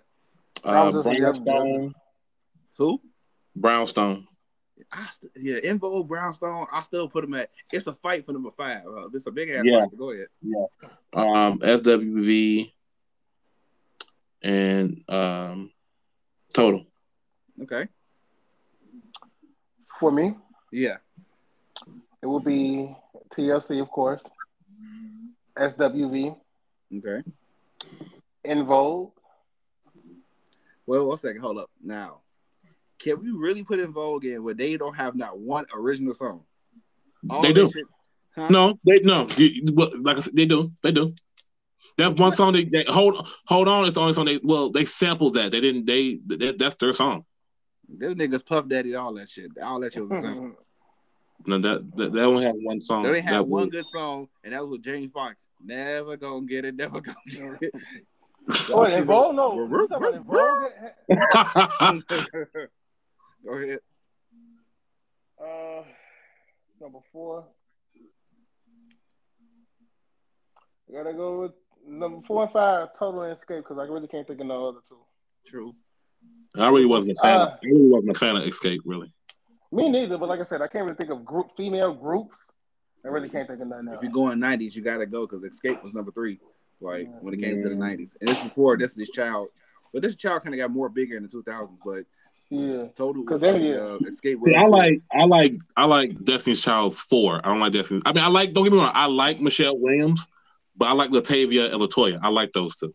[0.64, 1.94] uh, Brownstone,
[2.78, 3.00] Who?
[3.56, 4.26] Brownstone.
[4.90, 6.66] I st- yeah, En Vogue, Brownstone.
[6.72, 7.50] I still put them at.
[7.72, 8.84] It's a fight for number five.
[8.86, 9.80] Uh, it's a big ass Yeah.
[9.80, 9.90] fight.
[9.90, 10.26] but Go ahead.
[10.42, 10.64] Yeah.
[11.12, 12.72] Um, SWV,
[14.42, 15.70] and um,
[16.54, 16.84] Total.
[17.62, 17.88] Okay.
[20.00, 20.34] For me,
[20.72, 20.96] Yeah.
[22.22, 22.94] it will be
[23.34, 24.22] TLC, of course,
[25.56, 26.36] SWV,
[26.98, 27.22] Okay.
[28.44, 29.12] En Vogue.
[30.86, 31.40] Well, one second.
[31.40, 31.70] Hold up.
[31.82, 32.20] Now,
[33.02, 36.44] can we really put En Vogue in where they don't have not one original song?
[37.30, 37.70] All They do.
[37.70, 37.84] shit-
[38.34, 38.48] huh?
[38.48, 39.24] No, they no.
[40.00, 40.72] Like I said, they do.
[40.82, 41.14] They do.
[41.98, 44.84] That one song they, they hold hold on is the only song they well they
[44.86, 47.24] sampled that they didn't they that, that's their song.
[47.88, 49.50] Them niggas Puff Daddy, all that shit.
[49.62, 50.56] All that shit was the same.
[51.44, 53.02] No, that that, that only had one song.
[53.02, 55.48] They only had one was- good song, and that was with Jamie Foxx.
[55.60, 56.76] Never gonna get it.
[56.76, 57.74] Never gonna get it.
[58.70, 59.34] Oh, En Vogue?
[59.34, 60.70] No, you talking about
[61.08, 62.68] En Vogue?
[63.44, 63.80] Go ahead.
[65.40, 65.82] Uh,
[66.80, 67.44] number four.
[70.88, 71.52] I gotta go with
[71.86, 74.80] number four and five, Total and Xscape, because I really can't think of no other
[74.88, 74.98] two.
[75.46, 75.74] True.
[76.56, 77.40] I really wasn't a fan.
[77.40, 78.80] Uh, of, I really wasn't a fan of Xscape.
[78.84, 79.12] Really.
[79.72, 82.36] Me neither, but like I said, I can't really think of group female groups.
[83.04, 83.96] I really can't think of nothing else.
[83.96, 86.38] If you're going '90s, you gotta go because Xscape was number three.
[86.80, 89.48] Like when it came to the '90s, and it's before Destiny's Child.
[89.92, 91.76] But this child kind of got more bigger in the 2000s.
[91.84, 92.04] But
[92.52, 92.86] Yeah.
[92.94, 94.08] Total 'Cause was then, uh, yeah.
[94.10, 94.38] Xscape.
[94.40, 97.40] Was I like I like I like Destiny's Child four.
[97.44, 98.02] I don't like Destiny's.
[98.04, 98.52] I mean, I like.
[98.52, 98.92] Don't get me wrong.
[98.94, 100.26] I like Michelle Williams,
[100.76, 102.20] but I like LaTavia and LeToya.
[102.22, 102.94] I like those two.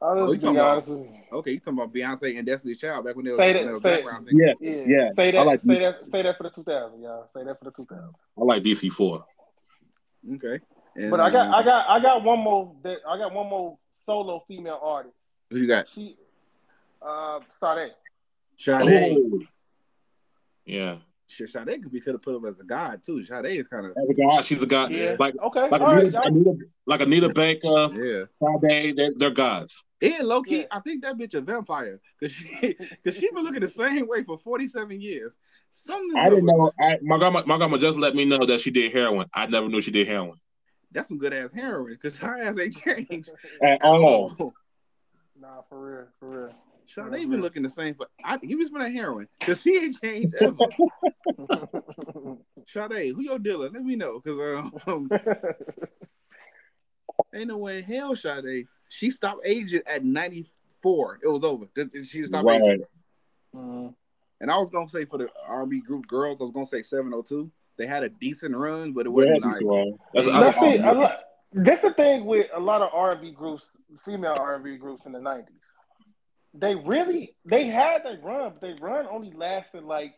[0.00, 1.18] I'll Oh, you just talking about- honest with you.
[1.32, 3.68] Okay, you talking about Beyonce and Destiny's Child back when they were, Say when that-
[3.68, 4.54] they were say- background singers.
[4.60, 4.84] Yeah, Yeah.
[4.86, 5.38] Yeah, Say that.
[5.38, 6.10] I like- say that.
[6.10, 7.28] Say that for the 2000, y'all.
[7.34, 8.10] Say that for the 2000.
[8.38, 9.24] I like DC four.
[10.34, 10.58] Okay.
[10.96, 12.74] And, But I got, um, I got, I got one more.
[12.82, 15.14] That I got one more solo female artist.
[15.50, 15.88] Who you got?
[15.88, 16.16] She,
[17.00, 17.92] uh, Sade.
[18.56, 19.16] Sade.
[19.18, 19.38] Oh.
[20.64, 20.96] Yeah,
[21.26, 23.24] Shit, Sade could be could have put him as a god too.
[23.24, 24.92] Sade is kind of as a god, she's a god.
[24.92, 25.16] Yeah.
[25.18, 25.68] Like Okay.
[25.70, 26.26] like all right, Anita, y'all.
[26.26, 26.54] Anita,
[26.86, 28.24] like Anita Baker, yeah.
[28.70, 29.82] Sade, they're, they're gods.
[30.00, 30.64] And low key, Yeah.
[30.72, 34.22] I think that bitch a vampire because she because she been looking the same way
[34.24, 35.36] for forty seven years.
[35.70, 36.70] Something I didn't know.
[36.78, 39.26] I, my grandma, my grandma just let me know that she did heroin.
[39.32, 40.38] I never knew she did heroin
[40.92, 43.30] That's some good ass heroin because her ass ain't changed
[43.62, 44.34] at at all.
[44.38, 44.54] all.
[45.40, 46.54] Nah, for real, for real.
[46.84, 48.06] Sade been looking the same for.
[48.24, 50.56] I, he was been a heroin because he ain't changed ever.
[52.66, 53.70] Sade, who your dealer?
[53.70, 55.08] Let me know because um,
[57.34, 58.66] ain't no way in hell Sade.
[58.88, 60.46] She stopped aging at ninety
[60.82, 61.18] four.
[61.22, 61.66] It was over.
[62.04, 62.68] She stopped aging.
[62.68, 62.80] Right.
[63.54, 63.94] Mhm.
[64.42, 67.48] And I was gonna say for the R&B group girls, I was gonna say 702.
[67.78, 69.98] They had a decent run, but it wasn't that's like wrong.
[70.12, 70.78] That's, Now, that's, see,
[71.54, 73.62] that's the thing with a lot of R&B groups,
[74.04, 75.46] female R&B groups in the '90s.
[76.54, 80.14] They really, they had their run, but they run only lasted like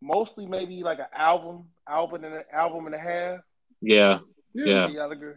[0.00, 3.40] mostly maybe like an album, album and an album and a half.
[3.80, 4.20] yeah.
[4.54, 5.32] yeah, Yeah.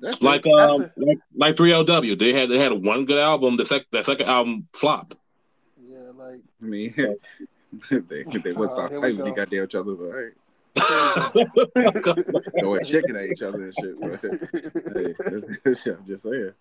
[0.00, 0.28] That's true.
[0.28, 2.18] Like um, like like three LW.
[2.18, 3.56] They had they had one good album.
[3.56, 5.16] The second the second album flopped.
[5.82, 6.92] Yeah, like I mean,
[7.90, 9.24] they they would stop Uh, here we fighting with go.
[9.24, 10.32] the goddamn each other, but hey,
[12.60, 13.98] throwing chicken at each other and shit.
[13.98, 14.20] But
[14.94, 16.52] hey, this, this shit, I'm just saying.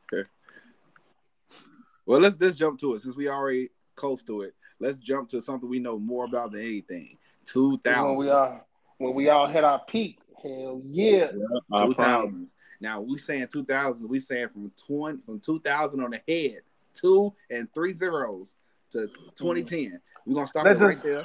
[2.08, 2.12] Okay.
[2.12, 4.54] Well, let's let's jump to it since we already close to it.
[4.80, 7.18] Let's jump to something we know more about than anything.
[7.46, 8.10] Two thousand.
[8.18, 11.28] when we all when we all hit our peak, hell yeah.
[11.74, 11.96] I Two promise.
[11.98, 12.54] thousands.
[12.82, 14.08] Now we saying two thousands.
[14.08, 16.62] We saying from twenty from two thousand on the head,
[16.94, 18.56] two and three zeros
[18.92, 20.00] to twenty ten.
[20.26, 21.24] We're gonna stop Let's it right just- there,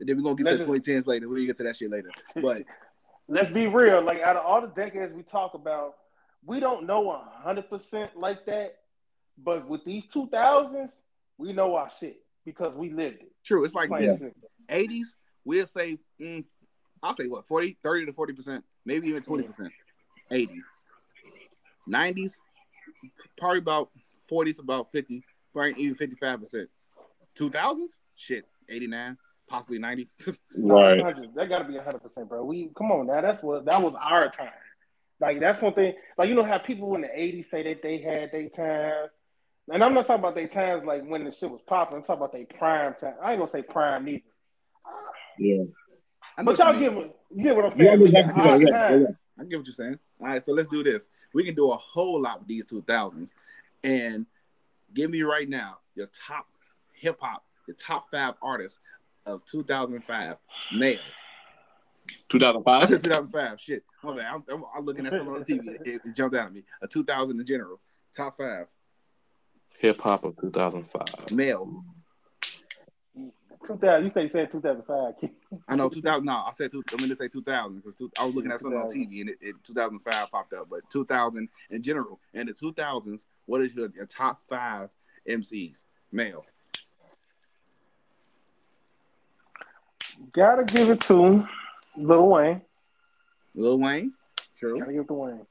[0.00, 1.28] and then we're gonna get to twenty tens later.
[1.28, 2.10] We'll get to that shit later.
[2.36, 2.64] But
[3.28, 4.02] Let's be real.
[4.04, 5.94] Like out of all the decades we talk about,
[6.44, 8.78] we don't know hundred percent like that.
[9.44, 10.90] But with these two thousands,
[11.38, 13.32] we know our shit because we lived it.
[13.44, 14.20] true, it's like Like, this.
[14.68, 15.06] 80s,
[15.44, 16.44] we'll say, mm,
[17.02, 19.70] I'll say what, 40, 30 to 40%, maybe even 20%.
[20.30, 20.48] 80s.
[21.88, 22.38] 90s,
[23.36, 23.90] probably about
[24.30, 26.66] 40s, about 50, probably even 55%.
[27.36, 29.16] 2000s, shit, 89,
[29.48, 30.08] possibly 90.
[30.56, 30.98] Right.
[31.34, 32.44] That got to be hundred percent, bro.
[32.44, 33.20] We come on now.
[33.22, 34.50] That's what that was our time.
[35.18, 35.94] Like that's one thing.
[36.18, 39.10] Like you know how people in the '80s say that they had their times,
[39.70, 41.98] and I'm not talking about their times like when the shit was popping.
[41.98, 43.14] I'm talking about their prime time.
[43.22, 44.22] I ain't gonna say prime neither.
[45.38, 45.62] Yeah.
[46.36, 46.96] I know But what y'all you get mean.
[47.02, 48.12] what you get what I'm Yeah, saying.
[48.36, 49.06] yeah, yeah, yeah, yeah.
[49.38, 49.98] I get what you're saying.
[50.20, 51.08] All right, so let's do this.
[51.34, 53.32] We can do a whole lot with these 2000s.
[53.84, 54.26] And
[54.94, 56.46] give me right now your top
[56.92, 58.78] hip hop, your top five artists
[59.26, 60.36] of 2005
[60.74, 60.98] male.
[62.08, 62.88] I 2005.
[62.88, 63.60] said 2005.
[63.60, 63.84] Shit.
[64.02, 64.26] My bad.
[64.34, 65.80] I'm, I'm, I'm looking at something on the TV.
[65.86, 66.62] It, it jumped out at me.
[66.82, 67.80] A 2000 in general.
[68.14, 68.66] Top five.
[69.82, 71.32] Hip hop of 2005.
[71.32, 71.84] Male.
[73.66, 74.04] 2000.
[74.04, 75.30] You say you said 2005.
[75.66, 76.24] I know 2000.
[76.24, 78.78] No, I said two, I'm going to say 2000 because I was looking at something
[78.78, 80.68] on TV and it, it 2005 popped up.
[80.70, 82.20] But 2000 in general.
[82.32, 84.88] And the 2000s, what is your, your top five
[85.28, 85.82] MCs,
[86.12, 86.44] male.
[90.32, 91.44] Gotta give it to
[91.96, 92.62] Lil Wayne.
[93.56, 94.12] Lil Wayne,
[94.60, 94.78] true.
[94.78, 95.46] Gotta give it to Wayne.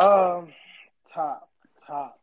[0.00, 0.48] Um,
[1.12, 1.50] top,
[1.86, 2.15] top.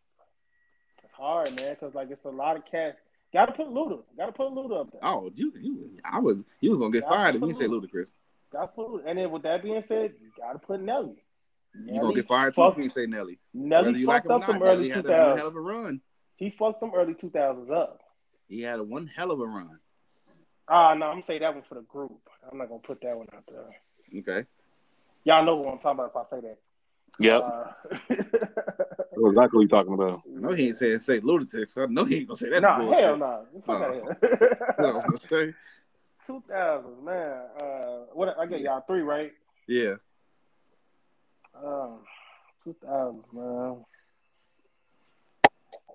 [1.24, 2.98] It's hard, man, because like it's a lot of cats.
[3.32, 4.02] Gotta put Luda.
[4.18, 5.00] Gotta put Luda up there.
[5.04, 8.12] Oh, you, you, I was, you was gonna get fired if you say Ludacris.
[8.52, 9.04] Gotta put Luda.
[9.08, 11.16] And then with that being said, you gotta put Nelly.
[11.88, 13.40] You gonna get fired too fucked- if you say Nelly.
[13.54, 15.30] Nelly Whether you fucked like him or up them not, early Nelly two had a
[15.30, 16.02] one hell of a run.
[16.36, 18.02] He fucked them early two thousands up.
[18.50, 19.80] He had a one hell of a run.
[20.68, 22.20] Ah, no, I'm gonna say that one for the group.
[22.52, 24.20] I'm not gonna put that one out there.
[24.20, 24.48] Okay.
[25.24, 26.58] Y'all know what I'm talking about if I say that.
[27.20, 27.44] Yep.
[27.44, 28.84] Uh,
[29.16, 30.22] That's exactly what you're talking about.
[30.26, 31.70] I know he ain't saying say lunatic.
[31.78, 32.62] I know he ain't gonna say that.
[32.62, 33.00] nah, bullshit.
[33.04, 33.46] hell no.
[33.66, 34.58] Fuck outta You here.
[34.80, 35.54] know what I'm saying?
[36.28, 37.42] Two thousands, man.
[37.60, 39.34] Uh, what I get y'all three right?
[39.68, 39.96] Yeah.
[41.64, 42.00] Um,
[42.64, 43.84] two thousands, man.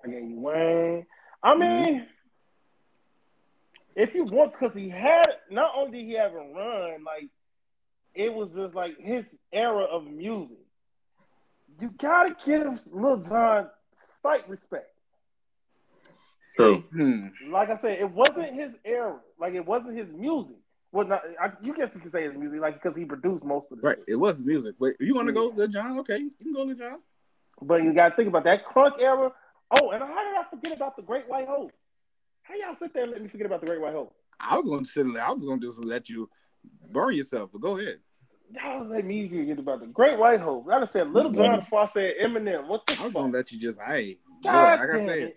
[0.04, 1.06] I gave you Wayne.
[1.42, 2.06] I mean,
[3.96, 7.30] if you want, because he had not only did he have a run, like
[8.14, 10.58] it was just like his era of music.
[11.80, 13.68] You gotta give Lil Jon
[14.20, 14.90] slight respect.
[16.56, 16.82] True.
[16.90, 17.28] Hmm.
[17.52, 19.18] Like I said, it wasn't his era.
[19.38, 20.56] Like it wasn't his music.
[20.90, 23.70] Well, not, I, you guess you could say his music, like because he produced most
[23.70, 23.84] of it.
[23.84, 23.98] Right.
[24.08, 24.74] It was his music.
[24.80, 26.98] But if you want to go Lil Jon, okay, you can go Lil Jon.
[27.62, 29.30] But you gotta think about that crunk era.
[29.78, 31.72] Oh, and how did I forget about the Great White Hope?
[32.42, 34.14] How y'all sit there and let me forget about the Great White Hope?
[34.40, 35.06] I was gonna sit.
[35.16, 36.28] I was gonna just let you
[36.90, 37.50] burn yourself.
[37.52, 37.98] But go ahead.
[38.54, 40.66] Y'all let me forget about the Great White Hope.
[40.70, 41.40] I done said Little mm-hmm.
[41.40, 42.66] John before I said Eminem.
[42.66, 43.22] What the I was fuck?
[43.22, 43.80] gonna let you just.
[43.80, 45.36] Hey, God look, like I damn said, it.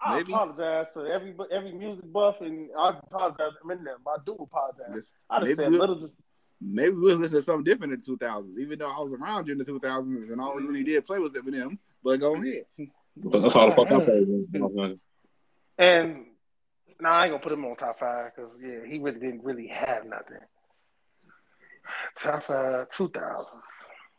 [0.00, 3.96] I maybe- apologize to every every music buff, and I apologize to Eminem.
[4.06, 4.94] I do apologize.
[4.94, 6.10] this- I just maybe said we'll- Little.
[6.60, 8.58] maybe we was listening to something different in the 2000s.
[8.58, 10.86] Even though I was around you in the 2000s, and all we really mm-hmm.
[10.86, 11.78] did play was Eminem.
[12.04, 12.66] But go ahead.
[13.16, 15.00] That's all the fuck I'm saying.
[15.78, 16.26] And
[17.00, 19.68] nah, I ain't gonna put him on top five because yeah, he really didn't really
[19.68, 20.38] have nothing.
[22.18, 23.64] Top five, two thousands.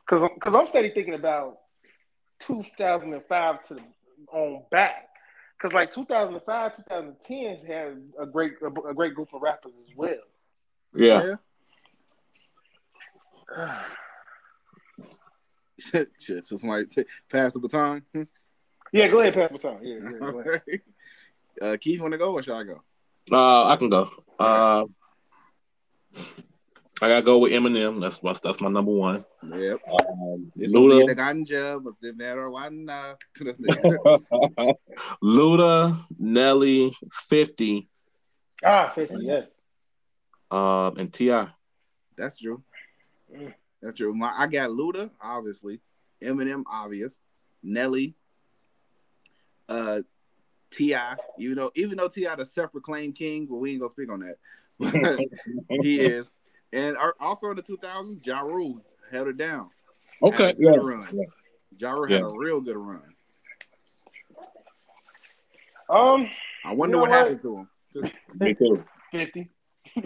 [0.06, 1.58] Because because I'm steady thinking about
[2.40, 3.82] 2005 to the,
[4.32, 5.10] on back.
[5.58, 10.16] Because like 2005, 2010 had a great a, a great group of rappers as well.
[10.96, 11.36] Yeah.
[15.80, 16.46] Shit, shit.
[16.46, 18.04] So somebody t- pass the baton.
[18.94, 19.80] yeah, go ahead, pass the baton.
[19.84, 20.62] Yeah, yeah, go ahead.
[21.62, 22.82] uh, Keith, want to go or shall I go?
[23.32, 24.10] Uh, I can go.
[24.40, 24.86] Uh,
[27.04, 28.00] I gotta go with Eminem.
[28.00, 29.26] That's my that's my number one.
[29.44, 29.82] Yep.
[29.92, 32.88] Um, It's the Luda, ganja, but the matter one.
[32.88, 34.76] To this nigga.
[35.22, 37.90] Luda, Nelly, Fifty,
[38.64, 39.48] Ah, 50, yes.
[40.50, 41.48] um, and Ti.
[42.16, 42.64] That's true.
[43.82, 44.14] That's true.
[44.14, 45.82] My, I got Luda, obviously.
[46.24, 47.20] Eminem, obvious.
[47.62, 48.16] Nelly.
[49.68, 50.04] Uh,
[50.72, 50.96] Ti.
[51.38, 52.34] Even though even though T.I.
[52.36, 54.38] the separate claim king, but we ain't gonna speak on that.
[55.70, 56.32] he is.
[56.74, 58.82] And also in the 2000s, Ja Rule
[59.12, 59.70] held it down.
[60.22, 60.50] Had Okay.
[60.50, 60.82] a good Yeah.
[60.82, 61.20] run.
[61.78, 63.14] Ja Rule had a real good run.
[65.90, 66.28] Um,
[66.66, 67.18] I wonder You know what, what?
[67.18, 68.12] happened to him.
[68.40, 68.84] Me too.
[69.12, 69.50] 50.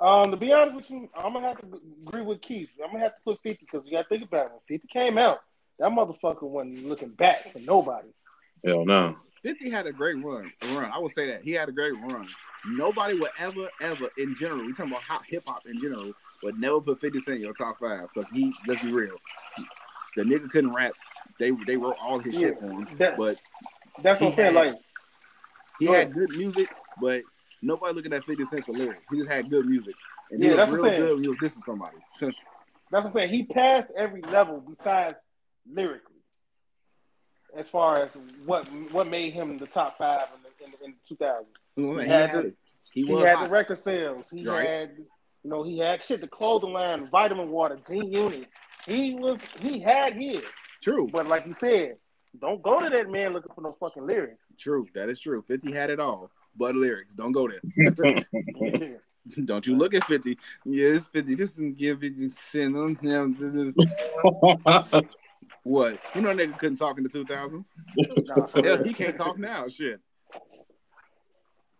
[0.00, 2.70] um, to be honest with you, I'm gonna have to agree with Keith.
[2.82, 4.52] I'm gonna have to put 50 because you gotta think about it.
[4.52, 5.40] When 50 came out,
[5.78, 8.08] that motherfucker wasn't looking back for nobody.
[8.64, 9.16] Hell no.
[9.42, 10.52] 50 had a great run.
[10.74, 10.90] Run.
[10.92, 11.42] I will say that.
[11.42, 12.26] He had a great run.
[12.66, 16.12] Nobody would ever, ever, in general, we talking about hip hop in general,
[16.42, 19.16] would never put 50 Cent in your top five because he, let's be real,
[19.56, 19.66] he-
[20.16, 20.92] the nigga couldn't rap.
[21.38, 22.86] They they wrote all his shit for him.
[22.98, 23.40] That- But
[24.02, 24.54] That's what I'm saying.
[24.54, 24.74] Like,
[25.78, 26.14] he Go had ahead.
[26.14, 26.68] good music,
[27.00, 27.22] but
[27.62, 29.02] nobody looking at 50 Cent for lyrics.
[29.10, 29.94] He just had good music.
[30.30, 31.96] And Yeah, he was real good when he was dissing somebody.
[32.20, 32.32] that's
[32.90, 33.30] what I'm saying.
[33.30, 35.16] He passed every level besides
[35.70, 36.11] lyrically,
[37.56, 38.10] as far as
[38.46, 41.46] what what made him the top five in the, in, in 2000.
[41.76, 42.54] You know He had he had the-
[42.92, 43.44] He He had hot.
[43.44, 44.26] the record sales.
[44.30, 44.68] He Right.
[44.68, 48.46] had, you know, he had shit, the clothing line, vitamin water, G Unit.
[48.86, 50.40] He was, he had his.
[50.82, 51.08] True.
[51.12, 51.96] But like you said,
[52.40, 54.40] don't go to that man looking for no fucking lyrics.
[54.58, 54.86] True.
[54.94, 55.42] That is true.
[55.46, 56.30] 50 had it all.
[56.56, 57.14] But lyrics.
[57.14, 57.60] Don't go there.
[59.44, 60.36] Don't you look at 50.
[60.64, 61.34] Yeah, it's 50.
[61.36, 63.34] This is give 50 cent on him.
[63.34, 63.74] This is-
[65.64, 66.00] What?
[66.14, 67.66] You know nigga couldn't talk in the 2000s?
[67.96, 69.68] Nah, Hell, he can't talk now.
[69.68, 70.00] Shit.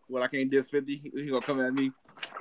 [0.06, 0.96] What, I can't diss 50?
[0.96, 1.90] He, he gonna come at me?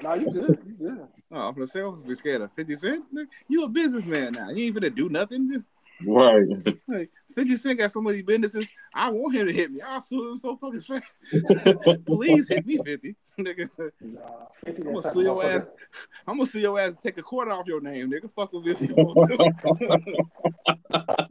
[0.02, 0.60] Nah, you good.
[0.66, 1.08] You good.
[1.32, 3.06] Oh, I'm gonna say I was be scared of 50 Cent.
[3.48, 4.50] You a businessman now.
[4.50, 5.64] You ain't finna do nothing.
[6.06, 6.46] right.
[6.88, 8.70] Like, 50 Cent got so many businesses.
[8.94, 9.82] I want him to hit me.
[9.82, 11.06] I'll sue him so fucking fast.
[12.06, 13.16] Please hit me, 50.
[13.40, 13.70] Nigga,
[14.02, 14.20] Nah,
[14.68, 15.70] I'm gonna that type sue your ass.
[16.28, 18.30] I'm gonna sue your ass and take a quarter off your name, nigga.
[18.36, 19.38] Fuck with me if you want to.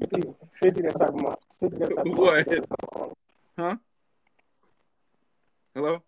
[0.00, 0.22] 50,
[0.62, 1.14] 50 that type of
[1.62, 2.16] motherfucker.
[2.16, 2.66] What?
[3.58, 3.76] Huh?
[5.74, 6.02] Hello?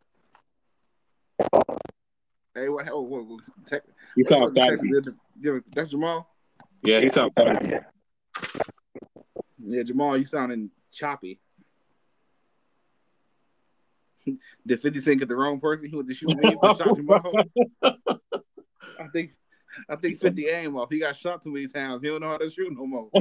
[2.55, 2.89] Hey, what?
[2.91, 3.83] Oh, what, what tech,
[4.17, 5.13] He what's sounds up, tech- fatty.
[5.41, 6.29] yeah, That's Jamal.
[6.83, 7.77] Yeah, he sounds fatty.
[9.65, 11.39] Yeah, Jamal, you sounding choppy.
[14.67, 15.89] Did 50 Cent get the wrong person?
[15.89, 17.33] He went to shoot me and shot Jamal.
[17.83, 19.33] I think
[19.89, 20.91] I think 50 aim off.
[20.91, 22.03] He got shot too many times.
[22.03, 23.09] He don't know how to shoot no more.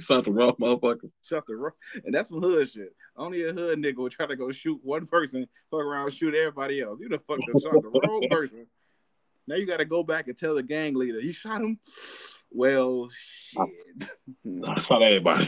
[0.00, 1.10] sounds the wrong motherfucker.
[1.22, 1.72] Shot the wrong
[2.04, 2.94] and that's some hood shit.
[3.16, 6.80] Only a hood nigga would try to go shoot one person, fuck around shoot everybody
[6.80, 6.98] else.
[7.00, 8.66] You the fuck shot the wrong person.
[9.46, 11.78] Now you gotta go back and tell the gang leader, you shot him.
[12.50, 13.08] Well oh.
[13.10, 13.58] shit.
[14.66, 15.46] I shot everybody.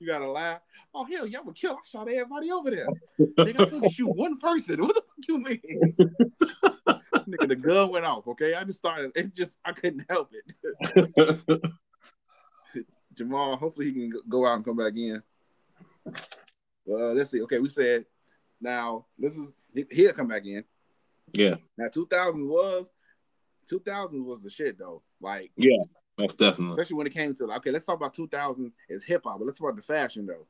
[0.00, 0.58] you gotta lie.
[0.94, 1.72] Oh hell, I'm gonna kill.
[1.72, 2.86] I shot everybody over there.
[3.18, 4.80] Nigga, I you to shoot one person.
[4.82, 5.60] What the fuck you mean?
[7.26, 8.26] Nigga, the gun went off.
[8.28, 9.12] Okay, I just started.
[9.14, 11.62] It just I couldn't help it.
[13.14, 15.22] Jamal, hopefully he can go- go out and come back in.
[16.84, 17.42] Well, let's see.
[17.42, 18.06] Okay, we said
[18.60, 19.54] now this is
[19.90, 20.64] he'll come back in.
[21.32, 22.90] yeah, Now 2000 was
[23.72, 25.02] 2000 was the shit though.
[25.20, 25.82] Like yeah,
[26.18, 26.74] that's definitely.
[26.74, 29.58] especially when it came to okay, let's talk about 2000 as hip hop, but let's
[29.58, 30.46] talk about the fashion though.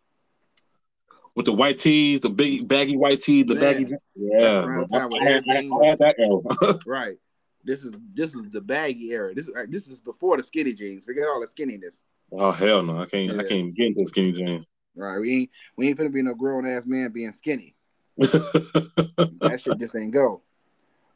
[1.34, 3.84] With the white tees, the big baggy white tees, the Man.
[3.84, 3.94] baggy.
[4.16, 6.40] Yeah, I, had, I, had that era.
[6.60, 6.78] Oh.
[6.86, 7.16] Right.
[7.64, 9.32] This is this is the baggy era.
[9.34, 11.04] This is this is before the skinny jeans.
[11.04, 12.02] Forget all the skinniness.
[12.32, 13.38] oh hell no, I can't.
[13.38, 14.66] I can't get into skinny jeans.
[14.96, 15.20] Right.
[15.20, 17.76] We ain't we ain't finna be no grown ass man being skinny.
[18.18, 20.42] That shit just ain't go.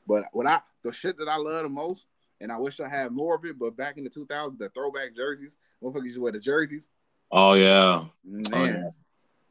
[0.07, 2.09] But what I the shit that I love the most,
[2.41, 5.15] and I wish I had more of it, but back in the 2000s, the throwback
[5.17, 6.91] jerseys, motherfuckers used to wear the jerseys.
[7.33, 8.91] oh yeah, Man, Oh, yeah.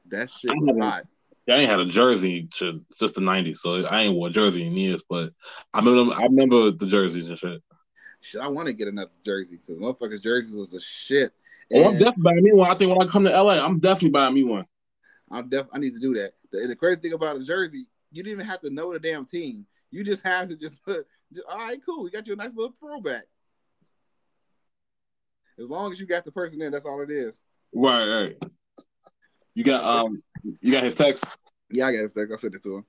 [0.07, 1.05] that shit was hot.
[1.47, 4.65] I ain't had a jersey to since the '90s, so I ain't wore a jersey
[4.65, 5.03] in years.
[5.07, 5.31] But
[5.73, 7.61] I remember, I remember the jerseys and shit.
[8.21, 11.31] Shit, I want to get another jersey because motherfuckers' jerseys was the shit.
[11.71, 12.71] Oh, I'm And definitely buying me one.
[12.71, 14.65] I think when I come to LA, I'm definitely buying me one.
[15.29, 16.33] I'm def- I need to do that.
[16.51, 19.25] The, the crazy thing about a jersey, you didn't even have to know the damn
[19.25, 19.67] team.
[19.95, 22.03] You just have to just put, just, all right, cool.
[22.03, 23.23] We got you a nice little throwback.
[25.57, 27.39] As long as you got the person in, that's all it is.
[27.73, 28.43] Right, right.
[29.53, 30.21] You got um,
[30.59, 31.23] you got his text.
[31.71, 32.11] Yeah, I got it.
[32.11, 32.27] Stick.
[32.29, 32.85] I sent it to him.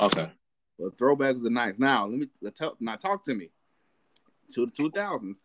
[0.00, 0.30] Okay.
[0.78, 1.78] But throwback was a nice.
[1.78, 3.50] Now let me let tell now talk to me.
[4.52, 5.40] To the two thousands.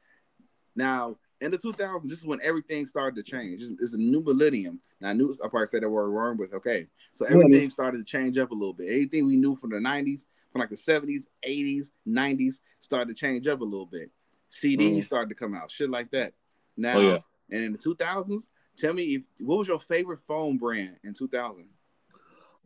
[0.76, 3.62] Now in the two thousands, this is when everything started to change.
[3.62, 4.82] It's, it's a new millennium.
[5.00, 6.88] Now I knew I probably said that word wrong, but okay.
[7.14, 8.90] So everything started to change up a little bit.
[8.90, 10.26] Anything we knew from the nineties,
[10.56, 14.10] from like the seventies, eighties, nineties, started to change up a little bit.
[14.50, 15.04] CDs Mhm.
[15.04, 16.34] started to come out, shit like that.
[16.78, 17.18] Now Oh, yeah.
[17.52, 21.14] and in the two thousands, tell me if what was your favorite phone brand in
[21.14, 21.68] two thousand?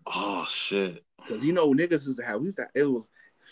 [0.05, 1.03] Oh shit.
[1.17, 3.09] Because you know niggas used to have we used to it was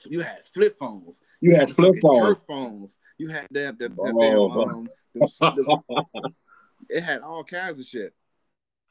[0.08, 1.20] you had flip phones.
[1.42, 2.38] You had the flip phones.
[2.48, 2.98] phones.
[3.18, 5.28] You had that that, that Oh, damn um them,
[5.66, 6.34] them-
[6.92, 8.14] it had all kinds of shit.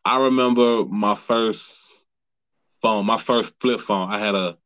[0.05, 1.79] I remember my first
[2.83, 4.11] phone, my first flip phone.
[4.11, 4.59] I had a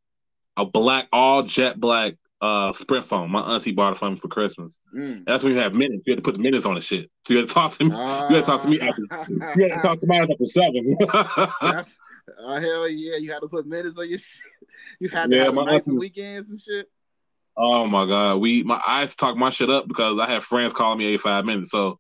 [0.61, 3.31] a black, all jet black uh sprint phone.
[3.31, 4.79] My auntie bought it for me for Christmas.
[4.97, 5.25] Mm.
[5.27, 6.03] That's when you have minutes.
[6.07, 7.11] You had to put the minutes on the shit.
[7.27, 7.91] So you had to talk to me.
[7.95, 8.29] Ah.
[8.31, 9.03] You had to talk to me after.
[9.57, 10.97] You had to talk to me after seven.
[12.45, 14.41] Uh, hell yeah, you had to put minutes on your shit.
[15.01, 16.87] You had to Yeah, have my and auntie- weekends and shit.
[17.57, 20.43] oh my god, we my I used to talk my shit up because I had
[20.45, 21.73] friends calling me every five minutes.
[21.73, 21.99] So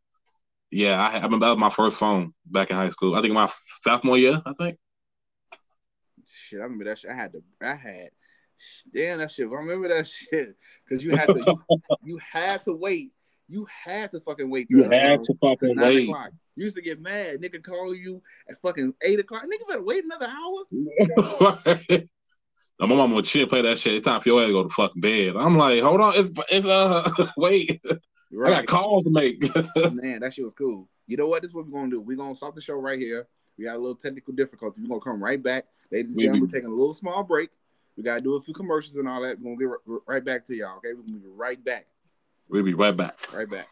[0.70, 3.16] yeah, I, I remember that was my first phone back in high school.
[3.16, 3.50] I think my
[3.82, 4.40] sophomore year.
[4.46, 4.78] I think.
[6.32, 7.10] Shit, I remember that shit.
[7.10, 8.10] I had to I had
[8.94, 9.48] damn that shit.
[9.48, 10.56] I remember that shit.
[10.88, 11.56] Cause you had to
[12.04, 13.12] you, had to wait.
[13.48, 16.08] You had to fucking wait You had um, to to fucking nine wait.
[16.08, 16.30] o'clock.
[16.56, 17.40] You used to get mad.
[17.40, 19.42] Nigga call you at fucking eight o'clock.
[19.44, 22.02] Nigga better wait another hour.
[22.80, 23.92] Now, my mama would chill play that shit.
[23.92, 25.36] It's time for your ass to go to fucking bed.
[25.36, 29.42] I'm like, hold on, it's it's uh wait, I got calls to make.
[29.92, 30.88] Man, that shit was cool.
[31.06, 31.42] You know what?
[31.42, 32.00] This is what we're gonna do.
[32.00, 33.26] We're gonna stop the show right here.
[33.58, 34.80] We got a little technical difficulty.
[34.80, 35.66] We're gonna come right back.
[35.92, 37.50] Ladies and gentlemen, we're taking a little small break.
[38.00, 39.38] We gotta do a few commercials and all that.
[39.38, 40.78] We're gonna get r- right back to y'all.
[40.78, 41.86] Okay, we're gonna be right back.
[42.48, 43.30] we'll be right back.
[43.30, 43.66] Right back.